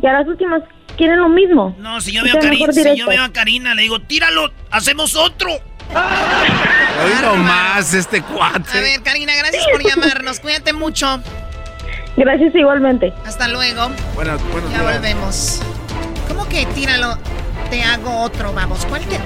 [0.00, 0.62] y a las últimas
[0.96, 1.76] quieren lo mismo.
[1.78, 3.82] No, si yo O veo, a sea, Karina, mejor si yo veo a Karina, le
[3.82, 5.50] digo, tíralo, hacemos otro.
[7.04, 8.78] Hoy nomás este cuate.
[8.78, 10.40] A ver, Karina, gracias por llamarnos.
[10.40, 11.20] Cuídate mucho.
[12.16, 13.12] Gracias igualmente.
[13.26, 13.90] Hasta luego.
[14.14, 15.60] Bueno, bueno, Ya volvemos.
[16.26, 17.18] ¿Cómo que tíralo?
[17.70, 18.84] Te hago otro, vamos.
[18.86, 19.20] ¿Cuál te...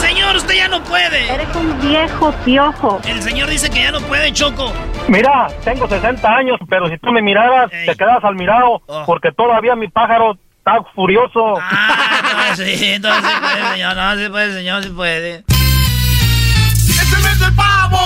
[0.00, 1.32] Señor, usted ya no puede.
[1.32, 3.00] Eres un viejo piojo.
[3.06, 4.72] El señor dice que ya no puede, Choco.
[5.08, 9.74] Mira, tengo 60 años, pero si tú me miraras, te quedas al mirado, porque todavía
[9.74, 11.54] mi pájaro está furioso.
[11.58, 13.96] Ah, sí, entonces sí puede, señor.
[13.96, 15.44] No, sí puede, señor, sí puede.
[15.48, 17.98] ¡Es el mes del pavo!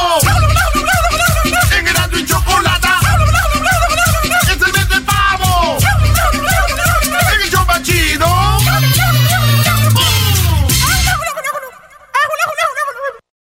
[1.45, 2.76] En y Chocolata.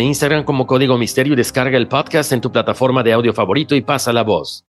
[0.00, 3.80] Instagram como Código Misterio y descarga el podcast en tu plataforma de audio favorito y
[3.80, 4.64] pasa la voz.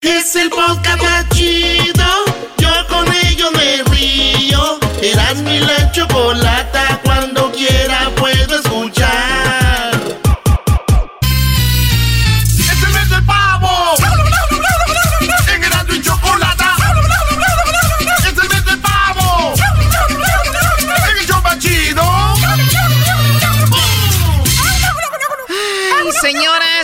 [0.00, 2.04] Es el podcast chido.
[2.58, 4.78] Yo con ello me río.
[5.02, 6.85] Eras mi la.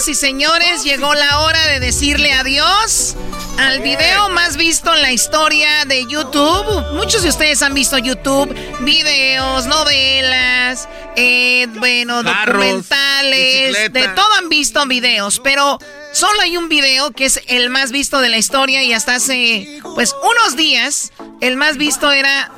[0.02, 3.14] Señoras y señores, llegó la hora de decirle adiós
[3.58, 6.92] al video más visto en la historia de YouTube.
[6.94, 14.48] Muchos de ustedes han visto YouTube, videos, novelas, eh, bueno, Carros, documentales, de todo han
[14.48, 15.78] visto videos, pero
[16.12, 19.80] solo hay un video que es el más visto de la historia y hasta hace,
[19.94, 22.50] pues, unos días, el más visto era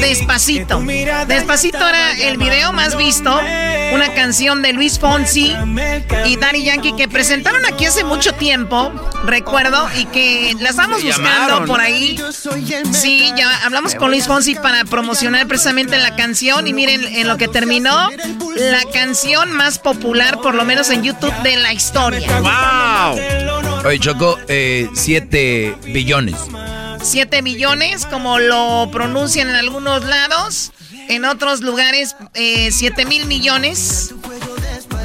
[0.00, 0.80] Despacito.
[1.26, 3.40] Despacito era el video más visto,
[3.92, 5.54] una canción de Luis Fonsi
[6.26, 8.92] y Daddy Yankee que presentaron aquí hace mucho tiempo,
[9.24, 12.20] recuerdo, y que la estamos buscando por ahí.
[12.92, 17.36] Sí, ya hablamos con Luis Fonsi para promocionar precisamente la canción y miren en lo
[17.36, 18.10] que terminó,
[18.56, 22.28] la canción más popular, por lo menos en YouTube, de la historia.
[23.84, 26.36] Oye, Choco, 7 billones.
[27.02, 30.72] 7 billones, como lo pronuncian en algunos lados.
[31.08, 34.14] En otros lugares, 7 mil millones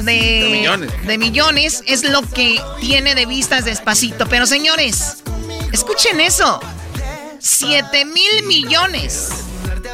[0.02, 1.06] de, De millones.
[1.06, 4.26] de millones es lo que tiene de vistas despacito.
[4.26, 5.18] Pero señores,
[5.72, 6.60] escuchen eso.
[7.38, 9.28] 7 mil millones.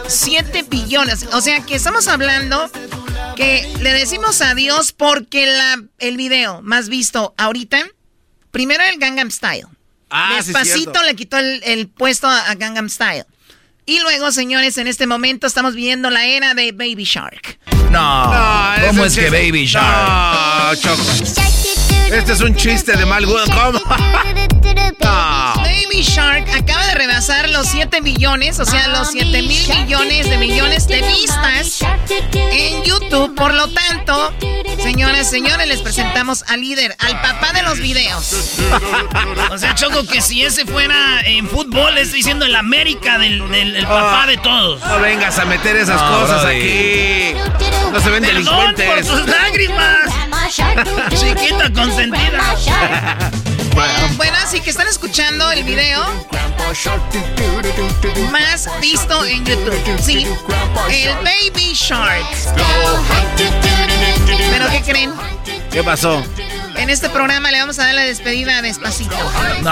[0.07, 1.27] 7 billones.
[1.33, 2.71] O sea que estamos hablando
[3.37, 7.85] que le decimos adiós porque la, el video más visto ahorita,
[8.51, 9.67] primero el Gangnam Style.
[10.11, 13.27] Ah, Despacito le quitó el, el puesto a Gangnam Style.
[13.85, 17.61] Y luego, señores, en este momento estamos viviendo la era de Baby Shark.
[17.91, 20.73] No, No, ¿cómo es que Baby Shark?
[20.73, 21.03] No, Choco.
[22.11, 23.51] Este es un chiste de mal gusto.
[23.55, 23.81] ¿Cómo?
[25.01, 30.39] Baby Shark acaba de rebasar los 7 millones, o sea, los 7 mil millones de
[30.39, 31.81] millones de vistas
[32.33, 33.35] en YouTube.
[33.35, 34.33] Por lo tanto,
[34.83, 38.33] señoras, señores, les presentamos al líder, al papá de los videos.
[39.51, 43.77] O sea, Choco, que si ese fuera en fútbol, estoy diciendo el América del, del-
[43.77, 44.81] el papá de todos.
[44.85, 46.57] No vengas a meter esas No, cosas brody.
[46.57, 47.35] aquí.
[47.93, 49.07] No se ven Perdón delincuentes.
[49.07, 49.97] por tus lágrimas.
[50.49, 53.31] Chiquita consentida.
[54.17, 56.03] Bueno, así que están escuchando el video
[58.31, 60.01] más visto en YouTube.
[60.01, 60.27] Sí,
[60.89, 62.25] el Baby Shark.
[64.51, 65.13] ¿Pero qué creen?
[65.71, 66.23] ¿Qué pasó?
[66.77, 69.15] En este programa le vamos a dar la despedida despacito.
[69.63, 69.71] No.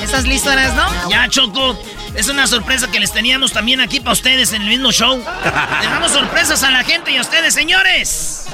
[0.00, 1.10] ¿Estás listo, no?
[1.10, 1.76] Ya, Choco.
[2.18, 5.18] Es una sorpresa que les teníamos también aquí para ustedes en el mismo show.
[5.80, 8.46] Le damos sorpresas a la gente y a ustedes, señores.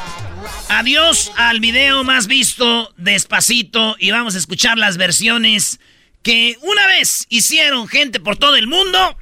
[0.68, 5.80] Adiós al video más visto despacito y vamos a escuchar las versiones
[6.22, 9.16] que una vez hicieron gente por todo el mundo.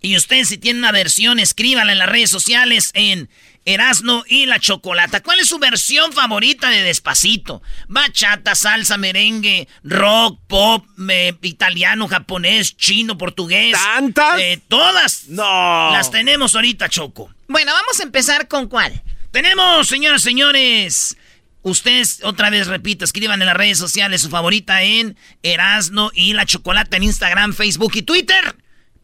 [0.00, 3.30] Y ustedes si tienen una versión, escríbanla en las redes sociales en
[3.64, 5.22] Erasno y la Chocolata.
[5.22, 7.62] ¿Cuál es su versión favorita de Despacito?
[7.88, 13.72] Bachata, salsa, merengue, rock, pop, eh, italiano, japonés, chino, portugués.
[13.72, 14.40] ¿Tantas?
[14.40, 15.28] Eh, todas.
[15.28, 15.90] No.
[15.92, 17.30] Las tenemos ahorita, Choco.
[17.48, 19.02] Bueno, vamos a empezar con cuál.
[19.30, 21.16] Tenemos, señoras y señores.
[21.62, 26.44] Ustedes, otra vez repito, escriban en las redes sociales su favorita en Erasno y la
[26.44, 28.56] Chocolata en Instagram, Facebook y Twitter.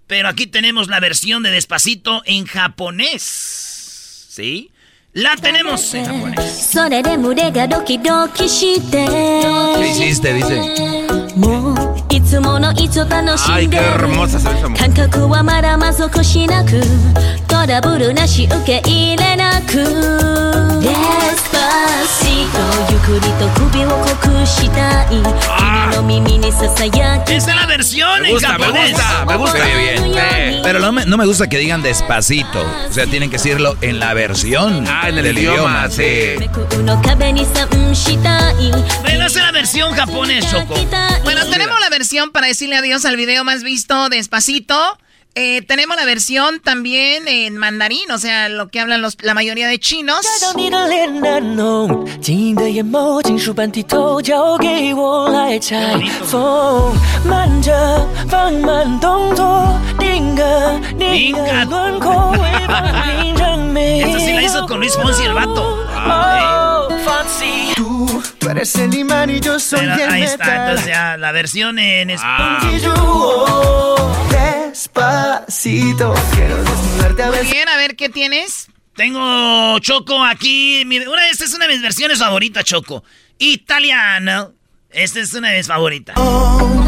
[0.09, 3.78] Pero aquí tenemos la versión de Despacito en japonés.
[4.39, 4.71] Sí.
[5.15, 6.37] La tenemos en japonés.
[6.37, 6.47] Pues.
[9.81, 10.33] ¿Qué hiciste?
[10.33, 11.09] Dice.
[11.36, 11.76] もう
[12.14, 14.78] いつものいつを楽し Ay, ん qué で hermosa se ve esa mujer.
[14.78, 16.82] 感覚はまだ満足しなく
[17.48, 19.74] トラブルなし受け入れなく
[20.82, 20.90] デ
[21.36, 21.58] スパ
[22.08, 24.06] シートゆっくりと首を濃
[24.42, 25.08] くしたい
[25.58, 28.92] 君の耳にささやき Esta es la versión Me en gusta, me japonés.
[28.92, 29.58] gusta, me gusta.
[29.60, 30.14] Muy bien.
[30.14, 30.60] Sí.
[30.64, 32.60] Pero no me, no me gusta que digan despacito.
[32.90, 36.38] O sea, tienen que decirlo en la versión Ah, en el del idioma, sí.
[36.86, 38.72] の壁にさんしたい
[39.02, 40.76] Bueno, esa es la versión japonés, Choco.
[41.25, 44.99] Bueno, tenemos la versión para decirle adiós al video más visto despacito.
[45.35, 49.69] Eh, tenemos la versión también en mandarín, o sea, lo que hablan los, la mayoría
[49.69, 50.21] de chinos.
[64.19, 65.87] Sí la hizo con Luis Fonsi el vato.
[65.91, 66.78] Ah.
[67.75, 70.61] Tú, tú eres el imán y yo soy Pero el ahí está, metal.
[70.69, 72.75] entonces ya la versión en español.
[72.75, 77.53] Y yo, oh, despacito, quiero desnudarte a Muy veces.
[77.53, 78.69] bien, a ver, ¿qué tienes?
[78.95, 80.83] Tengo Choco aquí.
[80.85, 83.03] Una, esta es una de mis versiones favoritas, Choco.
[83.39, 84.53] Italiano.
[84.91, 86.15] Esta es una de mis favoritas.
[86.19, 86.88] Oh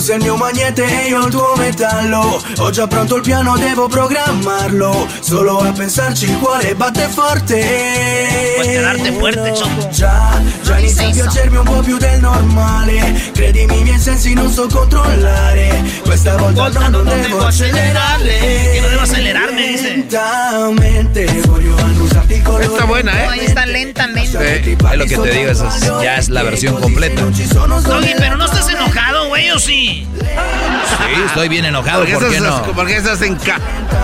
[0.00, 3.56] tu, sei il mio magnete e io il tuo metallo Ho già pronto il piano,
[3.56, 9.88] devo programmarlo Solo a pensarci il cuore batte forte Puoi quedarte fuerte, Choco.
[9.90, 14.50] Già, già inizia a piacermi un po' più del normale Credimi i miei sensi non
[14.50, 19.88] so controllare Questa volta no, non devo accelerarle Que no debo acelerarme, dice.
[19.90, 23.44] Lentamente voglio annusarti con Está buena, No, ahí ¿eh?
[23.46, 24.30] está lentamente.
[24.30, 27.22] Es lo que te digo, eso es- ya es la versión completa.
[27.22, 29.89] Doggy, pero no estás enojado, güey, ¿o sí?
[29.90, 32.00] Sí, estoy bien enojado.
[32.00, 32.72] ¿Por qué, ¿Por qué estás, no?
[32.72, 33.58] ¿Por qué estás en ca...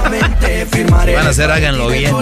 [1.14, 2.12] Van a hacer, háganlo bien.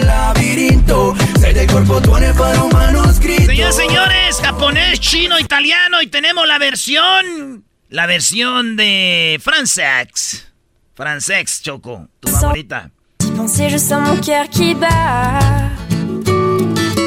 [2.73, 10.47] manoscritto Señores, señores, japonés, chino, italiano y tenemos la versión, la versión de Fransex.
[10.95, 12.91] Fransex, Choco, tu favorita.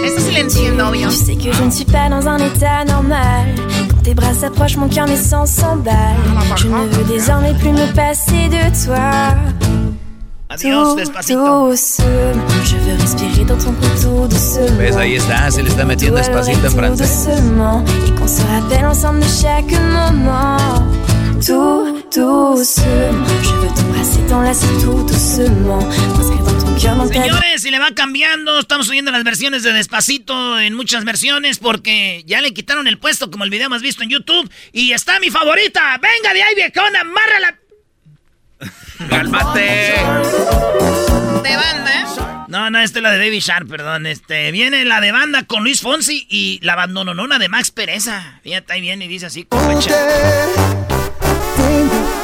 [0.04, 1.10] Esta sí la entiendo, obvio.
[4.08, 6.16] Tes bras s'approchent, mon cœur, mes sens s'emballent.
[6.56, 9.36] Je ne veux désormais plus me passer de toi.
[10.48, 11.72] Adiós, Tout despacito.
[12.64, 14.78] je veux respirer dans ton cou tout doucement.
[14.80, 14.96] ¿Ves?
[14.96, 17.04] Ahí está, se le está metiendo despacito en francés.
[17.04, 20.56] doucement, et qu'on se rappelle ensemble de chaque moment.
[21.46, 25.82] Tout doucement, je veux t'embrasser, t'enlacer tout doucement.
[25.82, 29.64] M'inscrire dans ton cœur, dans ta Señores, si le va cambiando, estamos subiendo las versiones
[29.64, 33.82] de Despacito en muchas versiones porque ya le quitaron el puesto como el video más
[33.82, 35.98] visto en YouTube y está mi favorita.
[35.98, 37.60] Venga de ahí, viejona, amárrala.
[39.10, 39.96] ¡Cálmate!
[41.44, 42.46] De banda.
[42.48, 44.06] No, no, esta es la de Baby Shark, perdón.
[44.06, 48.40] Este, viene la de banda con Luis Fonsi y la abandononona de Max Pereza.
[48.44, 49.48] Fíjate, ahí viene y dice así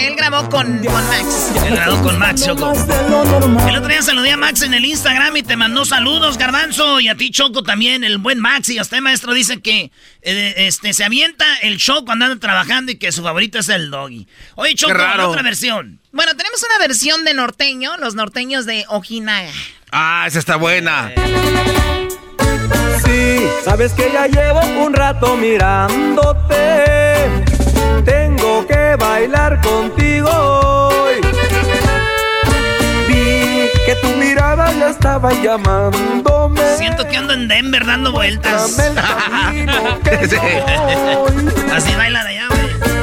[0.00, 1.52] Él grabó con, con Max.
[1.66, 2.72] Él grabó con Max, Choco.
[3.68, 7.00] El otro día saludé a Max en el Instagram y te mandó saludos, Garbanzo.
[7.00, 8.70] Y a ti, Choco, también, el buen Max.
[8.70, 9.90] Y a usted, maestro, dice que
[10.22, 13.90] eh, este, se avienta el show cuando anda trabajando y que su favorito es el
[13.90, 14.26] doggy.
[14.54, 16.00] Oye, Choco, otra versión.
[16.12, 19.52] Bueno, tenemos una versión de norteño, los norteños de Ojinaga.
[19.92, 21.12] Ah, esa está buena.
[23.04, 27.49] Sí, sabes que ya llevo un rato mirándote.
[28.04, 31.20] Tengo que bailar contigo hoy.
[33.08, 36.60] Vi que tu mirada ya estaba llamándome.
[36.76, 38.78] Siento que ando en Denver dando vueltas.
[41.74, 42.59] Así baila de allá.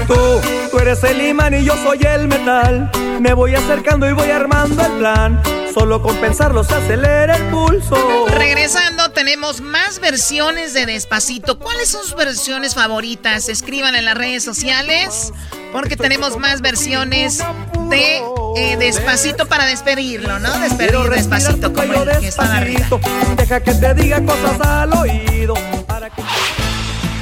[0.08, 2.90] Tú, tú eres el imán y yo soy el metal.
[3.20, 5.42] Me voy acercando y voy armando el plan.
[5.74, 8.26] Solo con pensarlo se acelera el pulso.
[8.30, 11.60] Regresando, tenemos más versiones de Despacito.
[11.60, 13.50] ¿Cuáles son sus versiones favoritas?
[13.50, 15.34] Escriban en las redes sociales.
[15.72, 17.44] Porque tenemos más versiones
[17.90, 18.22] de
[18.56, 20.58] eh, Despacito para despedirlo, ¿no?
[20.60, 22.88] Despedir Despacito como el que estaba arriba.
[23.36, 25.54] Deja que te diga cosas al oído.
[25.86, 26.24] Para que...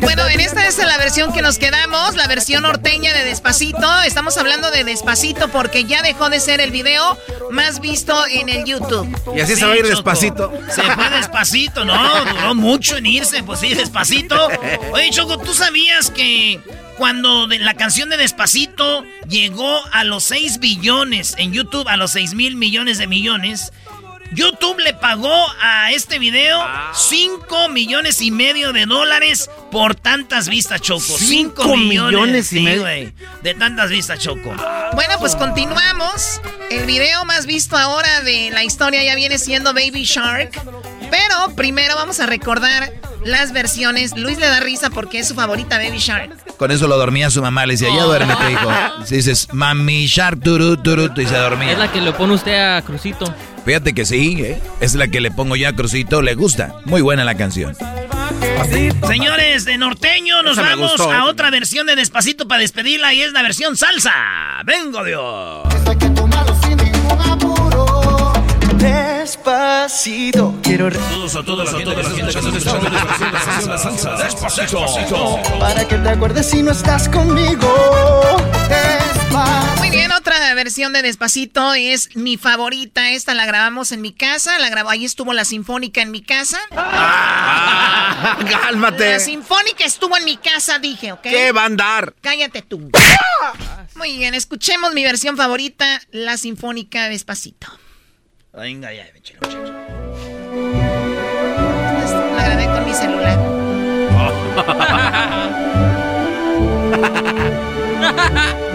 [0.00, 4.02] Bueno, en esta es la versión que nos quedamos, la versión norteña de Despacito.
[4.02, 7.18] Estamos hablando de Despacito porque ya dejó de ser el video
[7.50, 9.08] más visto en el YouTube.
[9.36, 10.52] Y así se va a ir despacito.
[10.74, 12.24] Se fue despacito, ¿no?
[12.24, 14.48] Duró mucho en irse, pues sí, despacito.
[14.92, 16.60] Oye, Choco, ¿tú sabías que
[16.98, 22.12] cuando de- la canción de Despacito llegó a los 6 billones en YouTube, a los
[22.12, 23.72] 6 mil millones de millones,
[24.34, 26.60] YouTube le pagó a este video
[26.92, 31.00] 5 millones y medio de dólares por tantas vistas, Choco.
[31.00, 33.12] 5 Cinco millones, millones y medio.
[33.42, 34.54] de tantas vistas, Choco.
[34.94, 36.40] Bueno, pues continuamos.
[36.70, 40.50] El video más visto ahora de la historia ya viene siendo Baby Shark.
[41.14, 42.92] Pero primero vamos a recordar
[43.24, 44.16] las versiones.
[44.16, 46.56] Luis le da risa porque es su favorita Baby Shark.
[46.56, 47.66] Con eso lo dormía su mamá.
[47.66, 48.68] Le decía, ya duérmete, hijo.
[49.04, 51.70] Si dices, mami shark, turu, turu, y se dormía.
[51.70, 53.32] Es la que le pone usted a Crucito.
[53.64, 54.60] Fíjate que sí, ¿eh?
[54.80, 56.20] es la que le pongo ya a Crucito.
[56.20, 56.74] Le gusta.
[56.84, 57.76] Muy buena la canción.
[59.06, 61.22] Señores, de norteño nos Esa vamos gustó, a ¿eh?
[61.28, 64.12] otra versión de Despacito para despedirla y es la versión salsa.
[64.64, 65.62] ¡Vengo, Dios!
[68.84, 74.14] Despacito, quiero Todos a todos, a todos, la gente que nos escucha, la salsa.
[74.16, 75.40] Despacito.
[75.58, 77.66] para que te acuerdes si no estás conmigo.
[78.68, 79.78] Despacito.
[79.78, 83.12] Muy bien, otra versión de Despacito es mi favorita.
[83.12, 84.58] Esta la grabamos en mi casa.
[84.58, 86.58] La grabó, ahí estuvo la Sinfónica en mi casa.
[86.76, 89.12] Ah, cálmate.
[89.12, 91.22] La Sinfónica estuvo en mi casa, dije, ¿ok?
[91.22, 92.14] ¿Qué va a andar?
[92.20, 92.90] Cállate tú.
[93.94, 97.83] Muy bien, escuchemos mi versión favorita, la Sinfónica Despacito.
[98.56, 99.40] Venga, ya, échale,
[102.36, 103.38] La grabé con mi celular.
[108.12, 108.70] ¡Adiós,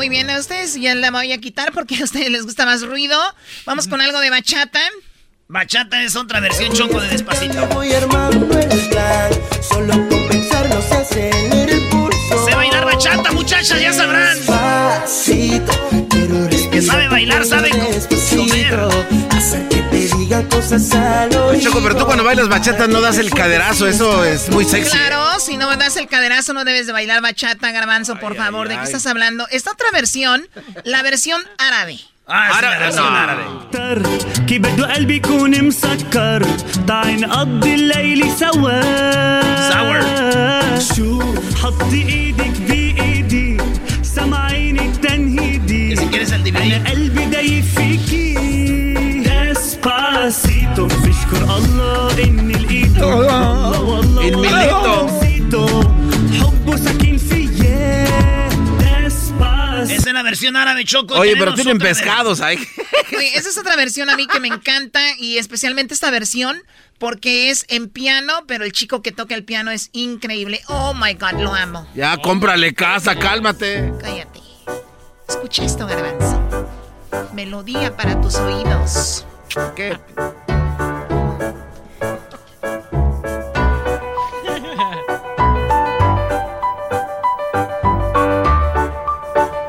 [0.00, 2.80] Muy bien, a ustedes ya la voy a quitar porque a ustedes les gusta más
[2.80, 3.20] ruido.
[3.66, 4.80] Vamos con algo de bachata.
[5.46, 7.66] Bachata es otra versión choco de Despacito.
[7.66, 12.46] Voy armando el plan, solo con pensarlo se acelera el pulso.
[12.46, 14.38] Sé bailar bachata, muchachas, ya sabrán.
[14.38, 18.88] Despacito, quiero respirar Que sabe bailar, sabe co- despacito,
[19.36, 19.89] hacer que te
[20.30, 21.60] diga.
[21.60, 24.90] Choco, pero tú cuando bailas bachata no das el caderazo, eso es muy sexy.
[24.90, 28.76] Claro, si no das el caderazo no debes de bailar bachata, garbanzo, por favor, ay,
[28.76, 29.46] ¿de qué estás hablando?
[29.50, 30.48] Está otra versión,
[30.84, 31.98] la versión árabe.
[32.26, 33.04] Ah, árabe, no.
[33.04, 33.42] árabe.
[39.68, 40.04] Sour.
[45.96, 46.44] Si quieres al
[50.09, 50.09] DVD.
[50.09, 55.65] انا قلبي دايب فيكي ديسباسيتو بشكر الله اني لقيته والله والله الميليتو.
[55.65, 55.95] والله
[56.39, 58.05] حبه سكين فيا
[59.85, 61.13] Esa es la versión árabe, Choco.
[61.13, 62.57] Oye, pero Tenemos tienen otra pescados ahí.
[63.17, 66.57] Oye, esa es otra versión a mí que me encanta y especialmente esta versión
[66.97, 70.61] porque es en piano, pero el chico que toca el piano es increíble.
[70.67, 71.87] Oh my God, lo amo.
[71.93, 73.93] Ya, cómprale casa, cálmate.
[74.01, 74.39] Cállate.
[75.29, 76.41] Escucha esto, Garbanzo.
[77.33, 79.25] Melodía para tus oídos.
[79.74, 79.98] ¿Qué?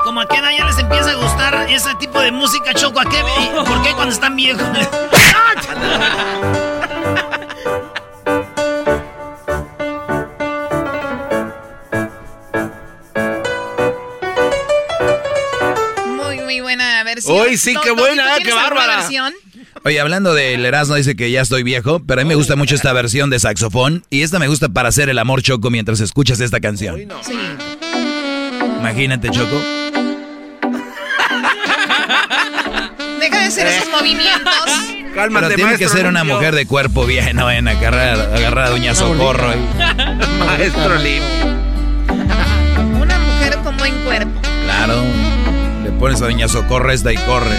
[0.04, 3.00] Como a qué edad ya les empieza a gustar ese tipo de música, Choco.
[3.00, 3.22] ¿A qué?
[3.66, 4.62] ¿Por qué cuando están viejos?
[16.06, 17.36] Muy, muy buena versión.
[17.40, 18.96] Uy, sí, qué buena, ¿tú qué bárbara.
[18.96, 19.32] versión?
[19.84, 22.76] Oye, hablando del Erasmo, dice que ya estoy viejo, pero a mí me gusta mucho
[22.76, 24.04] esta versión de saxofón.
[24.10, 27.00] Y esta me gusta para hacer el amor, Choco, mientras escuchas esta canción.
[27.22, 27.32] Sí.
[28.78, 29.60] Imagínate, Choco.
[33.18, 34.54] Deja de hacer esos movimientos.
[35.14, 38.94] pero tiene que ser una mujer de cuerpo bien, no a agarrar, agarrar a Doña
[38.94, 39.50] Socorro.
[39.50, 39.68] ahí.
[40.38, 41.46] Maestro limpio.
[43.00, 44.40] Una mujer con buen cuerpo.
[44.64, 45.02] Claro.
[45.82, 47.56] Le pones a Doña Socorro esta y corre.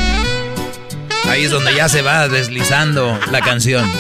[1.34, 3.92] Ahí es donde ya se va deslizando la canción.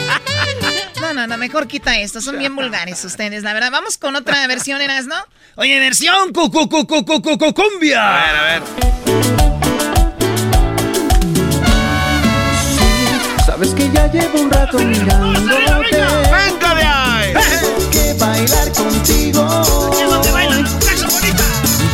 [1.01, 2.21] No, no, no, mejor quita esto.
[2.21, 3.71] Son bien vulgares ustedes, la verdad.
[3.71, 5.15] Vamos con otra versión, Eras, ¿no?
[5.55, 8.01] Oye, versión cu, cu, cu, cu, cu, cu, cu- cumbia.
[8.03, 8.61] A ver, a ver.
[13.47, 15.55] Sabes que ya llevo un rato mirándote.
[15.95, 17.33] ¡Venga de ahí!
[17.91, 19.91] Que bailar contigo.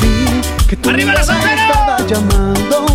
[0.01, 1.67] Vi que tu ¡Arriba la mirada soltera!
[1.67, 2.88] estaba llamándome.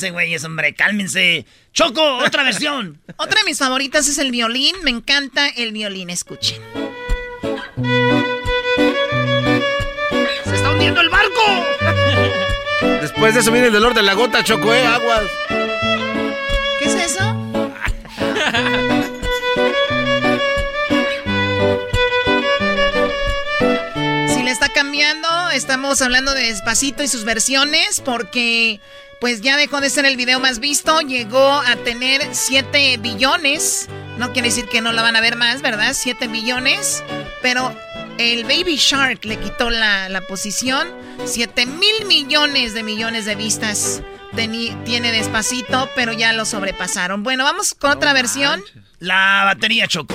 [0.00, 1.44] Espérense, güeyes, hombre, cálmense.
[1.74, 2.98] Choco, otra versión.
[3.18, 4.74] Otra de mis favoritas es el violín.
[4.82, 6.58] Me encanta el violín, escuchen.
[10.46, 11.66] ¡Se está hundiendo el barco!
[13.02, 14.86] Después de eso viene el dolor de la gota, Choco, ¿eh?
[14.86, 15.24] Aguas.
[16.78, 17.36] ¿Qué es eso?
[24.28, 28.80] Si le está cambiando, estamos hablando de Despacito y sus versiones porque
[29.20, 33.88] pues ya dejó de ser el video más visto, llegó a tener 7 billones.
[34.18, 35.92] No quiere decir que no la van a ver más, ¿verdad?
[35.94, 37.02] 7 billones,
[37.42, 37.74] pero
[38.18, 40.88] el Baby Shark le quitó la, la posición.
[41.24, 44.02] 7 mil millones de millones de vistas
[44.34, 47.22] teni- tiene Despacito, pero ya lo sobrepasaron.
[47.22, 48.62] Bueno, vamos con otra versión.
[49.00, 50.14] La batería, Choco.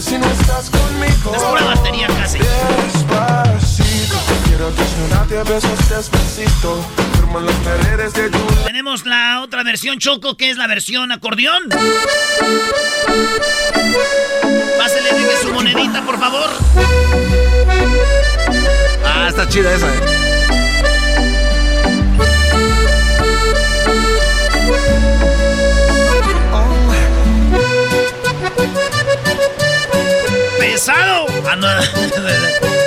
[0.00, 2.38] Si no estás conmigo, Es pura batería casi.
[2.38, 4.16] despacito.
[4.46, 6.84] Quiero desnudarte a besos despacito.
[7.34, 11.64] Firmo las paredes de tu Tenemos la otra versión, Choco, que es la versión acordeón.
[14.78, 16.48] Pásele, deje su monedita, por favor.
[19.04, 20.00] Ah, está chida esa, eh.
[30.60, 31.26] ¡Pesado!
[31.48, 32.74] Ah, no.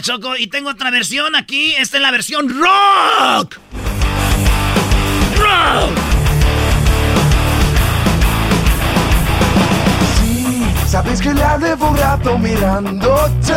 [0.00, 1.74] Choco, y tengo otra versión aquí.
[1.74, 3.56] Esta es la versión rock.
[5.36, 5.98] ¡Rock!
[10.86, 13.54] Sabes que la debo un rato mirándote.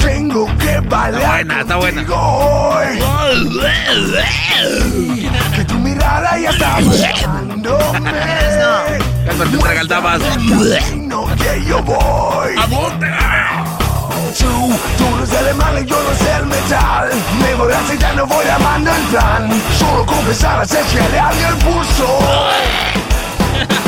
[0.00, 1.40] Tengo que bailar.
[1.40, 2.04] Está buena, está buena.
[2.08, 2.98] hoy.
[5.54, 8.10] Que tu mirada ya está buscándome.
[9.26, 10.22] Cálmate, tragaltabas.
[10.22, 12.54] camino que yo voy.
[12.58, 13.06] ¿A dónde?
[14.38, 17.10] Tú, tú eres el alemán y yo no sé el metal.
[17.40, 19.50] Me voy a hacer, ya no voy amando el plan.
[19.78, 22.18] Solo confesar a ser que le abre el pulso.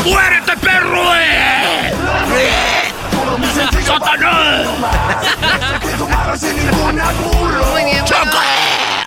[0.05, 1.15] ¡Muérete, perro!
[1.17, 1.93] eh!
[3.87, 4.67] ¡Satanás!
[7.73, 8.31] Muy bien, bueno,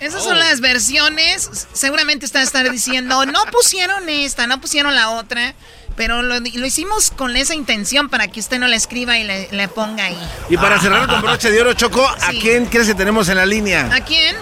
[0.00, 1.68] esas son las versiones.
[1.72, 5.54] Seguramente está a estar diciendo, no pusieron esta, no pusieron la otra.
[5.98, 9.48] Pero lo, lo hicimos con esa intención para que usted no la escriba y le,
[9.50, 10.18] le ponga ahí.
[10.48, 12.38] Y para cerrar con broche de oro, Choco, ¿a Sí.
[12.40, 13.90] quién crees que tenemos en la línea?
[13.92, 14.36] ¿A quién?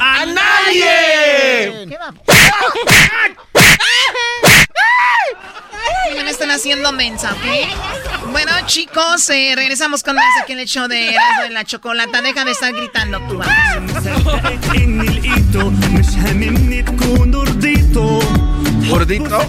[0.00, 1.86] ¡A nadie!
[1.88, 2.12] ¿Qué va?
[6.14, 8.28] Ya me están haciendo mensa, ¿ok?
[8.32, 11.14] Bueno, chicos, eh, regresamos con más aquí en el show de
[11.50, 12.20] la Chocolata.
[12.20, 13.38] Deja de estar gritando tú.
[13.38, 14.04] vamos.
[18.88, 19.48] Gordito.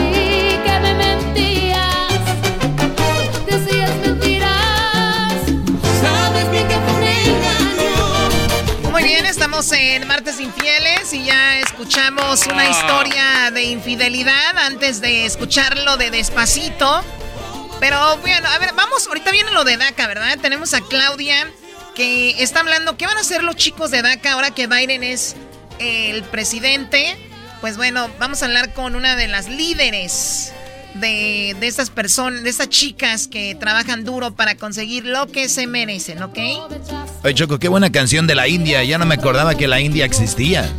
[9.73, 17.03] en Martes Infieles y ya escuchamos una historia de infidelidad antes de escucharlo de despacito.
[17.79, 20.39] Pero bueno, a ver, vamos, ahorita viene lo de DACA, ¿verdad?
[20.41, 21.47] Tenemos a Claudia
[21.93, 25.35] que está hablando, ¿qué van a hacer los chicos de DACA ahora que Biden es
[25.77, 27.15] el presidente?
[27.61, 30.53] Pues bueno, vamos a hablar con una de las líderes
[30.95, 35.67] de, de estas personas, de estas chicas que trabajan duro para conseguir lo que se
[35.67, 36.37] merecen, ¿ok?
[37.23, 38.83] Oye, Choco, qué buena canción de la India.
[38.83, 40.69] Ya no me acordaba que la India existía.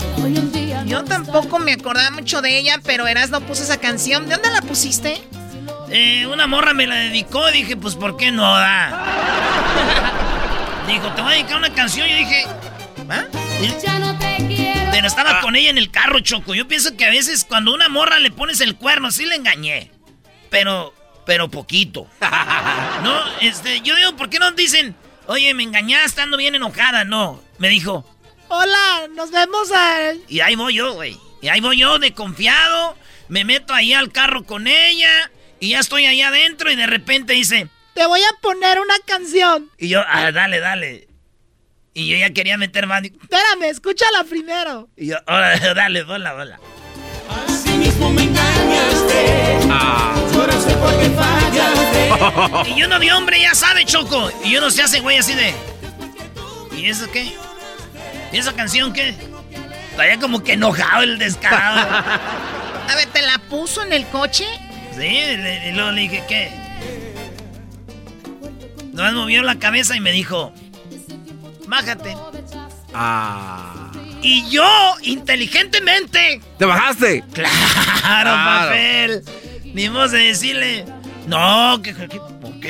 [0.86, 4.28] Yo tampoco me acordaba mucho de ella, pero Eras no puso esa canción.
[4.28, 5.22] ¿De dónde la pusiste?
[5.90, 9.04] Eh, una morra me la dedicó, dije, pues ¿por qué no da?
[10.88, 12.08] Dijo, te voy a dedicar una canción.
[12.08, 12.44] Yo dije,
[13.08, 13.24] ¿ah?
[13.82, 14.90] Ya no te quiero.
[14.90, 16.54] Pero estaba con ella en el carro, Choco.
[16.54, 19.90] Yo pienso que a veces cuando una morra le pones el cuerno, sí le engañé.
[20.52, 20.94] Pero,
[21.26, 22.06] pero poquito.
[23.02, 24.94] No, este, yo digo, ¿por qué no dicen,
[25.26, 27.04] oye, me engañaste, ando bien enojada?
[27.04, 28.04] No, me dijo,
[28.46, 30.12] Hola, nos vemos a...
[30.28, 31.18] y ahí voy yo, güey.
[31.40, 32.96] Y ahí voy yo de confiado,
[33.28, 37.32] me meto ahí al carro con ella, y ya estoy ahí adentro, y de repente
[37.32, 39.68] dice, Te voy a poner una canción.
[39.78, 41.08] y yo, ah, dale, dale.
[41.94, 43.02] Y yo ya quería meter más.
[43.02, 44.88] Espérame, escúchala primero.
[44.96, 46.60] Y yo, ahora, dale, hola, hola.
[47.48, 49.58] Así mismo me engañaste.
[49.66, 50.21] Por
[50.66, 52.70] eso fue que fallaste.
[52.76, 54.30] Y uno de hombre ya sabe, Choco.
[54.44, 55.54] Y uno se hace güey así de.
[56.76, 57.34] ¿Y eso qué?
[58.32, 59.14] ¿Y esa canción qué?
[59.90, 61.80] Estaría como que enojado el descarado.
[62.90, 64.46] A ver, ¿te la puso en el coche?
[64.96, 66.50] sí, y luego le dije, ¿qué?
[68.92, 70.52] Nomás movió la cabeza y me dijo,
[71.66, 72.14] bájate.
[72.92, 73.90] Ah.
[74.20, 77.24] Y yo, inteligentemente, ¿Te bajaste?
[77.32, 77.50] Claro,
[78.02, 78.30] Claro.
[78.30, 79.24] papel.
[79.74, 80.84] Ni modo de decirle,
[81.26, 82.66] no, que, que- ok.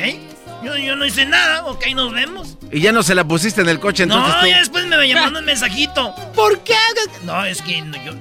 [0.64, 2.56] Yo, yo no hice nada, ok, nos vemos.
[2.70, 5.08] Y ya no se la pusiste en el coche, entonces no, tú- ya después me
[5.08, 6.14] llamando un mensajito.
[6.34, 6.76] ¿Por qué?
[7.24, 8.12] No, es que no, yo.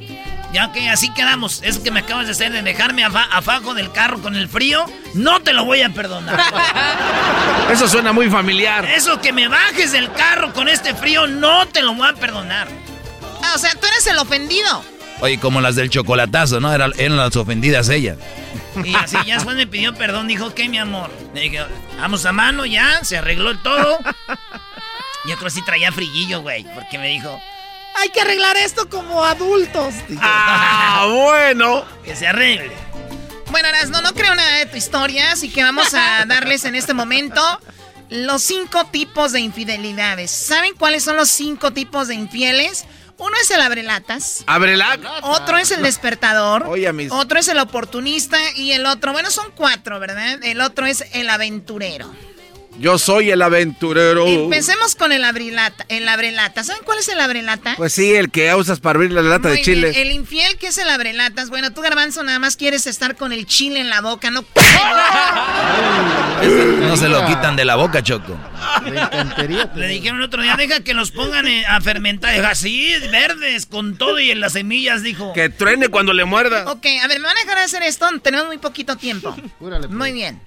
[0.52, 3.90] Ya que así quedamos, es que me acabas de hacer de dejarme afa- abajo del
[3.94, 6.38] carro con el frío, no te lo voy a perdonar.
[7.72, 8.84] Eso suena muy familiar.
[8.86, 12.68] Eso que me bajes del carro con este frío, no te lo voy a perdonar.
[13.44, 14.84] Ah, o sea, tú eres el ofendido.
[15.22, 16.74] Oye, como las del chocolatazo, ¿no?
[16.74, 18.16] Era- eran las ofendidas ella.
[18.84, 21.12] Y así ya después me pidió perdón, dijo, ok, mi amor.
[21.34, 21.64] Le dije,
[22.00, 24.00] vamos a mano ya, se arregló todo.
[25.28, 27.40] Yo creo que sí traía frillillo, güey, porque me dijo,
[28.02, 29.94] Hay que arreglar esto como adultos.
[30.20, 31.86] Ah, bueno.
[32.04, 32.72] que se arregle.
[33.52, 36.74] Bueno, Eras, no, no creo nada de tu historia, así que vamos a darles en
[36.74, 37.42] este momento
[38.10, 40.32] los cinco tipos de infidelidades.
[40.32, 42.86] ¿Saben cuáles son los cinco tipos de infieles?
[43.22, 44.44] Uno es el abrelatas.
[44.48, 44.98] Ábrela.
[45.22, 46.64] Otro es el despertador.
[46.68, 48.38] Oye, a mis- Otro es el oportunista.
[48.56, 50.44] Y el otro, bueno, son cuatro, ¿verdad?
[50.44, 52.12] El otro es el aventurero.
[52.82, 54.26] Yo soy el aventurero.
[54.28, 56.64] Empecemos con el abrilata, el abrelata.
[56.64, 57.76] ¿Saben cuál es el abrelata?
[57.78, 59.92] Pues sí, el que usas para abrir la lata Muy de chile.
[59.92, 61.52] bien, El infiel, que es el abrelatas?
[61.52, 64.44] Bueno, tú, Garbanzo, nada más quieres estar con el chile en la boca, ¿no?
[66.82, 68.36] No se lo quitan de la boca, Choco.
[69.76, 72.34] Le dijeron el otro día, deja que los pongan eh, a fermentar.
[72.34, 75.34] Dijo, así, verdes, con todo y en las semillas, dijo.
[75.34, 76.72] Que truene cuando le muerda.
[76.72, 78.08] Ok, a ver, ¿me van a dejar hacer esto?
[78.24, 79.36] Tenemos muy poquito tiempo.
[79.90, 80.42] Muy bien.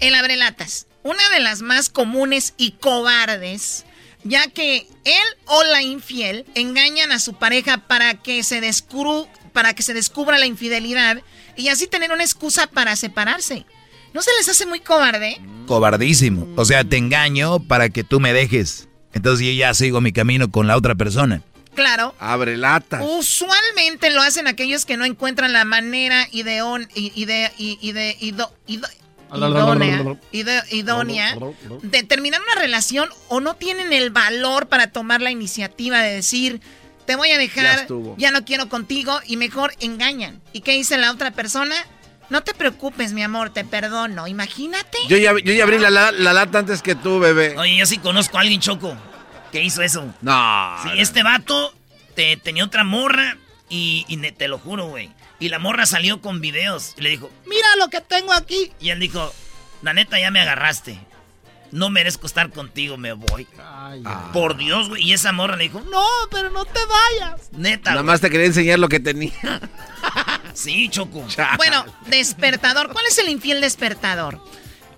[0.00, 0.86] El abrelatas.
[1.02, 3.84] Una de las más comunes y cobardes,
[4.24, 9.74] ya que él o la infiel engañan a su pareja para que se, descubru- para
[9.74, 11.22] que se descubra la infidelidad
[11.56, 13.64] y así tener una excusa para separarse.
[14.12, 15.40] ¿No se les hace muy cobarde?
[15.66, 16.48] Cobardísimo.
[16.56, 18.88] O sea, te engaño para que tú me dejes.
[19.14, 21.42] Entonces yo ya sigo mi camino con la otra persona.
[21.74, 22.14] Claro.
[22.18, 23.02] Abre latas.
[23.08, 28.52] Usualmente lo hacen aquellos que no encuentran la manera ideon, i- ide- ide- ido-
[29.36, 30.16] idónea,
[30.70, 31.36] idónea
[31.82, 36.60] de terminar una relación o no tienen el valor para tomar la iniciativa de decir,
[37.06, 37.86] te voy a dejar,
[38.18, 40.40] ya no quiero contigo y mejor engañan.
[40.52, 41.74] ¿Y qué dice la otra persona?
[42.28, 44.28] No te preocupes, mi amor, te perdono.
[44.28, 44.98] Imagínate.
[45.08, 47.56] Yo ya, yo ya abrí la, la- la lata antes que tú, bebé.
[47.58, 48.96] Oye, yo sí conozco a alguien, Choco,
[49.50, 50.14] que hizo eso.
[50.20, 50.76] No.
[50.84, 51.74] Sí, este vato
[52.14, 53.36] te- tenía otra morra
[53.68, 55.10] Y, y te lo juro, güey.
[55.40, 56.94] Y la morra salió con videos.
[56.98, 58.72] Y le dijo, mira lo que tengo aquí.
[58.78, 59.32] Y él dijo,
[59.82, 61.00] la neta ya me agarraste.
[61.72, 63.46] No merezco estar contigo, me voy.
[64.32, 65.04] Por Dios, güey.
[65.04, 67.50] Y esa morra le dijo, no, pero no te vayas.
[67.52, 67.90] Neta.
[67.90, 69.32] Nada más te quería enseñar lo que tenía.
[70.52, 71.24] Sí, Choco.
[71.56, 72.92] Bueno, despertador.
[72.92, 74.44] ¿Cuál es el infiel despertador?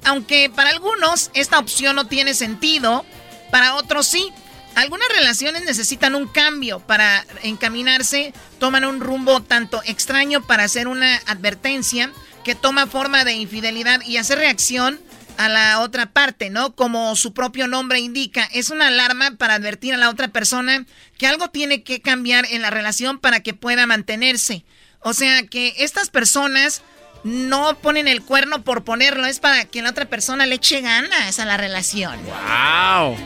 [0.04, 3.04] Aunque para algunos esta opción no tiene sentido,
[3.50, 4.32] para otros sí.
[4.74, 11.16] Algunas relaciones necesitan un cambio para encaminarse, toman un rumbo tanto extraño para hacer una
[11.26, 12.10] advertencia
[12.42, 14.98] que toma forma de infidelidad y hacer reacción
[15.36, 16.74] a la otra parte, ¿no?
[16.74, 20.84] Como su propio nombre indica, es una alarma para advertir a la otra persona
[21.18, 24.64] que algo tiene que cambiar en la relación para que pueda mantenerse.
[25.00, 26.82] O sea que estas personas
[27.24, 31.38] no ponen el cuerno por ponerlo, es para que la otra persona le eche ganas
[31.38, 32.18] a la relación.
[32.24, 33.16] ¡Wow!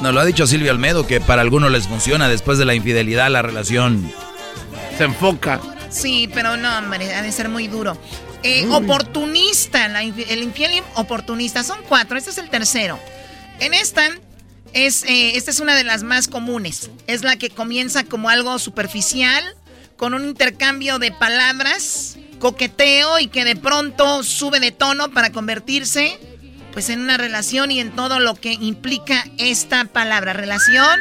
[0.00, 3.30] Nos lo ha dicho Silvio Almedo que para algunos les funciona después de la infidelidad
[3.30, 4.10] la relación
[4.96, 5.60] se enfoca.
[5.90, 7.96] Sí, pero no, hombre, ha de ser muy duro.
[8.42, 8.72] Eh, Mm.
[8.72, 12.98] Oportunista, la el infiel y oportunista, son cuatro, este es el tercero.
[13.58, 14.08] En esta,
[14.72, 16.90] es, eh, esta es una de las más comunes.
[17.06, 19.42] Es la que comienza como algo superficial,
[19.96, 26.18] con un intercambio de palabras, coqueteo y que de pronto sube de tono para convertirse
[26.78, 30.32] pues en una relación y en todo lo que implica esta palabra.
[30.32, 31.00] Relación,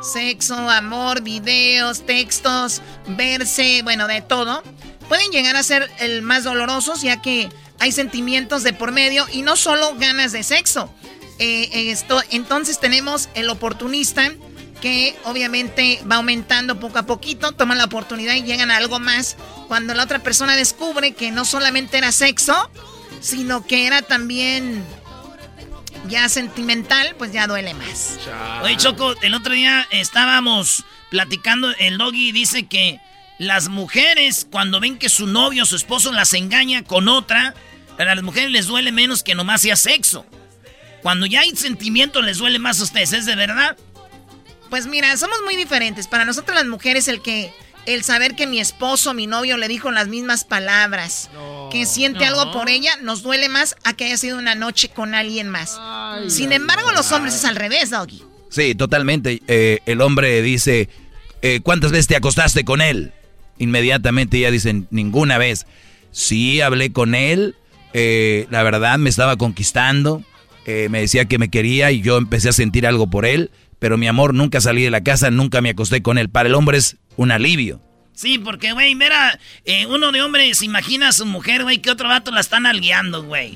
[0.00, 4.62] sexo, amor, videos, textos, verse, bueno, de todo.
[5.08, 7.48] Pueden llegar a ser el más dolorosos ya que
[7.80, 10.94] hay sentimientos de por medio y no solo ganas de sexo.
[11.40, 14.32] Eh, esto, entonces tenemos el oportunista
[14.80, 19.36] que obviamente va aumentando poco a poquito, toman la oportunidad y llegan a algo más
[19.66, 22.70] cuando la otra persona descubre que no solamente era sexo,
[23.20, 24.84] sino que era también
[26.08, 28.18] ya sentimental, pues ya duele más.
[28.62, 33.00] Oye, Choco, el otro día estábamos platicando, el doggy dice que
[33.38, 37.54] las mujeres cuando ven que su novio o su esposo las engaña con otra,
[37.98, 40.26] a las mujeres les duele menos que nomás sea sexo.
[41.02, 43.76] Cuando ya hay sentimiento les duele más a ustedes, ¿es de verdad?
[44.70, 46.08] Pues mira, somos muy diferentes.
[46.08, 47.52] Para nosotros las mujeres el que
[47.86, 51.30] el saber que mi esposo, mi novio le dijo las mismas palabras,
[51.70, 52.26] que siente No.
[52.40, 55.78] algo por ella, nos duele más a que haya sido una noche con alguien más.
[56.28, 58.22] Sin embargo, los hombres es al revés, Doggy.
[58.50, 59.42] Sí, totalmente.
[59.48, 60.88] Eh, el hombre dice,
[61.42, 63.12] eh, ¿cuántas veces te acostaste con él?
[63.58, 65.66] Inmediatamente ella dice, ninguna vez.
[66.12, 67.56] Sí, hablé con él,
[67.92, 70.22] eh, la verdad me estaba conquistando,
[70.64, 73.50] eh, me decía que me quería y yo empecé a sentir algo por él,
[73.86, 76.28] pero mi amor, nunca salí de la casa, nunca me acosté con él.
[76.28, 77.80] Para el hombre es un alivio.
[78.14, 81.92] Sí, porque, güey, mira, eh, uno de hombres se imagina a su mujer, güey, que
[81.92, 83.52] otro vato la están algueando, güey.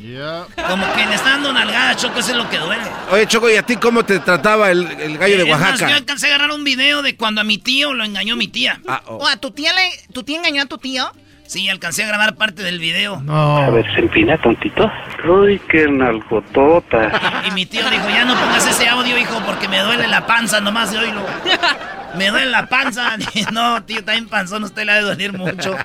[0.69, 2.85] Como que le están dando nalgada, Choco, eso es lo que duele.
[3.11, 5.91] Oye, Choco, ¿y a ti cómo te trataba el, el gallo de Es más, Oaxaca?
[5.91, 8.81] yo alcancé a agarrar un video de cuando a mi tío lo engañó mi tía.
[9.07, 11.11] ¿O a tu tía le, tu tía engañó a tu tío?
[11.51, 13.21] Sí, alcancé a grabar parte del video.
[13.29, 14.89] A ver, se empina, tontito.
[15.29, 17.43] Uy, qué nalgotota.
[17.49, 20.61] Y mi tío dijo, ya no pongas ese audio, hijo, porque me duele la panza
[20.61, 21.27] nomás de oírlo.
[22.17, 23.17] Me duele la panza.
[23.53, 25.77] No, tío, también panzón, usted le ha de doler mucho.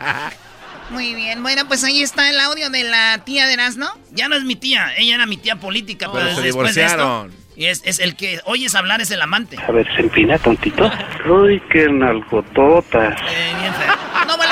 [0.92, 3.88] Muy bien, bueno, pues ahí está el audio de la tía de Erasmo.
[4.12, 6.86] Ya no es mi tía, ella era mi tía política, pero, Pero se después de
[6.86, 6.98] esto...
[6.98, 7.46] divorciaron.
[7.56, 9.58] Y es, es el que oyes hablar, es el amante.
[9.68, 10.92] A ver, se empina, tontito.
[11.28, 13.10] Uy, qué nalgotota.
[13.10, 14.05] No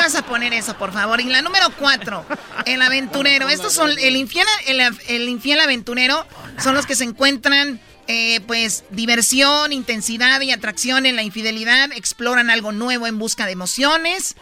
[0.03, 1.21] vuelvas a poner eso, por favor.
[1.21, 2.25] Y la número cuatro,
[2.65, 3.47] el aventurero.
[3.47, 6.25] Estos son el infiel, el, el infiel aventurero,
[6.61, 12.49] son los que se encuentran, eh, pues, diversión, intensidad y atracción en la infidelidad, exploran
[12.49, 14.35] algo nuevo en busca de emociones.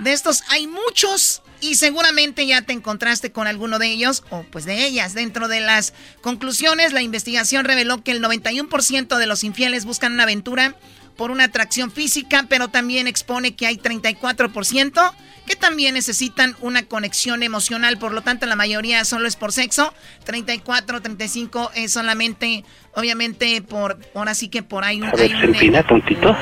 [0.00, 4.66] De estos hay muchos y seguramente ya te encontraste con alguno de ellos o pues
[4.66, 5.14] de ellas.
[5.14, 10.24] Dentro de las conclusiones, la investigación reveló que el 91% de los infieles buscan una
[10.24, 10.76] aventura
[11.16, 15.14] por una atracción física, pero también expone que hay 34%
[15.46, 19.94] que también necesitan una conexión emocional, por lo tanto la mayoría solo es por sexo,
[20.24, 22.64] 34, 35 es solamente,
[22.94, 25.06] obviamente, por, ahora sí que por ahí un...
[25.06, 26.36] A hay ver, se un- empina, tontito.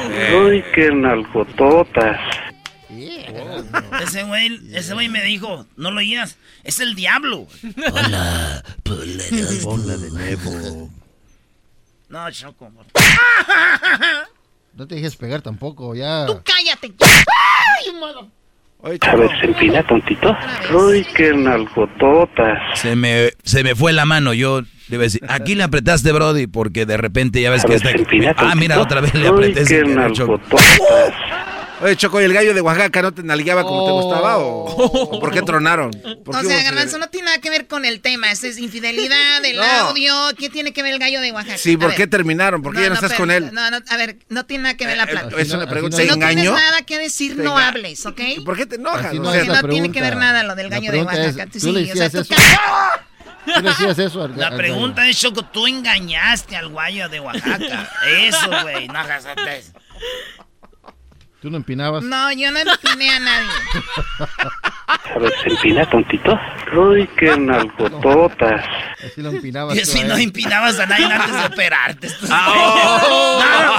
[0.47, 2.19] Uy, qué nalgotota.
[4.03, 7.47] Ese güey, ese güey me dijo, no lo oías, es el diablo.
[7.93, 8.65] Hola,
[9.67, 10.91] Hola de nuevo.
[12.07, 12.71] No, Choco.
[14.77, 16.27] No te dejes pegar tampoco, ya.
[16.27, 16.93] ¡Tú cállate!
[19.01, 20.37] A ver, se empina, tontito.
[20.75, 22.59] Uy, qué nalgotota.
[22.75, 26.85] Se me, se me fue la mano, yo le decir, aquí le apretaste, Brody, porque
[26.85, 27.91] de repente ya ves A que ver, está...
[27.93, 28.83] se empina, Ah, mira, tontito.
[28.83, 29.61] otra vez le Uy, apreté.
[29.61, 30.39] qué sin querer, Choco.
[30.39, 30.63] nalgotota.
[31.85, 35.21] Oye, Choco, ¿y el gallo de Oaxaca no te nalgueaba como te gustaba o, o
[35.21, 35.91] por qué tronaron?
[36.25, 38.31] ¿Por O qué sea, Garbanzo, no tiene nada que ver con el tema.
[38.33, 39.63] Es infidelidad, el No.
[39.65, 40.15] audio.
[40.39, 41.59] ¿Qué tiene que ver el gallo de Oaxaca?
[41.59, 41.97] Sí, A ¿por ver.
[41.99, 42.63] qué terminaron?
[42.63, 43.51] ¿Por qué ya no, estás pero- con él?
[43.53, 45.43] No, no, a ver, no tiene nada que ver la plática.
[45.43, 45.99] es una pregunta.
[45.99, 48.21] Si ¿Se no tienes nada que decir, no hables, ¿ok?
[48.47, 49.05] ¿Por qué te enojas?
[49.07, 51.47] Así O no no tiene que ver nada lo del gallo de Oaxaca.
[51.53, 52.35] ¿tú sí, le o sea, tú eso?
[53.45, 57.91] ¿Tú decías eso al La al pregunta es, Choco, tú engañaste al guayo de Oaxaca.
[58.07, 59.27] Eso, güey, no hagas?
[61.45, 62.03] ¿Tú no empinabas?
[62.03, 63.51] No, yo no empiné a nadie.
[65.15, 66.41] A ver, se empina tontito.
[66.75, 68.65] Uy, qué nalgototas.
[69.05, 69.77] Así lo empinabas.
[69.77, 70.23] Y si no él.
[70.23, 72.09] empinabas a nadie antes de operarte.
[72.31, 73.79] Ah,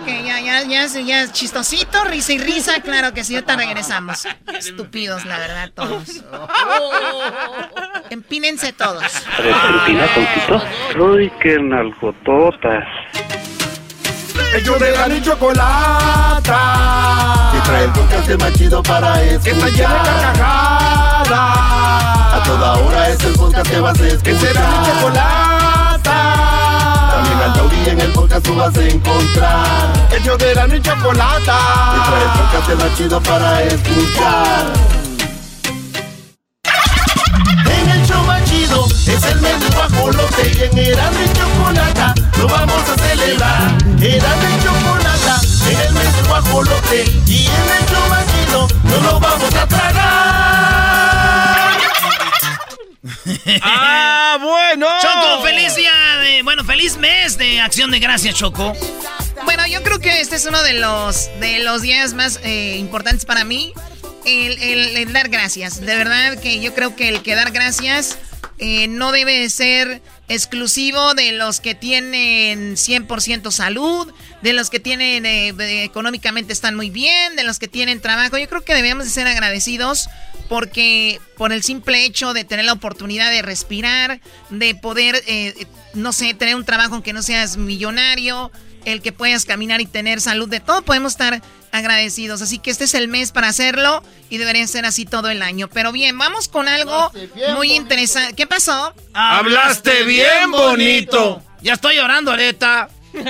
[0.00, 4.26] Ok, ya, ya, ya, ya chistosito, risa y risa, claro que sí, ahorita regresamos.
[4.54, 6.22] Estúpidos, la verdad, todos.
[8.08, 9.04] Empínense todos.
[9.04, 11.04] A ver, se empina tontito.
[11.04, 12.86] Uy, qué nalgototas.
[14.54, 16.60] Ellos de la ni chocolata.
[17.52, 19.42] Que trae el podcast más chido para escuchar.
[19.42, 21.30] Que está llena de carcajadas.
[22.34, 24.22] A toda hora es el podcast que vas a escuchar.
[24.22, 26.16] Que será mi chocolata.
[27.12, 29.92] También al taurí en el podcast tú vas a encontrar.
[30.10, 31.58] Ellos de la ni chocolata.
[31.94, 34.99] Que trae el podcast más chido para escuchar.
[39.14, 43.78] Es el mes del guajolote y en Erasmo y Chocolata lo vamos a celebrar.
[44.00, 47.86] Erasmo y Chocolata en el mes del guajolote y en el
[48.30, 50.10] chido no lo vamos a tragar.
[53.62, 54.86] ¡Ah, bueno!
[55.00, 55.92] Choco, feliz día
[56.22, 56.42] de.
[56.42, 58.74] Bueno, feliz mes de acción de gracias, Choco.
[59.44, 63.24] Bueno, yo creo que este es uno de los, de los días más eh, importantes
[63.24, 63.72] para mí.
[64.24, 65.80] El, el- el dar gracias.
[65.80, 68.18] De verdad que yo creo que el que dar gracias
[68.58, 75.24] eh, no debe ser exclusivo de los que tienen 100% salud, de los que tienen
[75.26, 78.36] eh, económicamente están muy bien, de los que tienen trabajo.
[78.38, 80.08] Yo creo que debemos de ser agradecidos
[80.48, 84.20] porque por el simple hecho de tener la oportunidad de respirar,
[84.50, 88.50] de poder, eh, no sé, tener un trabajo aunque no seas millonario,
[88.84, 91.42] el que puedas caminar y tener salud, de todo podemos estar
[91.72, 92.42] agradecidos.
[92.42, 95.68] Así que este es el mes para hacerlo y debería ser así todo el año.
[95.68, 97.12] Pero bien, vamos con algo
[97.54, 98.34] muy interesante.
[98.34, 98.94] ¿Qué pasó?
[99.12, 101.42] Hablaste bien bonito.
[101.62, 102.88] Ya estoy llorando, Areta.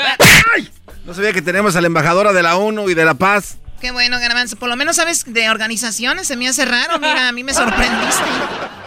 [1.05, 3.56] No sabía que tenemos a la embajadora de la ONU y de la Paz.
[3.81, 4.56] Qué bueno, Garbanzo.
[4.56, 6.28] Por lo menos sabes de organizaciones.
[6.28, 6.98] Se me hace raro.
[6.98, 8.22] Mira, a mí me sorprendiste.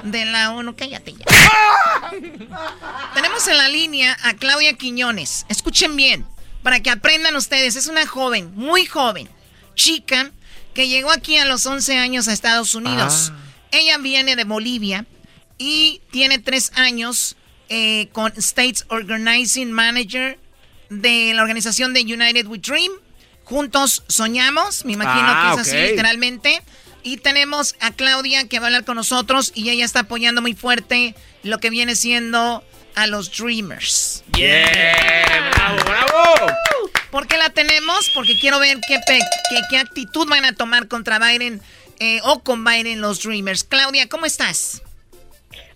[0.04, 0.76] De la ONU.
[0.76, 1.26] Cállate ya.
[3.16, 5.46] Tenemos en la línea a Claudia Quiñones.
[5.50, 6.26] Escuchen bien.
[6.64, 7.76] Para que aprendan ustedes.
[7.76, 9.30] Es una joven, muy joven,
[9.76, 10.32] chica,
[10.74, 13.32] que llegó aquí a los 11 años a Estados Unidos.
[13.72, 15.06] Ella viene de Bolivia
[15.58, 17.36] y tiene tres años
[17.70, 20.40] eh, con States Organizing Manager
[20.90, 22.92] de la organización de United We Dream.
[23.44, 26.62] Juntos soñamos, me imagino Ah, que es así literalmente.
[27.04, 30.54] Y tenemos a Claudia que va a hablar con nosotros y ella está apoyando muy
[30.54, 32.64] fuerte lo que viene siendo
[32.96, 34.24] a los Dreamers.
[34.32, 36.54] ¡Bravo, bravo!
[37.12, 38.10] ¿Por qué la tenemos?
[38.16, 41.62] Porque quiero ver qué, pe- qué, qué actitud van a tomar contra Biden
[42.00, 43.64] eh, o con Biden los Dreamers.
[43.64, 44.82] Claudia, ¿cómo estás?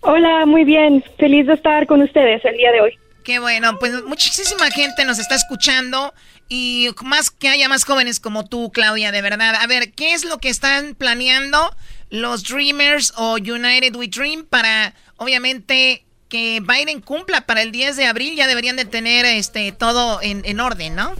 [0.00, 1.04] Hola, muy bien.
[1.18, 2.98] Feliz de estar con ustedes el día de hoy.
[3.24, 6.14] Qué bueno, pues muchísima gente nos está escuchando
[6.48, 9.54] y más que haya más jóvenes como tú, Claudia, de verdad.
[9.56, 11.76] A ver, ¿qué es lo que están planeando
[12.10, 18.06] los Dreamers o United We Dream para, obviamente, que Biden cumpla para el 10 de
[18.06, 18.34] abril?
[18.36, 21.10] Ya deberían de tener este todo en, en orden, ¿no?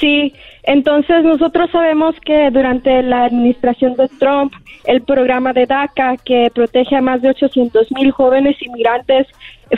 [0.00, 0.34] Sí,
[0.64, 4.52] entonces nosotros sabemos que durante la administración de Trump,
[4.84, 9.26] el programa de DACA, que protege a más de 800 mil jóvenes inmigrantes,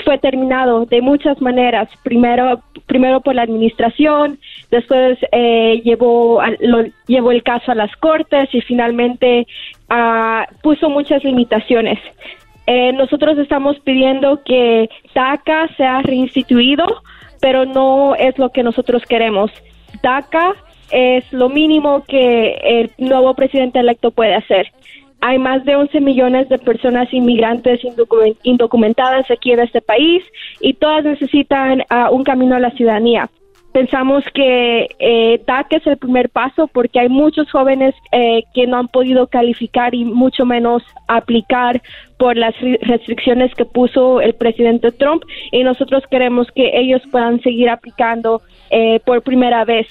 [0.04, 1.88] fue terminado de muchas maneras.
[2.02, 4.38] Primero, primero por la administración,
[4.70, 9.46] después eh, llevó, al- lo- llevó el caso a las cortes y finalmente
[9.88, 11.98] ah, puso muchas limitaciones.
[12.66, 16.84] Eh, nosotros estamos pidiendo que DACA sea reinstituido,
[17.40, 19.50] pero no es lo que nosotros queremos.
[20.02, 20.54] DACA
[20.90, 24.72] es lo mínimo que el nuevo presidente electo puede hacer.
[25.20, 30.22] Hay más de 11 millones de personas inmigrantes indocumen- indocumentadas aquí en este país
[30.60, 33.28] y todas necesitan ah, un camino a la ciudadanía.
[33.76, 35.38] Pensamos que eh,
[35.70, 40.06] es el primer paso porque hay muchos jóvenes eh, que no han podido calificar y
[40.06, 41.82] mucho menos aplicar
[42.16, 47.38] por las ri- restricciones que puso el presidente Trump y nosotros queremos que ellos puedan
[47.42, 48.40] seguir aplicando
[48.70, 49.86] eh, por primera vez.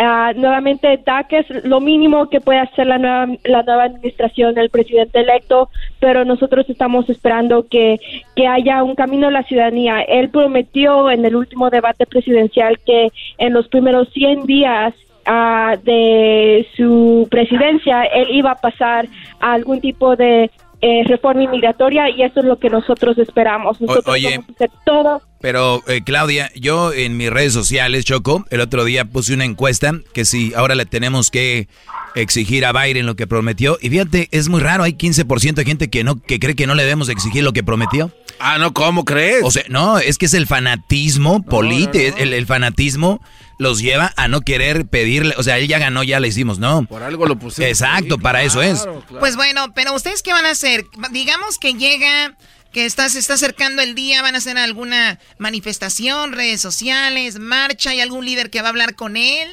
[0.00, 4.70] Ah, nuevamente, DACA es lo mínimo que puede hacer la nueva, la nueva administración del
[4.70, 7.98] presidente electo, pero nosotros estamos esperando que,
[8.36, 10.02] que haya un camino a la ciudadanía.
[10.02, 13.08] Él prometió en el último debate presidencial que
[13.38, 14.94] en los primeros 100 días
[15.26, 19.08] ah, de su presidencia él iba a pasar
[19.40, 20.48] a algún tipo de
[20.80, 23.80] eh, reforma inmigratoria y eso es lo que nosotros esperamos.
[23.80, 24.30] Nosotros oye.
[24.30, 28.84] vamos a hacer todo Pero, eh, Claudia, yo en mis redes sociales, Choco, el otro
[28.84, 31.68] día puse una encuesta que si ahora le tenemos que
[32.14, 33.78] exigir a Biden lo que prometió.
[33.80, 36.74] Y fíjate, es muy raro, hay 15% de gente que no que cree que no
[36.74, 38.12] le debemos exigir lo que prometió.
[38.38, 39.42] Ah, no, ¿cómo crees?
[39.42, 43.20] O sea, no, es que es el fanatismo político, El, el fanatismo
[43.58, 46.84] los lleva a no querer pedirle, o sea, él ya ganó, ya le hicimos, ¿no?
[46.86, 47.68] Por algo lo pusimos.
[47.68, 48.88] Exacto, para eso es.
[49.18, 50.84] Pues bueno, pero ustedes qué van a hacer?
[51.10, 52.36] Digamos que llega,
[52.72, 57.90] que está, se está acercando el día, van a hacer alguna manifestación, redes sociales, marcha,
[57.90, 59.48] ¿hay algún líder que va a hablar con él?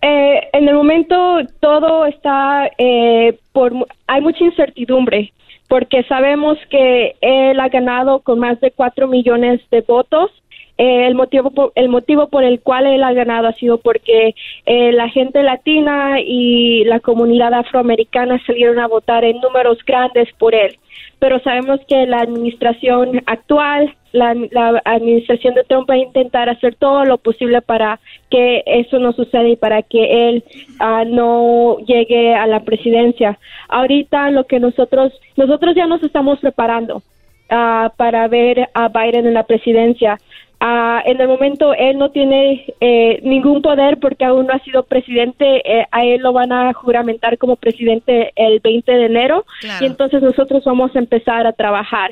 [0.00, 5.32] Eh, en el momento todo está eh, por mu- hay mucha incertidumbre
[5.68, 10.30] porque sabemos que él ha ganado con más de cuatro millones de votos.
[10.78, 14.36] Eh, el motivo por, el motivo por el cual él ha ganado ha sido porque
[14.64, 20.54] eh, la gente latina y la comunidad afroamericana salieron a votar en números grandes por
[20.54, 20.78] él.
[21.18, 26.76] Pero sabemos que la administración actual, la, la administración de Trump va a intentar hacer
[26.76, 27.98] todo lo posible para
[28.30, 30.44] que eso no suceda y para que él
[30.78, 33.36] ah, no llegue a la presidencia.
[33.68, 37.02] Ahorita lo que nosotros, nosotros ya nos estamos preparando
[37.50, 40.18] ah, para ver a Biden en la presidencia.
[40.60, 44.82] Ah, en el momento él no tiene eh, ningún poder porque aún no ha sido
[44.82, 45.62] presidente.
[45.64, 49.84] eh, a él lo van a juramentar como presidente el 20 de enero Claro.
[49.84, 52.10] y entonces nosotros vamos a empezar a trabajar.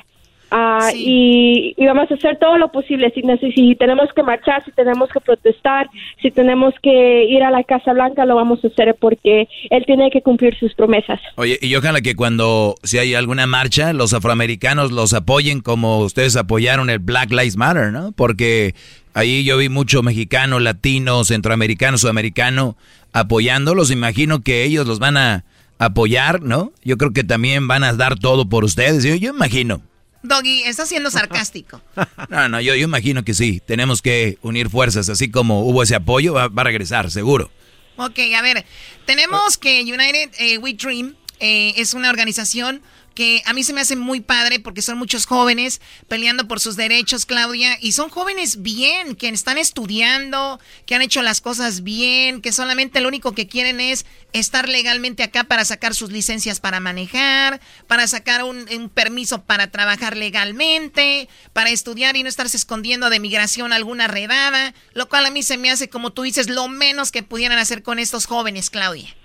[0.51, 3.13] Ah, y, y vamos a hacer todo lo posible.
[3.15, 5.89] Si, si tenemos que marchar, si tenemos que protestar,
[6.23, 10.11] si tenemos que ir a la Casa Blanca, lo vamos a hacer porque él tiene
[10.11, 11.21] que cumplir sus promesas.
[11.35, 16.37] Oye, y ojalá que cuando si hay alguna marcha, los afroamericanos los apoyen como ustedes
[16.37, 18.13] apoyaron el Black Lives Matter, ¿no?
[18.13, 18.75] Porque
[19.15, 22.77] ahí yo vi mucho mexicano, latino, centroamericano, sudamericano
[23.13, 23.91] apoyándolos.
[23.91, 25.45] Imagino que ellos los van a
[25.79, 26.73] apoyar, ¿no?
[26.85, 29.03] Yo creo que también van a dar todo por ustedes.
[29.03, 29.83] Yo, yo imagino.
[30.23, 31.81] Doggy, está siendo sarcástico.
[32.29, 33.61] No, no, yo, yo imagino que sí.
[33.65, 37.51] Tenemos que unir fuerzas, así como hubo ese apoyo, va, va a regresar, seguro.
[37.97, 38.65] Ok, a ver,
[39.07, 42.83] tenemos que United eh, We Dream eh, es una organización
[43.17, 46.77] que a mí se me hace muy padre porque son muchos jóvenes peleando por sus
[46.77, 52.43] derechos, Claudia, y son jóvenes bien, que están estudiando, que han hecho las cosas bien,
[52.43, 56.79] que solamente lo único que quieren es estar legalmente acá para sacar sus licencias para
[56.79, 63.09] manejar, para sacar un, un permiso para trabajar legalmente, para estudiar y no estarse escondiendo
[63.09, 66.69] de migración alguna redada, lo cual a mí se me hace, como tú dices, lo
[66.69, 69.17] menos que pudieran hacer con estos jóvenes, Claudia.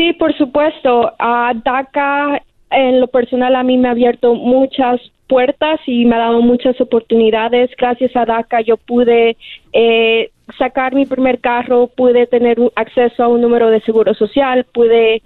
[0.00, 1.12] Sí, por supuesto.
[1.18, 2.40] A DACA,
[2.70, 4.98] en lo personal, a mí me ha abierto muchas
[5.28, 7.70] puertas y me ha dado muchas oportunidades.
[7.76, 9.36] Gracias a DACA yo pude
[9.74, 15.20] eh, sacar mi primer carro, pude tener acceso a un número de seguro social, pude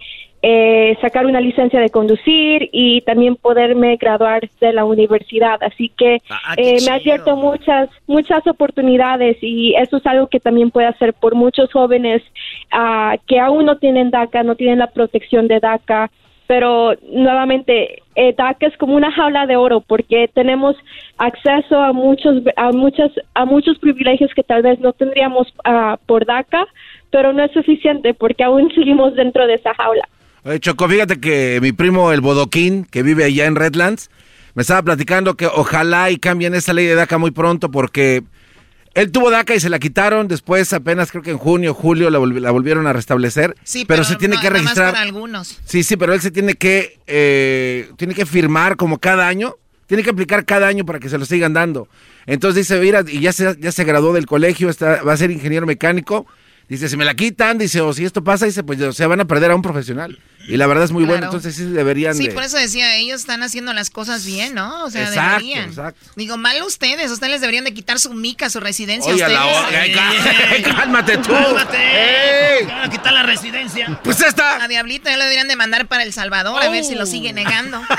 [0.47, 5.59] eh, sacar una licencia de conducir y también poderme graduar de la universidad.
[5.63, 6.17] Así que
[6.59, 11.15] eh, me ha abierto muchas, muchas oportunidades y eso es algo que también puede hacer
[11.15, 12.23] por muchos jóvenes
[12.71, 16.11] ah, que aún no tienen DACA, no tienen la protección de DACA.
[16.47, 20.77] Pero nuevamente, eh, DACA es como una jaula de oro porque tenemos
[21.17, 26.27] acceso a muchos, a muchas, a muchos privilegios que tal vez no tendríamos ah, por
[26.27, 26.67] DACA,
[27.11, 30.07] pero no es suficiente porque aún seguimos dentro de esa jaula.
[30.45, 34.11] Oye, Choco, fíjate que mi primo, el Bodoquín, que vive allá en Redlands,
[34.55, 38.23] me estaba platicando que ojalá y cambien esa ley de DACA muy pronto porque
[38.95, 40.29] él tuvo DACA y se la quitaron.
[40.29, 43.57] Después, apenas creo que en junio, julio, la, volvi- la volvieron a restablecer.
[43.65, 44.93] Sí, pero, se tiene no- que registrar.
[44.93, 45.59] para algunos.
[45.65, 49.55] Sí, sí, pero él se tiene que, eh, tiene que firmar como cada año.
[49.87, 51.89] Tiene que aplicar cada año para que se lo sigan dando.
[52.27, 55.31] Entonces dice, mira, y ya se, ya se graduó del colegio, está, va a ser
[55.31, 56.27] ingeniero mecánico.
[56.69, 59.21] Dice, si me la quitan, dice, o si esto pasa, dice, pues o sea, van
[59.21, 60.19] a perder a un profesional.
[60.47, 61.37] Y la verdad es muy bueno, Claro.
[61.37, 62.35] entonces sí deberían Sí, de...
[62.35, 64.85] por eso decía, ellos están haciendo las cosas bien, ¿no?
[64.85, 65.69] O sea, Exacto, deberían.
[65.71, 66.01] exacto.
[66.17, 69.13] Digo, mal ustedes, ustedes les deberían de quitar su mica, su residencia.
[69.13, 70.67] Oye, a ustedes.
[70.69, 71.33] la cálmate tú.
[71.33, 72.59] Cálmate.
[72.61, 72.67] ¡Ey!
[72.67, 74.01] Van a quitar la residencia.
[74.05, 74.63] Pues esta.
[74.63, 76.87] A Diablito ya lo deberían de mandar para El Salvador, a ver Oh.
[76.87, 77.81] si lo sigue negando.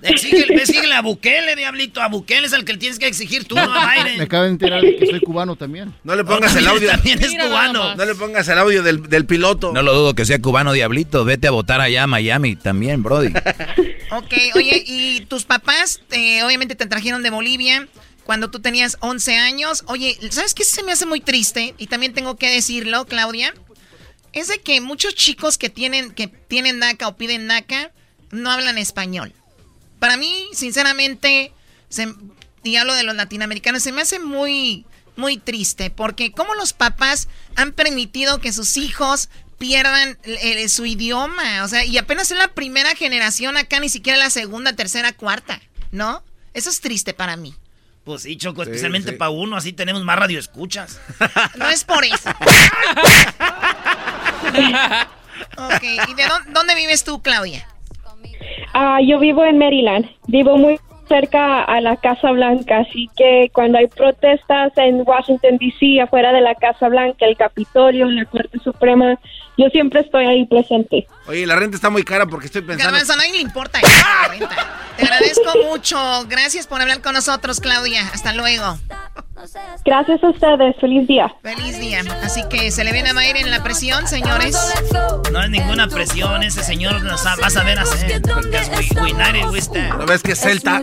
[0.00, 2.00] Exíguele, exíguele a Bukele, diablito.
[2.00, 4.18] A Bukele es el que le tienes que exigir tú, no a Biden.
[4.18, 5.92] Me acabo de enterar de que soy cubano también.
[6.04, 6.88] No le pongas el audio.
[6.88, 7.96] También es Mira cubano.
[7.96, 9.72] No le pongas el audio del, del piloto.
[9.72, 11.24] No lo dudo que sea cubano diablito.
[11.24, 13.32] Vete a votar allá a Miami también, Brody.
[14.10, 17.88] Ok, oye, y tus papás, eh, obviamente te trajeron de Bolivia.
[18.24, 19.84] cuando tú tenías 11 años.
[19.86, 21.74] Oye, ¿sabes qué se me hace muy triste?
[21.76, 23.52] Y también tengo que decirlo, Claudia.
[24.32, 27.90] Es de que muchos chicos que tienen, que tienen NACA o piden NACA
[28.30, 29.34] no hablan español.
[29.98, 31.52] Para mí, sinceramente,
[31.90, 32.14] se,
[32.62, 34.86] y hablo de los latinoamericanos, se me hace muy,
[35.16, 35.90] muy triste.
[35.90, 39.28] Porque como los papás han permitido que sus hijos
[39.58, 41.64] pierdan eh, su idioma.
[41.64, 45.60] O sea, y apenas es la primera generación acá, ni siquiera la segunda, tercera, cuarta,
[45.90, 46.22] ¿no?
[46.54, 47.54] Eso es triste para mí.
[48.04, 50.98] Pues sí, Choco, especialmente para uno, así tenemos más radioescuchas.
[51.58, 52.30] No es por eso.
[55.58, 56.22] ok, ¿y de
[56.54, 57.68] dónde, vives tú, Claudia?
[58.72, 60.06] Ah, yo vivo en Maryland.
[60.26, 66.00] Vivo muy cerca a la Casa Blanca, así que cuando hay protestas en Washington, D.C.,
[66.00, 69.18] afuera de la Casa Blanca, el Capitolio, la Corte Suprema,
[69.56, 71.06] yo siempre estoy ahí presente.
[71.26, 72.96] Oye, la renta está muy cara porque estoy pensando...
[72.96, 74.56] a nadie le importa la renta.
[74.96, 75.98] Te agradezco mucho.
[76.28, 78.02] Gracias por hablar con nosotros, Claudia.
[78.12, 78.78] Hasta luego.
[79.84, 80.76] Gracias a ustedes.
[80.80, 81.34] Feliz día.
[81.42, 82.00] Feliz día.
[82.22, 84.56] Así que se le viene a Mayra en la presión, señores.
[85.32, 86.42] No es ninguna presión.
[86.42, 88.22] Ese señor nos va a saber hacer.
[88.22, 88.68] Porque es
[89.98, 90.82] ¿No ves que es celta?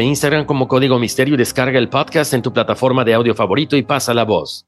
[0.01, 3.83] Instagram como Código Misterio y descarga el podcast en tu plataforma de audio favorito y
[3.83, 4.65] pasa la voz.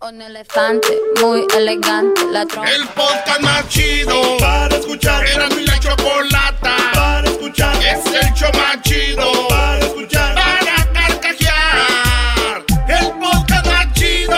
[0.00, 0.88] Un elefante
[1.20, 2.20] muy elegante.
[2.22, 5.26] El podcast más chido para escuchar.
[5.26, 7.74] Era mi la chocolata para escuchar.
[7.76, 10.34] Es el show más chido para escuchar.
[10.36, 12.64] Para carcajear.
[12.88, 14.36] El podcast más chido.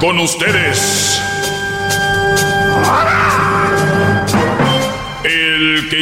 [0.00, 1.20] Con ustedes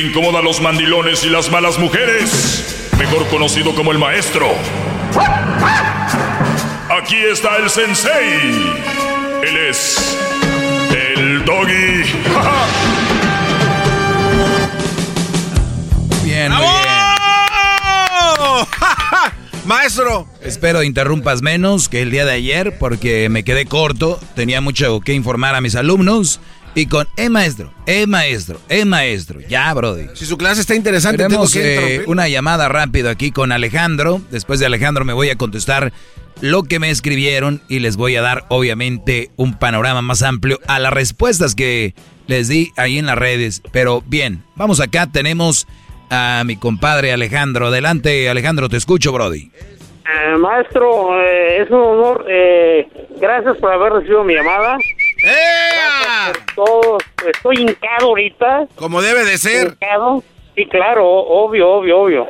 [0.01, 4.48] incomoda a los mandilones y las malas mujeres, mejor conocido como el maestro.
[6.90, 8.74] Aquí está el sensei.
[9.43, 10.18] Él es
[10.90, 11.70] el doggy.
[16.24, 16.90] bien, muy bien.
[19.64, 20.27] Maestro.
[20.43, 24.18] Espero interrumpas menos que el día de ayer porque me quedé corto.
[24.35, 26.40] Tenía mucho que informar a mis alumnos.
[26.75, 29.41] Y con, eh maestro, eh maestro, eh maestro.
[29.49, 30.07] Ya, Brody.
[30.15, 34.21] Si su clase está interesante, tenemos eh, una llamada rápido aquí con Alejandro.
[34.31, 35.93] Después de Alejandro me voy a contestar
[36.41, 40.79] lo que me escribieron y les voy a dar, obviamente, un panorama más amplio a
[40.79, 41.95] las respuestas que
[42.29, 43.63] les di ahí en las redes.
[43.73, 45.67] Pero bien, vamos acá, tenemos
[46.09, 47.67] a mi compadre Alejandro.
[47.67, 49.51] Adelante, Alejandro, te escucho, Brody.
[50.07, 52.25] Eh, maestro, es un honor.
[53.21, 54.79] gracias por haber recibido mi llamada.
[55.25, 56.33] ¡Eh!
[56.55, 56.99] Todo,
[57.33, 58.67] estoy hincado ahorita.
[58.77, 59.69] Como debe de ser.
[59.69, 60.23] Hincado.
[60.55, 62.27] Sí, claro, obvio, obvio, obvio.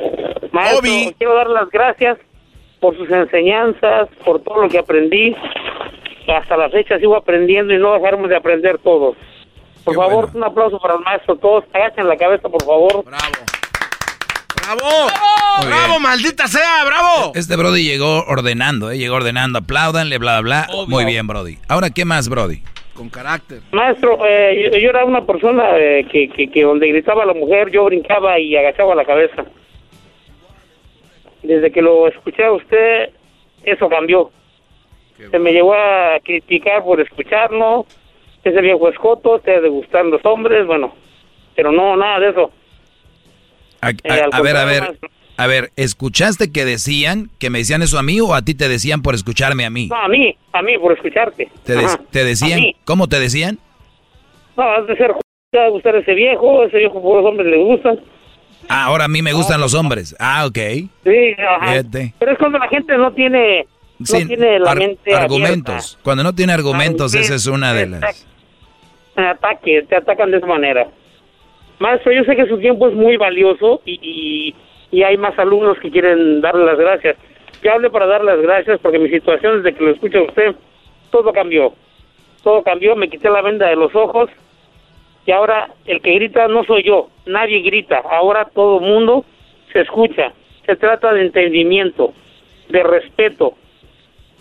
[0.51, 0.81] Maestro,
[1.17, 2.17] quiero dar las gracias
[2.79, 5.35] por sus enseñanzas, por todo lo que aprendí.
[6.27, 9.17] Hasta la fecha sigo aprendiendo y no dejarme de aprender todos.
[9.83, 11.35] Por favor, un aplauso para el maestro.
[11.35, 13.03] Todos agachen la cabeza, por favor.
[13.03, 13.23] Bravo.
[14.63, 15.09] ¡Bravo!
[15.65, 16.85] ¡Bravo, maldita sea!
[16.85, 17.31] ¡Bravo!
[17.35, 18.97] Este Brody llegó ordenando, ¿eh?
[18.97, 19.59] Llegó ordenando.
[19.59, 20.85] Apláudanle, bla, bla, bla.
[20.87, 21.57] Muy bien, Brody.
[21.67, 22.61] Ahora, ¿qué más, Brody?
[22.93, 23.61] Con carácter.
[23.71, 28.39] Maestro, eh, yo, era una persona eh, que, que, donde gritaba la mujer yo brincaba
[28.39, 29.45] y agachaba la cabeza.
[31.43, 33.09] Desde que lo escuché a usted,
[33.63, 34.31] eso cambió.
[35.29, 37.85] Se me llevó a criticar por escucharlo,
[38.43, 40.95] ese viejo escoto, te de gustar los hombres, bueno,
[41.55, 42.51] pero no, nada de eso.
[43.81, 43.95] A, eh,
[44.41, 44.97] ver, a ver,
[45.41, 48.69] a ver, ¿escuchaste que decían, que me decían eso a mí o a ti te
[48.69, 49.87] decían por escucharme a mí?
[49.87, 51.49] No, a mí, a mí, por escucharte.
[51.63, 52.59] ¿Te, decían?
[52.85, 53.57] ¿Cómo te decían?
[54.55, 55.15] No, has de ser
[55.49, 57.99] te gustar ese viejo, ese viejo por los hombres le gustan.
[58.69, 60.15] Ah, ahora a mí me gustan los hombres.
[60.19, 60.57] Ah, ok.
[61.03, 61.81] Sí, ajá.
[62.19, 63.65] Pero es cuando la gente no tiene,
[63.97, 65.97] no tiene la mente Argumentos.
[66.03, 68.27] Cuando no tiene argumentos, esa es una de las...
[69.15, 70.87] Ataque, te atacan de esa manera.
[71.79, 74.55] Maestro, yo sé que su tiempo es muy valioso y, y
[74.91, 77.17] hay más alumnos que quieren darle las gracias.
[77.63, 80.55] Yo hablé para dar las gracias porque mi situación desde que lo escucha usted,
[81.11, 81.73] todo cambió.
[82.43, 84.29] Todo cambió, me quité la venda de los ojos
[85.25, 89.23] y ahora el que grita no soy yo, nadie grita, ahora todo mundo
[89.71, 90.33] se escucha.
[90.65, 92.13] Se trata de entendimiento,
[92.69, 93.53] de respeto.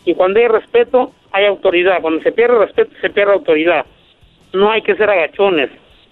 [0.04, 2.00] Y cuando hay respeto, hay autoridad.
[2.00, 3.84] Cuando se pierde respeto, se pierde autoridad.
[4.52, 5.70] No hay que ser agachones,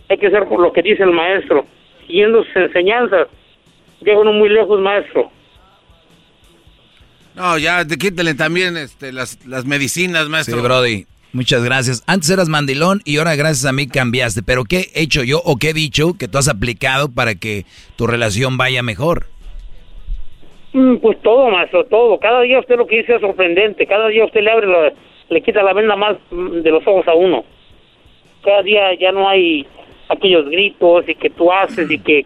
[0.09, 1.65] hay que ser por lo que dice el maestro,
[2.07, 3.29] siguiendo sus enseñanzas.
[4.01, 5.31] Llega uno muy lejos, maestro.
[7.35, 10.57] No, ya, te quítale también este, las, las medicinas, maestro.
[10.57, 11.07] Sí, Brody.
[11.33, 12.03] Muchas gracias.
[12.07, 14.43] Antes eras mandilón y ahora gracias a mí cambiaste.
[14.43, 17.65] Pero ¿qué he hecho yo o qué he dicho que tú has aplicado para que
[17.97, 19.27] tu relación vaya mejor?
[20.73, 22.19] Mm, Pues todo, maestro, todo.
[22.19, 23.87] Cada día usted lo que dice es sorprendente.
[23.87, 24.93] Cada día usted le abre, la-
[25.29, 27.45] le quita la venda más mm, de los ojos a uno.
[28.43, 29.67] Cada día ya no hay
[30.09, 32.25] aquellos gritos y que tú haces y que,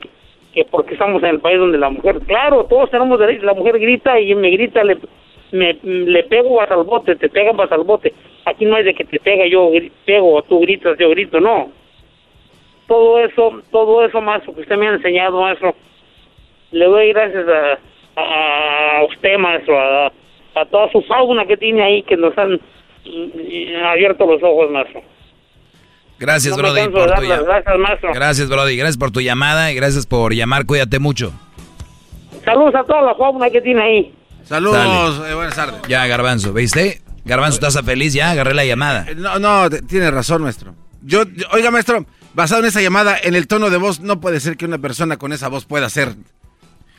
[0.53, 2.21] que porque estamos en el país donde la mujer...
[2.27, 3.45] Claro, todos tenemos derecho.
[3.45, 4.99] La mujer grita y me grita, le,
[5.53, 8.13] me, le pego vas al bote, te pegan vas al bote.
[8.45, 9.71] Aquí no hay de que te pega, yo
[10.05, 11.71] pego, o tú gritas, yo grito, no.
[12.87, 15.75] Todo eso, todo eso, maestro, que usted me ha enseñado, maestro,
[16.73, 17.79] le doy gracias a,
[18.17, 20.13] a usted, maestro, a,
[20.55, 25.03] a toda su fauna que tiene ahí, que nos han mm, abierto los ojos, maestro.
[26.23, 28.11] Gracias, No Brody, por tu las llam- gracias, maestro.
[28.15, 28.77] Gracias, Brody.
[28.77, 30.67] Gracias por tu llamada y gracias por llamar.
[30.67, 31.33] Cuídate mucho.
[32.45, 34.15] Saludos a toda la fauna que tiene ahí.
[34.45, 35.81] Saludos, eh, buenas tardes.
[35.89, 37.03] Ya, Garbanzo, ¿viste?
[37.25, 38.13] Garbanzo, ¿estás feliz?
[38.13, 39.05] Ya, agarré la llamada.
[39.09, 40.75] Eh, No, no, tiene razón, maestro.
[41.03, 44.39] Yo, yo- oiga, maestro, basado en esa llamada, en el tono de voz, no puede
[44.39, 46.15] ser que una persona con esa voz pueda ser.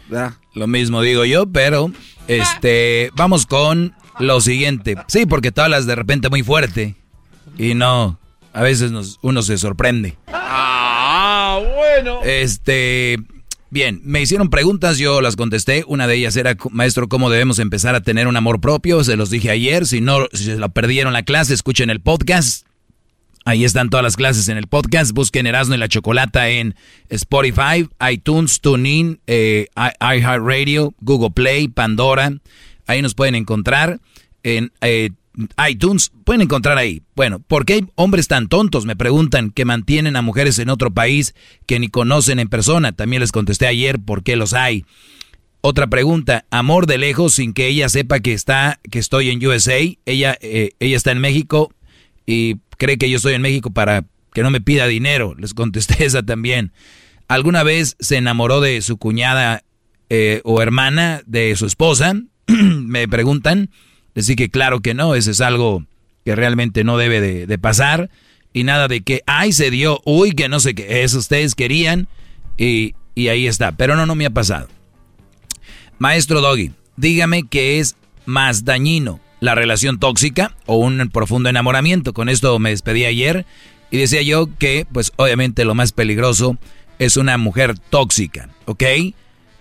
[0.10, 0.34] ¿verdad?
[0.54, 1.90] Lo mismo digo yo, pero
[2.28, 4.96] este, vamos con lo siguiente.
[5.08, 6.96] Sí, porque tú hablas de repente muy fuerte
[7.58, 8.20] y no,
[8.54, 10.16] a veces nos, uno se sorprende.
[10.28, 12.22] Ah, bueno.
[12.24, 13.18] Este,
[13.72, 15.84] bien, me hicieron preguntas, yo las contesté.
[15.88, 19.04] Una de ellas era, maestro, ¿cómo debemos empezar a tener un amor propio?
[19.04, 19.88] Se los dije ayer.
[19.88, 22.68] Si no, si se lo perdieron la clase, escuchen el podcast.
[23.46, 25.12] Ahí están todas las clases en el podcast.
[25.12, 26.76] Busquen Erasmo y la Chocolata en
[27.10, 29.68] Spotify, iTunes, TuneIn, eh,
[30.00, 32.38] iHeartRadio, Google Play, Pandora.
[32.86, 34.00] Ahí nos pueden encontrar.
[34.44, 35.10] En eh,
[35.68, 37.02] iTunes, pueden encontrar ahí.
[37.16, 38.86] Bueno, ¿por qué hay hombres tan tontos?
[38.86, 41.34] Me preguntan que mantienen a mujeres en otro país
[41.66, 42.92] que ni conocen en persona.
[42.92, 44.86] También les contesté ayer por qué los hay.
[45.62, 49.80] Otra pregunta, amor de lejos sin que ella sepa que está, que estoy en USA.
[50.06, 51.74] Ella, eh, ella está en México
[52.26, 55.36] y cree que yo estoy en México para que no me pida dinero.
[55.38, 56.74] Les contesté esa también.
[57.28, 59.64] ¿Alguna vez se enamoró de su cuñada
[60.10, 62.14] eh, o hermana de su esposa?
[62.48, 63.70] me preguntan.
[64.16, 65.86] Dije que claro que no, eso es algo
[66.26, 68.10] que realmente no debe de, pasar.
[68.54, 72.08] Y nada de que, ay, se dio, uy, que no sé qué, eso ustedes querían
[72.58, 73.72] y, y ahí está.
[73.72, 74.68] Pero no, no me ha pasado.
[75.98, 77.96] Maestro Doggy, dígame qué es
[78.26, 82.14] más dañino, la relación tóxica o un profundo enamoramiento.
[82.14, 83.46] Con esto me despedí ayer
[83.90, 86.58] y decía yo que, pues obviamente lo más peligroso
[87.00, 88.84] es una mujer tóxica, ¿ok?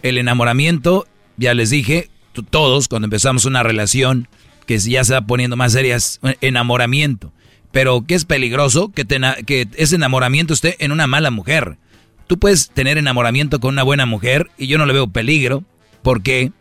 [0.02, 1.06] El enamoramiento,
[1.36, 2.10] ya les dije,
[2.50, 4.28] todos cuando empezamos una relación
[4.66, 7.32] que ya se va poniendo más serias, enamoramiento.
[7.70, 8.90] Pero ¿qué es peligroso?
[8.90, 11.78] Que, te que ese enamoramiento esté en una mala mujer.
[12.26, 15.64] Tú puedes tener enamoramiento con una buena mujer y yo no le veo peligro.
[16.02, 16.52] ¿Por qué?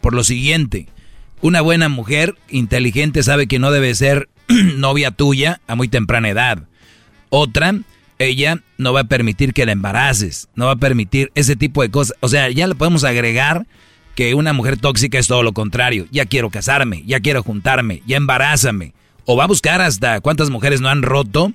[0.00, 0.88] Por lo siguiente.
[1.40, 6.64] Una buena mujer inteligente sabe que no debe ser novia tuya a muy temprana edad.
[7.30, 7.74] Otra,
[8.18, 11.90] ella no va a permitir que la embaraces, no va a permitir ese tipo de
[11.90, 12.16] cosas.
[12.20, 13.66] O sea, ya le podemos agregar
[14.18, 16.08] que una mujer tóxica es todo lo contrario.
[16.10, 18.92] Ya quiero casarme, ya quiero juntarme, ya embarázame.
[19.26, 21.52] O va a buscar hasta cuántas mujeres no han roto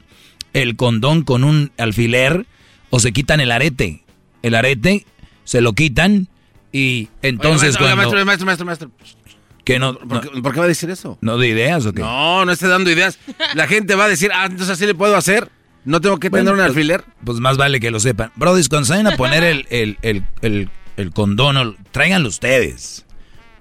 [0.54, 2.46] el condón con un alfiler
[2.90, 4.06] o se quitan el arete.
[4.44, 5.06] El arete
[5.44, 6.30] se lo quitan
[6.72, 8.16] y entonces Oiga, maestro, cuando...
[8.16, 9.20] oiga, maestro, maestro, maestro, maestro.
[9.66, 11.18] que no, ¿Por, qué, por qué va a decir eso?
[11.20, 12.00] ¿No de ideas o qué?
[12.00, 13.20] No, no esté dando ideas.
[13.56, 15.50] La gente va a decir, ah, entonces así le puedo hacer.
[15.84, 17.04] No tengo que Bueno, tener un pues- alfiler.
[17.26, 18.32] Pues más vale que lo sepan.
[18.38, 23.06] Brody, cuando vayan a poner el, el, el, el, el condón, o- tráiganlo ustedes.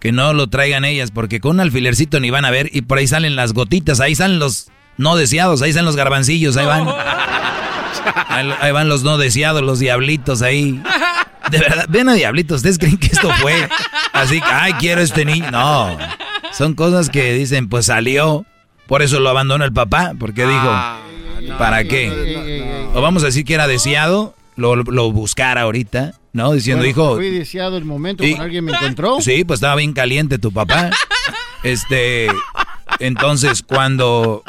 [0.01, 2.69] Que no lo traigan ellas, porque con un alfilercito ni van a ver.
[2.73, 4.69] Y por ahí salen las gotitas, ahí salen los
[4.99, 6.87] no deseados, ahí están los garbancillos, ahí van.
[8.29, 10.83] Ahí, van los no deseados, los diablitos ahí.
[11.51, 13.69] De verdad, ven a diablitos, ¿ustedes creen que esto fue
[14.13, 14.41] así?
[14.41, 15.51] que, Ay, quiero este niño.
[15.53, 15.97] No,
[16.53, 18.45] son cosas que dicen, pues salió.
[18.89, 20.71] Por eso lo abandonó el papá, porque dijo,
[21.59, 22.91] ¿para qué?
[22.95, 26.53] O vamos a decir que era deseado, lo, lo buscara ahorita, ¿no?
[26.53, 29.21] Diciendo, Bueno, hijo, Fui deseado el momento Y- cuando alguien me encontró.
[29.21, 30.91] Sí, pues estaba bien caliente tu papá.
[31.65, 32.27] Este,
[32.99, 34.43] entonces cuando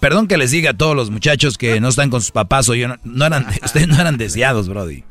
[0.00, 2.74] perdón que les diga a todos los muchachos que no están con sus papás o
[2.74, 5.04] yo, no, no eran, ustedes no eran deseados, Brody.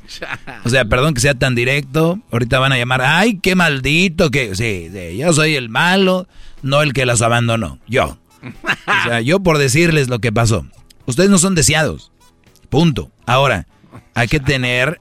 [0.66, 2.20] O sea, perdón que sea tan directo.
[2.32, 4.56] Ahorita van a llamar, ay, qué maldito que...
[4.56, 6.28] Sí, sí, yo soy el malo,
[6.62, 7.80] no el que las abandonó.
[7.88, 8.18] Yo.
[8.44, 10.66] O sea, yo por decirles lo que pasó.
[11.06, 12.12] Ustedes no son deseados.
[12.70, 13.10] Punto.
[13.26, 13.68] Ahora,
[14.14, 15.00] hay que tener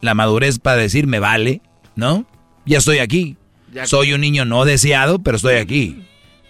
[0.00, 1.60] la madurez para decir, me vale,
[1.96, 2.26] ¿no?
[2.66, 3.36] Ya estoy aquí.
[3.84, 6.04] Soy un niño no deseado, pero estoy aquí.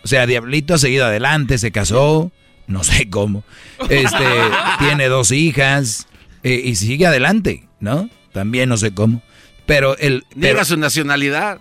[0.05, 2.31] O sea, Diablito ha seguido adelante, se casó,
[2.67, 3.43] no sé cómo.
[3.89, 4.25] Este,
[4.79, 6.07] tiene dos hijas
[6.43, 8.11] eh, y sigue adelante, ¿no?
[8.33, 9.23] También no sé cómo.
[9.67, 10.25] Pero el...
[10.35, 11.59] Niega pero- su nacionalidad.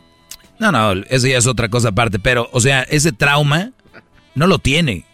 [0.60, 2.20] no, no, eso ya es otra cosa aparte.
[2.20, 3.72] Pero, o sea, ese trauma
[4.36, 5.06] no lo tiene.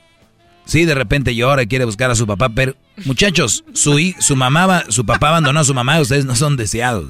[0.70, 4.84] Sí, de repente llora y quiere buscar a su papá, pero muchachos, su, su mamá,
[4.90, 7.08] su papá abandonó a su mamá, ustedes no son deseados.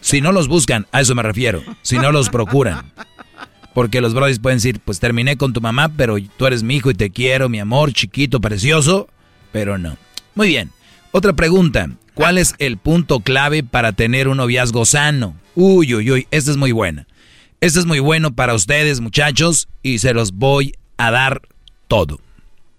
[0.00, 1.62] Si no los buscan, a eso me refiero.
[1.82, 2.94] Si no los procuran.
[3.74, 6.90] Porque los brothers pueden decir, pues terminé con tu mamá, pero tú eres mi hijo
[6.90, 9.06] y te quiero, mi amor, chiquito, precioso.
[9.52, 9.98] Pero no.
[10.34, 10.70] Muy bien.
[11.12, 11.90] Otra pregunta.
[12.14, 15.36] ¿Cuál es el punto clave para tener un noviazgo sano?
[15.54, 16.26] Uy, uy, uy.
[16.30, 17.06] Esta es muy buena.
[17.60, 21.42] Este es muy bueno para ustedes, muchachos, y se los voy a dar
[21.86, 22.18] todo.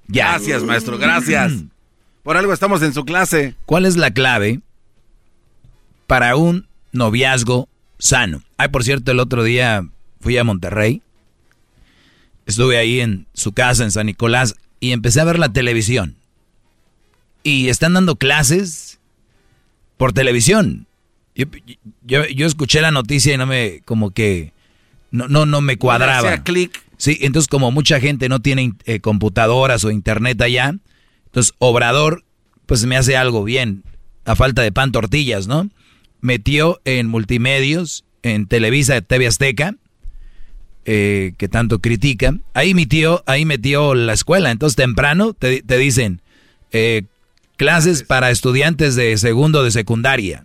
[0.08, 0.30] Ya.
[0.32, 1.54] Gracias, maestro, gracias.
[2.24, 3.56] Por algo estamos en su clase.
[3.66, 4.60] ¿Cuál es la clave
[6.08, 7.70] para un noviazgo
[8.00, 8.44] sano?
[8.58, 9.88] Ay, por cierto, el otro día
[10.20, 11.02] fui a Monterrey.
[12.46, 16.16] Estuve ahí en su casa, en San Nicolás, y empecé a ver la televisión.
[17.44, 19.00] Y están dando clases
[19.96, 20.86] por televisión.
[21.34, 21.46] Yo,
[22.04, 24.52] yo, yo escuché la noticia y no me, como que,
[25.12, 26.44] no, no, no me cuadraba.
[26.44, 26.87] clic.
[26.98, 30.76] Sí, entonces como mucha gente no tiene eh, computadoras o internet allá,
[31.26, 32.24] entonces Obrador,
[32.66, 33.84] pues me hace algo bien,
[34.26, 35.70] a falta de pan tortillas, ¿no?
[36.22, 39.76] Metió en multimedios, en Televisa, TV Azteca,
[40.86, 46.22] eh, que tanto critica, ahí metió, ahí metió la escuela, entonces temprano te, te dicen,
[46.72, 47.04] eh,
[47.58, 50.44] clases para estudiantes de segundo de secundaria,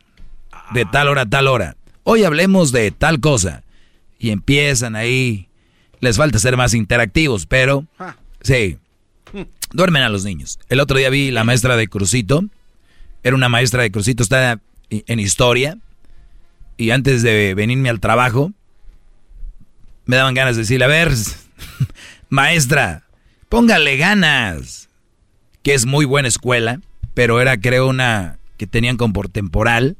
[0.74, 1.76] de tal hora a tal hora.
[2.04, 3.62] Hoy hablemos de tal cosa.
[4.18, 5.48] Y empiezan ahí,
[6.02, 7.86] les falta ser más interactivos, pero
[8.42, 8.76] sí,
[9.72, 10.58] duermen a los niños.
[10.68, 12.44] El otro día vi la maestra de Crucito,
[13.22, 14.60] era una maestra de Crucito, está
[14.90, 15.78] en historia,
[16.76, 18.52] y antes de venirme al trabajo,
[20.04, 21.12] me daban ganas de decirle, a ver,
[22.28, 23.04] maestra,
[23.48, 24.88] póngale ganas,
[25.62, 26.80] que es muy buena escuela,
[27.14, 29.96] pero era creo una que tenían como por temporal,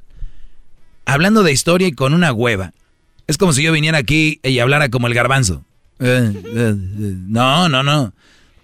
[1.04, 2.72] hablando de historia y con una hueva.
[3.28, 5.64] Es como si yo viniera aquí y hablara como el garbanzo.
[6.02, 8.12] No, no, no.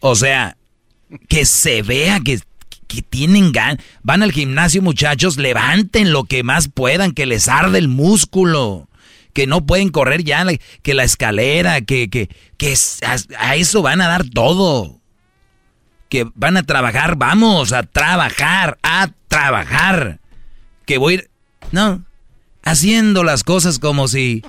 [0.01, 0.57] O sea,
[1.29, 2.41] que se vea que,
[2.87, 3.85] que tienen ganas.
[4.03, 8.89] Van al gimnasio, muchachos, levanten lo que más puedan, que les arde el músculo.
[9.33, 10.45] Que no pueden correr ya,
[10.83, 12.75] que la escalera, que, que, que
[13.07, 14.99] a, a eso van a dar todo.
[16.09, 20.19] Que van a trabajar, vamos a trabajar, a trabajar.
[20.87, 21.31] Que voy a ir,
[21.71, 22.05] no,
[22.63, 24.43] haciendo las cosas como si,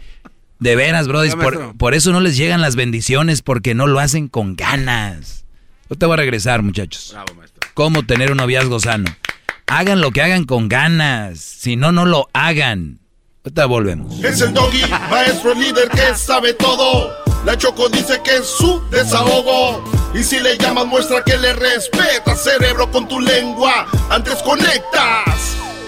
[0.59, 1.25] de veras, Ya, por,
[1.55, 1.73] maestro.
[1.77, 5.45] por eso no les llegan las bendiciones, porque no lo hacen con ganas.
[5.89, 7.15] Yo te voy a regresar, muchachos.
[7.73, 9.05] ¿Cómo tener un noviazgo sano?
[9.67, 12.99] Hagan lo que hagan con ganas, si no, no lo hagan.
[13.43, 14.23] Ahorita volvemos.
[14.23, 17.15] Es el doggy, maestro líder que sabe todo.
[17.45, 19.83] La Choco dice que es su desahogo.
[20.13, 23.87] Y si le llamas, muestra que le respeta, cerebro, con tu lengua.
[24.09, 25.55] Antes conectas.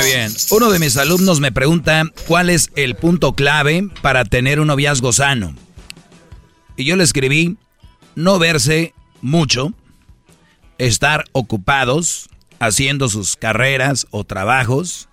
[0.00, 0.32] Muy bien.
[0.50, 5.12] Uno de mis alumnos me pregunta cuál es el punto clave para tener un noviazgo
[5.12, 5.54] sano.
[6.76, 7.58] Y yo le escribí,
[8.14, 9.74] no verse mucho,
[10.78, 15.08] estar ocupados haciendo sus carreras o trabajos,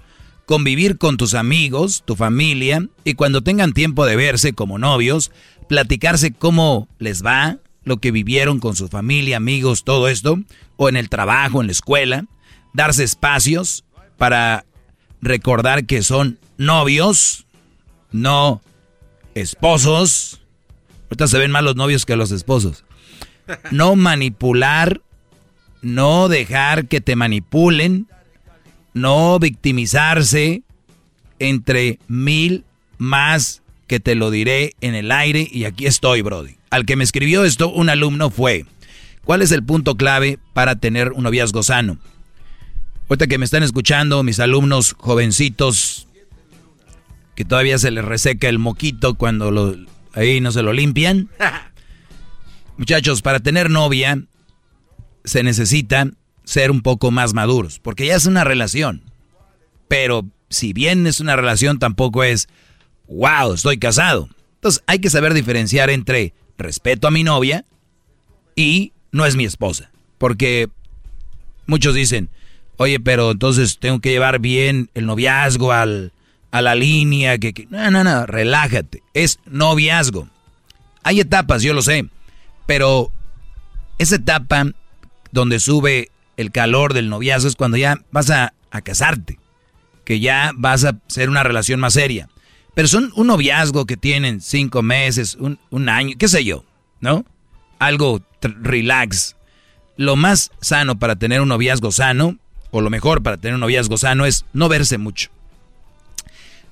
[0.46, 5.32] convivir con tus amigos, tu familia, y cuando tengan tiempo de verse como novios,
[5.68, 10.40] platicarse cómo les va, lo que vivieron con su familia, amigos, todo esto,
[10.78, 12.26] o en el trabajo, en la escuela,
[12.74, 13.84] darse espacios
[14.18, 14.66] para
[15.22, 17.46] recordar que son novios,
[18.12, 18.62] no
[19.36, 20.42] esposos.
[21.06, 22.84] Ahorita se ven más los novios que los esposos.
[23.72, 25.02] No manipular,
[25.82, 28.08] no dejar que te manipulen,
[28.94, 30.64] no victimizarse,
[31.40, 32.66] entre mil
[32.98, 36.56] más que te lo diré en el aire y aquí estoy, Brody.
[36.70, 38.66] Al que me escribió esto, un alumno fue,
[39.24, 41.98] ¿cuál es el punto clave para tener un noviazgo sano?
[43.10, 46.08] Ahorita que me están escuchando, mis alumnos jovencitos,
[47.36, 49.78] que todavía se les reseca el moquito cuando lo,
[50.14, 51.30] ahí no se lo limpian.
[52.78, 54.22] Muchachos, para tener novia
[55.24, 56.10] se necesita
[56.44, 59.04] ser un poco más maduros, porque ya es una relación.
[59.88, 62.50] Pero si bien es una relación, tampoco es,
[63.08, 64.28] wow, estoy casado.
[64.56, 67.64] Entonces hay que saber diferenciar entre respeto a mi novia
[68.54, 69.92] y no es mi esposa.
[70.18, 70.68] Porque
[71.68, 72.30] muchos dicen,
[72.78, 76.14] oye, pero entonces tengo que llevar bien el noviazgo al,
[76.52, 77.38] a la línea.
[77.38, 77.68] Que, que...
[77.70, 79.04] No, no, no, relájate.
[79.14, 80.28] Es noviazgo.
[81.04, 82.06] Hay etapas, yo lo sé.
[82.66, 83.12] Pero
[83.98, 84.66] esa etapa
[85.32, 89.40] donde sube el calor del noviazgo es cuando ya vas a, a casarte.
[90.06, 92.30] Que ya vas a ser una relación más seria.
[92.74, 96.64] Pero son un noviazgo que tienen cinco meses, un, un año, qué sé yo,
[97.00, 97.26] ¿no?
[97.80, 99.36] Algo relax.
[99.96, 102.38] Lo más sano para tener un noviazgo sano,
[102.78, 105.32] o lo mejor para tener un noviazgo sano, es no verse mucho.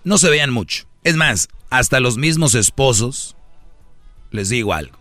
[0.03, 0.85] No se vean mucho.
[1.03, 3.35] Es más, hasta los mismos esposos,
[4.29, 4.99] les digo algo.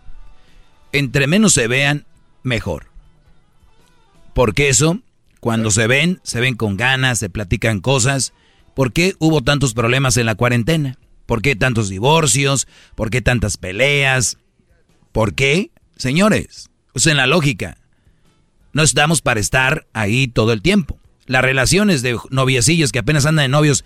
[0.93, 2.07] Entre menos se vean,
[2.41, 2.87] mejor.
[4.33, 4.99] Porque eso,
[5.39, 8.33] cuando se ven, se ven con ganas, se platican cosas.
[8.73, 10.97] ¿Por qué hubo tantos problemas en la cuarentena?
[11.27, 12.67] ¿Por qué tantos divorcios?
[12.95, 14.39] ¿Por qué tantas peleas?
[15.11, 15.69] ¿Por qué?
[15.97, 17.77] Señores, es en la lógica.
[18.75, 20.99] No estamos para estar ahí todo el tiempo.
[21.27, 23.85] Las relaciones de noviecillos que apenas andan de novios.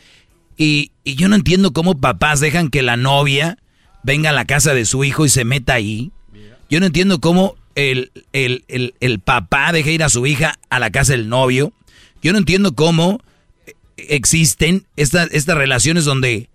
[0.58, 3.60] Y, y yo no entiendo cómo papás dejan que la novia
[4.02, 6.12] venga a la casa de su hijo y se meta ahí.
[6.72, 10.80] Yo no entiendo cómo el, el, el, el papá deja ir a su hija a
[10.80, 11.72] la casa del novio.
[12.24, 13.22] Yo no entiendo cómo
[13.96, 16.50] existen estas, estas relaciones donde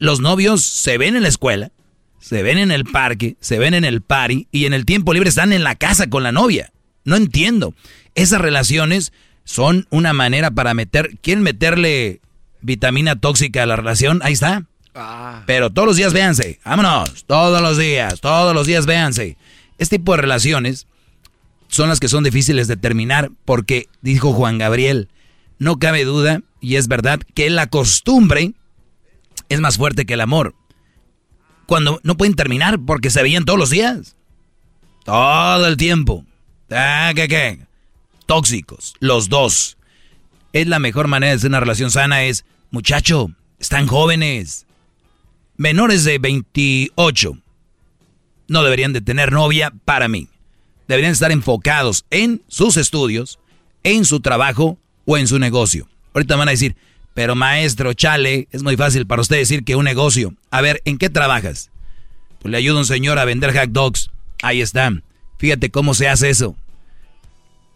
[0.00, 1.70] los novios se ven en la escuela,
[2.18, 5.28] se ven en el parque, se ven en el party y en el tiempo libre
[5.28, 6.72] están en la casa con la novia.
[7.06, 7.72] No entiendo.
[8.14, 9.14] Esas relaciones
[9.44, 12.20] son una manera para meter, quieren meterle
[12.60, 14.66] vitamina tóxica a la relación, ahí está.
[15.46, 19.36] Pero todos los días véanse, vámonos, todos los días, todos los días véanse.
[19.78, 20.86] Este tipo de relaciones
[21.68, 25.08] son las que son difíciles de terminar porque, dijo Juan Gabriel,
[25.58, 28.54] no cabe duda, y es verdad, que la costumbre
[29.48, 30.54] es más fuerte que el amor.
[31.66, 34.16] Cuando no pueden terminar porque se veían todos los días.
[35.04, 36.24] Todo el tiempo.
[36.70, 37.12] Ah.
[38.26, 39.76] Tóxicos, los dos.
[40.52, 44.66] Es la mejor manera de hacer una relación sana es, muchacho, están jóvenes.
[45.56, 47.38] Menores de 28
[48.48, 50.28] no deberían de tener novia para mí.
[50.88, 53.38] Deberían estar enfocados en sus estudios,
[53.82, 55.88] en su trabajo o en su negocio.
[56.14, 56.76] Ahorita van a decir,
[57.14, 60.34] pero maestro, chale, es muy fácil para usted decir que un negocio.
[60.50, 61.70] A ver, ¿en qué trabajas?
[62.40, 64.10] Pues le ayuda un señor a vender hot dogs.
[64.42, 64.92] Ahí está.
[65.38, 66.56] Fíjate cómo se hace eso.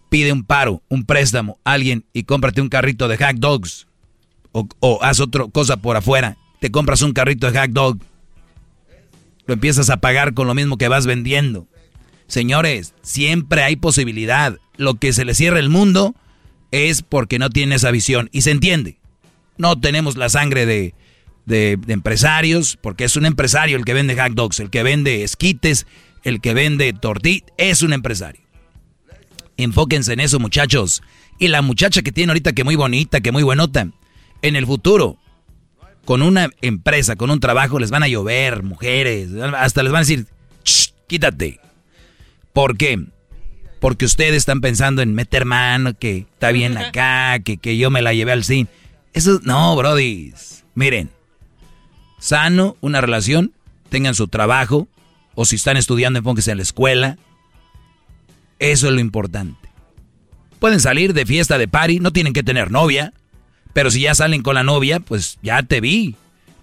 [0.08, 3.86] Pide un paro, un préstamo, alguien y cómprate un carrito de hot dogs.
[4.52, 6.36] O, haz otra cosa por afuera.
[6.60, 7.98] Te compras un carrito de hot dog.
[9.46, 11.66] Lo empiezas a pagar con lo mismo que vas vendiendo.
[12.26, 14.58] Señores, siempre hay posibilidad.
[14.76, 16.14] Lo que se le cierra el mundo
[16.70, 18.28] es porque no tiene esa visión.
[18.32, 18.98] Y se entiende.
[19.58, 20.94] No tenemos la sangre de,
[21.46, 25.22] de, de empresarios, porque es un empresario el que vende hot dogs, el que vende
[25.22, 25.86] esquites,
[26.24, 28.42] el que vende tortillas, es un empresario.
[29.56, 31.02] Enfóquense en eso, muchachos.
[31.38, 33.88] Y la muchacha que tiene ahorita que muy bonita, que muy buenota,
[34.42, 35.18] en el futuro,
[36.04, 40.06] con una empresa, con un trabajo, les van a llover mujeres, hasta les van a
[40.06, 40.26] decir,
[40.64, 41.60] "Shh, quítate.
[42.52, 43.00] ¿Por qué?
[43.80, 48.02] Porque ustedes están pensando en meter mano, que está bien acá, que, que yo me
[48.02, 48.68] la llevé al cine.
[49.12, 50.32] Eso, no, brody.
[50.74, 51.10] Miren,
[52.18, 53.52] sano, una relación,
[53.88, 54.88] tengan su trabajo,
[55.34, 57.18] o si están estudiando, enfóquense en la escuela.
[58.58, 59.68] Eso es lo importante.
[60.58, 63.12] Pueden salir de fiesta, de party, no tienen que tener novia.
[63.72, 66.16] Pero si ya salen con la novia, pues ya te vi.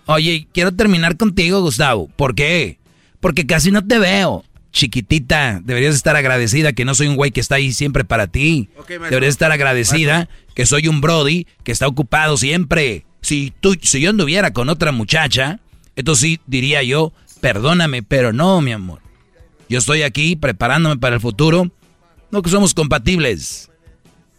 [0.06, 2.10] Oye, quiero terminar contigo, Gustavo.
[2.16, 2.80] ¿Por qué?
[3.20, 4.44] Porque casi no te veo.
[4.72, 8.70] Chiquitita, deberías estar agradecida que no soy un güey que está ahí siempre para ti.
[8.88, 13.06] deberías estar agradecida que soy un Brody que está ocupado siempre.
[13.22, 15.60] Si, tú, si yo anduviera con otra muchacha,
[15.96, 19.02] entonces sí diría yo, perdóname, pero no, mi amor.
[19.70, 21.72] Yo estoy aquí preparándome para el futuro.
[22.32, 23.70] No que somos compatibles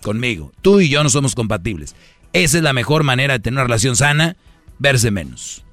[0.02, 0.52] conmigo.
[0.62, 1.94] Tú y yo no somos compatibles.
[2.32, 4.36] Esa es la mejor manera de tener una relación sana,
[4.78, 5.64] verse menos.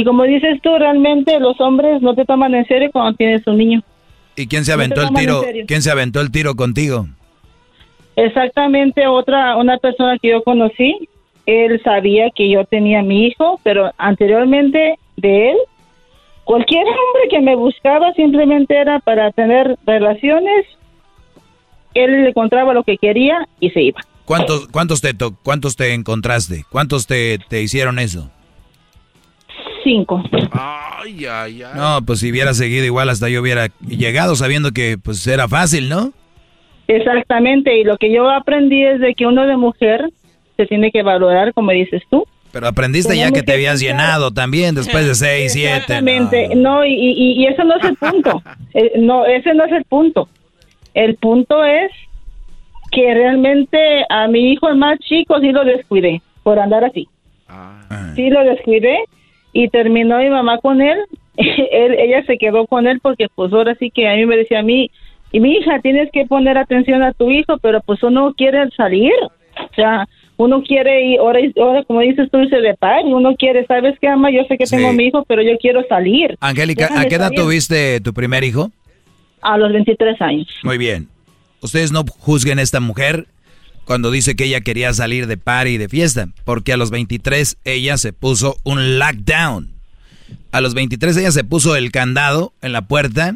[0.00, 3.58] Y como dices tú, realmente los hombres no te toman en serio cuando tienes un
[3.58, 3.82] niño.
[4.34, 5.42] ¿Y quién se No aventó el tiro?
[5.68, 7.06] ¿Quién se aventó el tiro contigo?
[8.16, 11.06] Exactamente, otra, una persona que yo conocí,
[11.44, 15.56] él sabía que yo tenía a mi hijo, pero anteriormente de él,
[16.44, 20.64] cualquier hombre que me buscaba simplemente era para tener relaciones,
[21.92, 24.00] él le encontraba lo que quería y se iba.
[24.24, 26.64] ¿Cuántos, cuántos, te, to- cuántos te encontraste?
[26.70, 28.30] ¿Cuántos te, te hicieron eso?
[29.90, 30.22] Cinco.
[30.52, 31.72] Ay, ay, ay.
[31.74, 35.88] No, pues si hubiera seguido igual hasta yo hubiera llegado sabiendo que pues era fácil,
[35.88, 36.12] ¿no?
[36.86, 40.10] Exactamente, y lo que yo aprendí es de que uno de mujer
[40.56, 42.24] se tiene que valorar, como dices tú.
[42.52, 45.74] Pero aprendiste ya que te habías pensar- llenado también después de seis, siete.
[45.76, 48.42] Exactamente, no, y, y, y eso no es el punto.
[48.74, 50.28] Eh, no, ese no es el punto.
[50.94, 51.90] El punto es
[52.92, 57.08] que realmente a mi hijo el más chico sí lo descuidé por andar así.
[58.14, 58.96] Sí lo descuidé
[59.52, 60.98] y terminó mi mamá con él.
[61.36, 61.96] él.
[61.98, 64.64] Ella se quedó con él porque pues ahora sí que a mí me decía a
[64.64, 64.90] mí,
[65.32, 69.12] y mi hija, tienes que poner atención a tu hijo, pero pues uno quiere salir.
[69.22, 73.36] O sea, uno quiere ir, ahora, ahora como dices tú, irse de par, y uno
[73.36, 74.30] quiere, ¿sabes qué, ama?
[74.30, 76.36] Yo sé que tengo mi hijo, pero yo quiero salir.
[76.40, 77.40] Angélica, ¿a qué edad salir.
[77.40, 78.70] tuviste tu primer hijo?
[79.42, 80.48] A los 23 años.
[80.64, 81.08] Muy bien.
[81.62, 83.26] Ustedes no juzguen a esta mujer
[83.90, 87.56] cuando dice que ella quería salir de party y de fiesta, porque a los 23
[87.64, 89.72] ella se puso un lockdown.
[90.52, 93.34] A los 23 ella se puso el candado en la puerta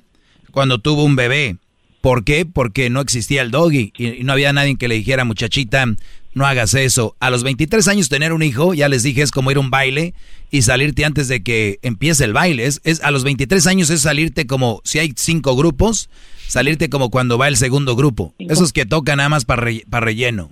[0.53, 1.57] cuando tuvo un bebé.
[2.01, 2.47] ¿Por qué?
[2.47, 5.87] Porque no existía el doggy y no había nadie que le dijera, muchachita,
[6.35, 7.17] no hagas eso.
[7.19, 9.71] A los 23 años tener un hijo, ya les dije, es como ir a un
[9.71, 10.15] baile
[10.53, 12.67] y salirte antes de que empiece el baile.
[12.67, 16.09] Es- a los 23 años es salirte como, si hay cinco grupos,
[16.55, 18.33] salirte como cuando va el segundo grupo.
[18.39, 19.61] Esos que tocan nada más para
[20.01, 20.51] relleno.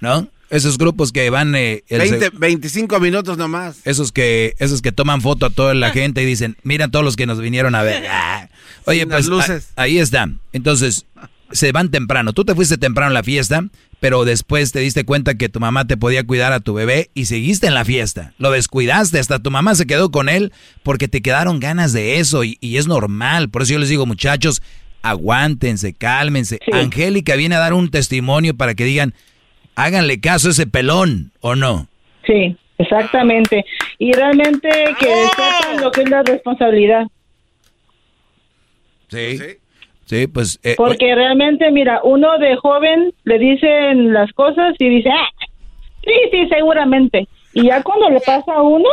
[0.00, 0.28] ¿No?
[0.50, 1.54] Esos grupos que van...
[1.54, 3.78] eh, el 20, seg- 25 minutos nomás.
[3.84, 7.14] esos que, esos que toman foto a toda la gente y dicen, mira todos los
[7.16, 8.04] que nos vinieron a ver.
[8.10, 8.48] Ah.
[8.86, 9.68] Oye, Sin pues luces.
[9.76, 10.28] a- ahí está.
[10.52, 11.06] Entonces,
[11.52, 12.32] se van temprano.
[12.32, 13.64] Tú te fuiste temprano a la fiesta,
[14.00, 17.26] pero después te diste cuenta que tu mamá te podía cuidar a tu bebé y
[17.26, 18.32] seguiste en la fiesta.
[18.38, 22.42] Lo descuidaste, hasta tu mamá se quedó con él porque te quedaron ganas de eso
[22.42, 23.50] y, y es normal.
[23.50, 24.62] Por eso yo les digo, muchachos,
[25.02, 26.60] aguántense, cálmense.
[26.72, 29.14] Angélica viene a dar un testimonio para que digan,
[29.74, 31.88] háganle caso a ese pelón, ¿o no?
[32.26, 33.64] Sí, exactamente.
[33.98, 37.06] Y realmente que sepan lo que es la responsabilidad.
[39.08, 39.38] Sí.
[40.04, 40.58] Sí, pues...
[40.64, 45.28] eh, Porque realmente, mira, uno de joven le dicen las cosas y dice, ah,
[46.04, 47.28] sí, sí, seguramente.
[47.54, 48.88] Y ya cuando le pasa a uno,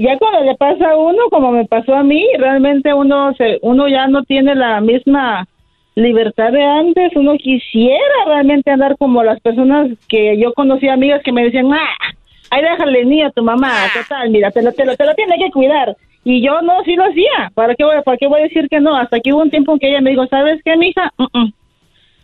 [0.00, 3.86] ya cuando le pasa a uno, como me pasó a mí, realmente uno, se, uno
[3.86, 5.46] ya no tiene la misma
[5.94, 7.12] libertad de antes.
[7.14, 12.14] Uno quisiera realmente andar como las personas que yo conocí, amigas que me decían, ah,
[12.50, 15.36] ahí déjale niño a tu mamá, total, mira, te lo, te lo, te lo tiene
[15.36, 15.94] que cuidar.
[16.24, 17.50] Y yo no, sí lo hacía.
[17.54, 18.96] ¿Para qué, voy, ¿Para qué voy a decir que no?
[18.96, 21.12] Hasta que hubo un tiempo en que ella me dijo, ¿sabes qué, mija?
[21.18, 21.50] Mm.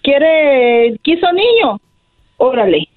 [0.02, 1.78] Quiere, quiso niño.
[2.38, 2.88] Órale.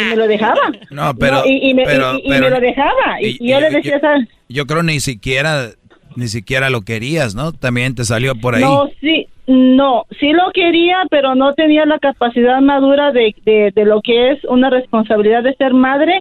[0.00, 0.60] Y me lo dejaba.
[0.90, 1.36] No, pero...
[1.40, 3.20] No, y, y me, pero- y- y pero- me lo dejaba.
[3.20, 4.28] Y, yo le decía, ¿sabes?
[4.48, 5.70] Yo creo ni siquiera,
[6.16, 7.52] ni siquiera lo querías, ¿no?
[7.52, 8.62] También te salió por ahí.
[8.62, 13.84] No, sí, no, sí lo quería, pero no tenía la capacidad madura de, de, de
[13.84, 16.20] lo que es una responsabilidad de ser madre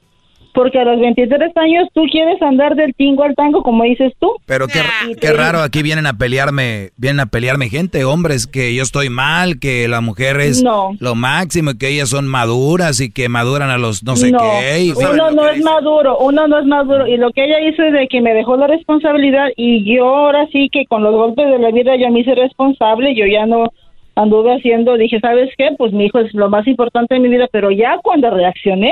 [0.54, 4.32] Porque a los 23 años tú quieres andar del tingo al tango, como dices tú.
[4.46, 8.76] Pero qué, Y qué raro, aquí vienen a pelearme, vienen a pelearme gente, hombres, que
[8.76, 10.92] yo estoy mal, que la mujer es No.
[11.00, 14.38] lo máximo, y que ellas son maduras y que maduran a los no sé no,
[14.40, 14.82] qué.
[14.84, 17.08] y- uno no es maduro, uno no es maduro.
[17.08, 20.48] Y lo que ella hizo es de que me dejó la responsabilidad y yo ahora
[20.52, 23.72] sí que con los golpes de la vida ya me hice responsable, yo ya no
[24.16, 25.70] anduve haciendo, dije, ¿sabes qué?
[25.78, 28.92] Pues mi hijo es lo más importante de mi vida, pero ya cuando reaccioné,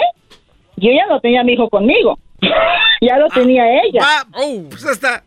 [0.81, 2.17] yo ya no tenía a mi hijo conmigo,
[3.01, 4.01] ya lo tenía ella.
[4.69, 5.23] pues hasta...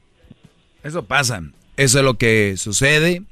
[0.82, 1.40] Eso pasa,
[1.78, 3.22] eso es lo que sucede.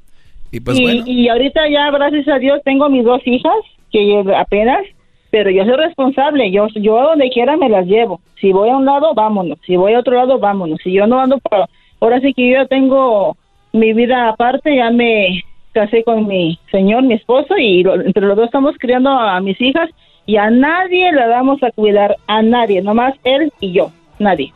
[0.50, 3.52] Y pues y, bueno, y ahorita ya, gracias a Dios, tengo mis dos hijas,
[3.90, 4.82] que apenas,
[5.30, 8.20] pero yo soy responsable, yo, yo a donde quiera me las llevo.
[8.40, 9.58] Si voy a un lado, vámonos.
[9.66, 10.80] Si voy a otro lado, vámonos.
[10.82, 11.68] Si yo no ando para...
[12.00, 13.36] Ahora sí que yo ya tengo
[13.72, 15.42] mi vida aparte, ya me
[15.72, 19.58] casé con mi señor, mi esposo, y lo- entre los dos estamos criando a mis
[19.60, 19.88] hijas
[20.26, 24.52] y a nadie la damos a cuidar, a nadie, nomás él y yo, nadie.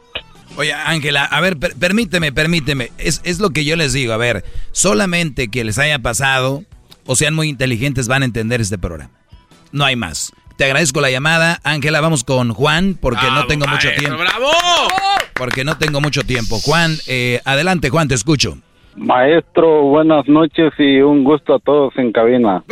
[0.56, 2.90] Oye, Ángela, a ver, per- permíteme, permíteme.
[2.98, 4.12] Es, es lo que yo les digo.
[4.14, 6.62] A ver, solamente que les haya pasado
[7.04, 9.10] o sean muy inteligentes van a entender este programa.
[9.72, 10.32] No hay más.
[10.56, 11.60] Te agradezco la llamada.
[11.62, 14.16] Ángela, vamos con Juan porque no tengo mucho tiempo.
[14.18, 14.50] ¡Bravo!
[15.34, 16.58] Porque no tengo mucho tiempo.
[16.60, 18.56] Juan, eh, adelante, Juan, te escucho.
[18.96, 22.64] Maestro, buenas noches y un gusto a todos en cabina.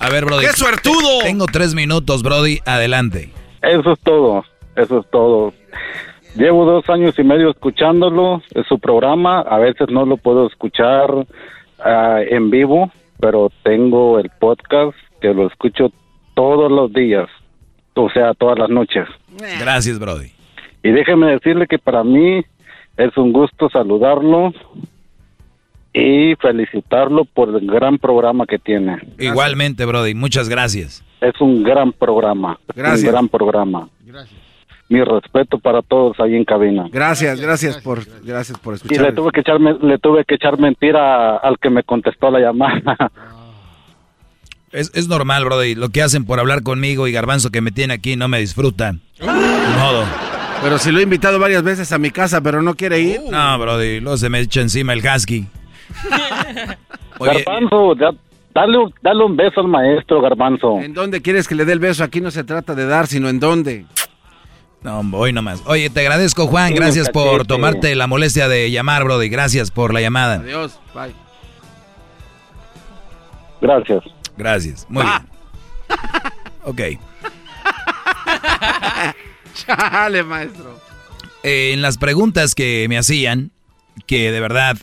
[0.00, 0.46] A ver, Brody.
[0.46, 1.20] ¡Qué suertudo!
[1.22, 2.60] Tengo tres minutos, Brody.
[2.66, 3.30] Adelante.
[3.62, 4.44] Eso es todo,
[4.76, 5.52] eso es todo.
[6.36, 11.08] Llevo dos años y medio escuchándolo, es su programa, a veces no lo puedo escuchar
[11.78, 15.92] ah, en vivo, pero tengo el podcast que lo escucho
[16.34, 17.28] todos los días,
[17.94, 19.06] o sea, todas las noches.
[19.60, 20.32] Gracias, Brody.
[20.82, 22.44] Y déjeme decirle que para mí
[22.96, 24.52] es un gusto saludarlo
[25.94, 28.98] y felicitarlo por el gran programa que tiene.
[29.18, 30.14] Igualmente, Brody.
[30.14, 31.04] Muchas gracias.
[31.20, 32.58] Es un gran programa.
[32.74, 33.04] Gracias.
[33.04, 33.88] Un gran programa.
[34.88, 36.88] Mi respeto para todos ahí en cabina.
[36.92, 39.14] Gracias, gracias por, gracias por Y le escuchar.
[39.14, 42.82] tuve que echar, le tuve que echar mentira al que me contestó la llamada.
[44.72, 45.76] Es, es normal, Brody.
[45.76, 48.90] Lo que hacen por hablar conmigo y Garbanzo que me tiene aquí no me disfruta.
[49.20, 49.26] Ni
[49.78, 50.04] modo.
[50.64, 53.20] Pero si lo he invitado varias veces a mi casa, pero no quiere ir.
[53.30, 54.00] No, Brody.
[54.00, 55.46] Luego se me echa encima el husky.
[57.18, 58.10] Oye, Garbanzo, ya-
[58.54, 60.80] dale, un- dale un beso al maestro, Garbanzo.
[60.80, 62.04] ¿En dónde quieres que le dé el beso?
[62.04, 63.86] Aquí no se trata de dar, sino en dónde.
[64.82, 65.62] no, hoy nomás.
[65.66, 66.68] Oye, te agradezco, Juan.
[66.68, 69.28] Sí, Gracias por tomarte la molestia de llamar, Brody.
[69.28, 70.34] Gracias por la llamada.
[70.36, 71.14] Adiós, bye.
[73.60, 74.02] Gracias.
[74.36, 74.86] Gracias.
[74.90, 75.28] Muy bien.
[76.64, 76.80] Ok.
[79.54, 80.80] Chale, maestro.
[81.42, 83.52] Eh, en las preguntas que me hacían,
[84.06, 84.76] que de verdad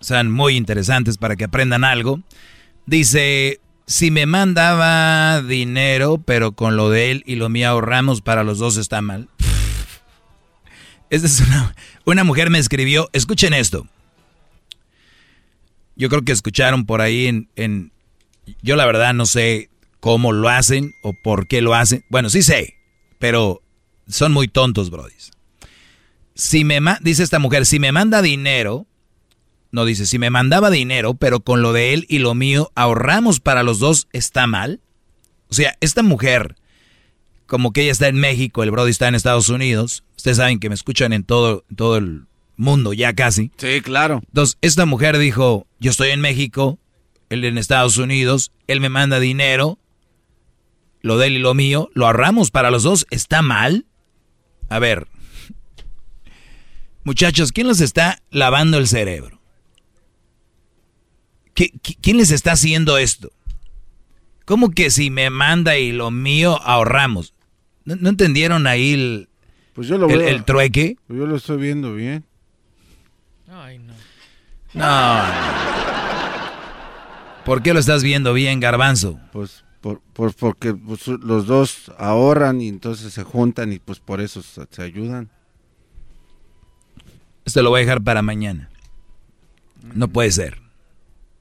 [0.00, 2.20] son muy interesantes para que aprendan algo,
[2.86, 8.44] dice, si me mandaba dinero, pero con lo de él y lo mío ahorramos para
[8.44, 9.28] los dos está mal.
[11.10, 13.86] Esta es una, una mujer me escribió, escuchen esto.
[15.94, 17.92] Yo creo que escucharon por ahí en, en-
[18.62, 22.04] yo la verdad no sé cómo lo hacen o por qué lo hacen.
[22.10, 22.74] Bueno, sí sé,
[23.18, 23.62] pero
[24.08, 25.30] son muy tontos, brodis.
[26.34, 28.86] Si me dice esta mujer, si me manda dinero,
[29.70, 33.40] no dice, si me mandaba dinero, pero con lo de él y lo mío ahorramos
[33.40, 34.80] para los dos, ¿está mal?
[35.48, 36.56] O sea, esta mujer,
[37.46, 40.68] como que ella está en México, el Brody está en Estados Unidos, ustedes saben que
[40.68, 43.52] me escuchan en todo, todo el mundo ya casi.
[43.58, 44.22] Sí, claro.
[44.26, 46.78] Entonces, esta mujer dijo, yo estoy en México,
[47.28, 49.78] él en Estados Unidos, él me manda dinero,
[51.02, 53.86] lo de él y lo mío, lo ahorramos para los dos, ¿está mal?
[54.68, 55.06] A ver,
[57.04, 59.35] muchachos, ¿quién les está lavando el cerebro?
[61.56, 63.32] ¿Qui- qui- ¿Quién les está haciendo esto?
[64.44, 67.34] ¿Cómo que si me manda y lo mío ahorramos?
[67.84, 69.28] ¿No, no entendieron ahí el,
[69.72, 70.28] Pues yo lo el- veo.
[70.28, 70.96] el trueque?
[71.08, 72.24] Pues yo lo estoy viendo bien.
[73.48, 73.94] Ay, no.
[74.74, 75.22] No.
[77.44, 79.18] ¿Por qué lo estás viendo bien, garbanzo?
[79.32, 84.20] Pues por, por- porque pues, los dos ahorran y entonces se juntan y pues por
[84.20, 85.30] eso se, se ayudan.
[87.44, 88.68] Esto lo voy a dejar para mañana.
[89.94, 90.60] No puede ser.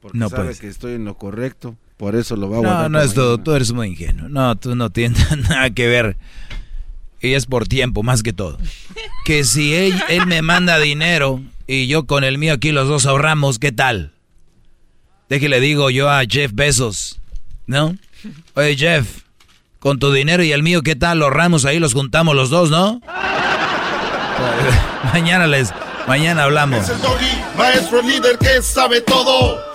[0.05, 0.61] Porque No sabe puede ser.
[0.61, 1.75] que estoy en lo correcto.
[1.97, 3.43] Por eso lo va a No, guardar no, esto, mañana.
[3.43, 4.29] tú eres muy ingenuo.
[4.29, 6.15] No, tú no tienes nada que ver.
[7.21, 8.59] Y es por tiempo, más que todo.
[9.25, 13.07] Que si él, él me manda dinero y yo con el mío aquí los dos
[13.07, 14.11] ahorramos, ¿qué tal?
[15.27, 17.19] Déjele digo yo a Jeff Bezos,
[17.65, 17.97] ¿no?
[18.53, 19.21] Oye, Jeff,
[19.79, 21.17] con tu dinero y el mío, ¿qué tal?
[21.17, 23.01] Los ahorramos ahí, los juntamos los dos, ¿no?
[25.13, 25.73] mañana les,
[26.07, 26.83] mañana hablamos.
[26.83, 29.74] Es el doggy, maestro líder que sabe todo.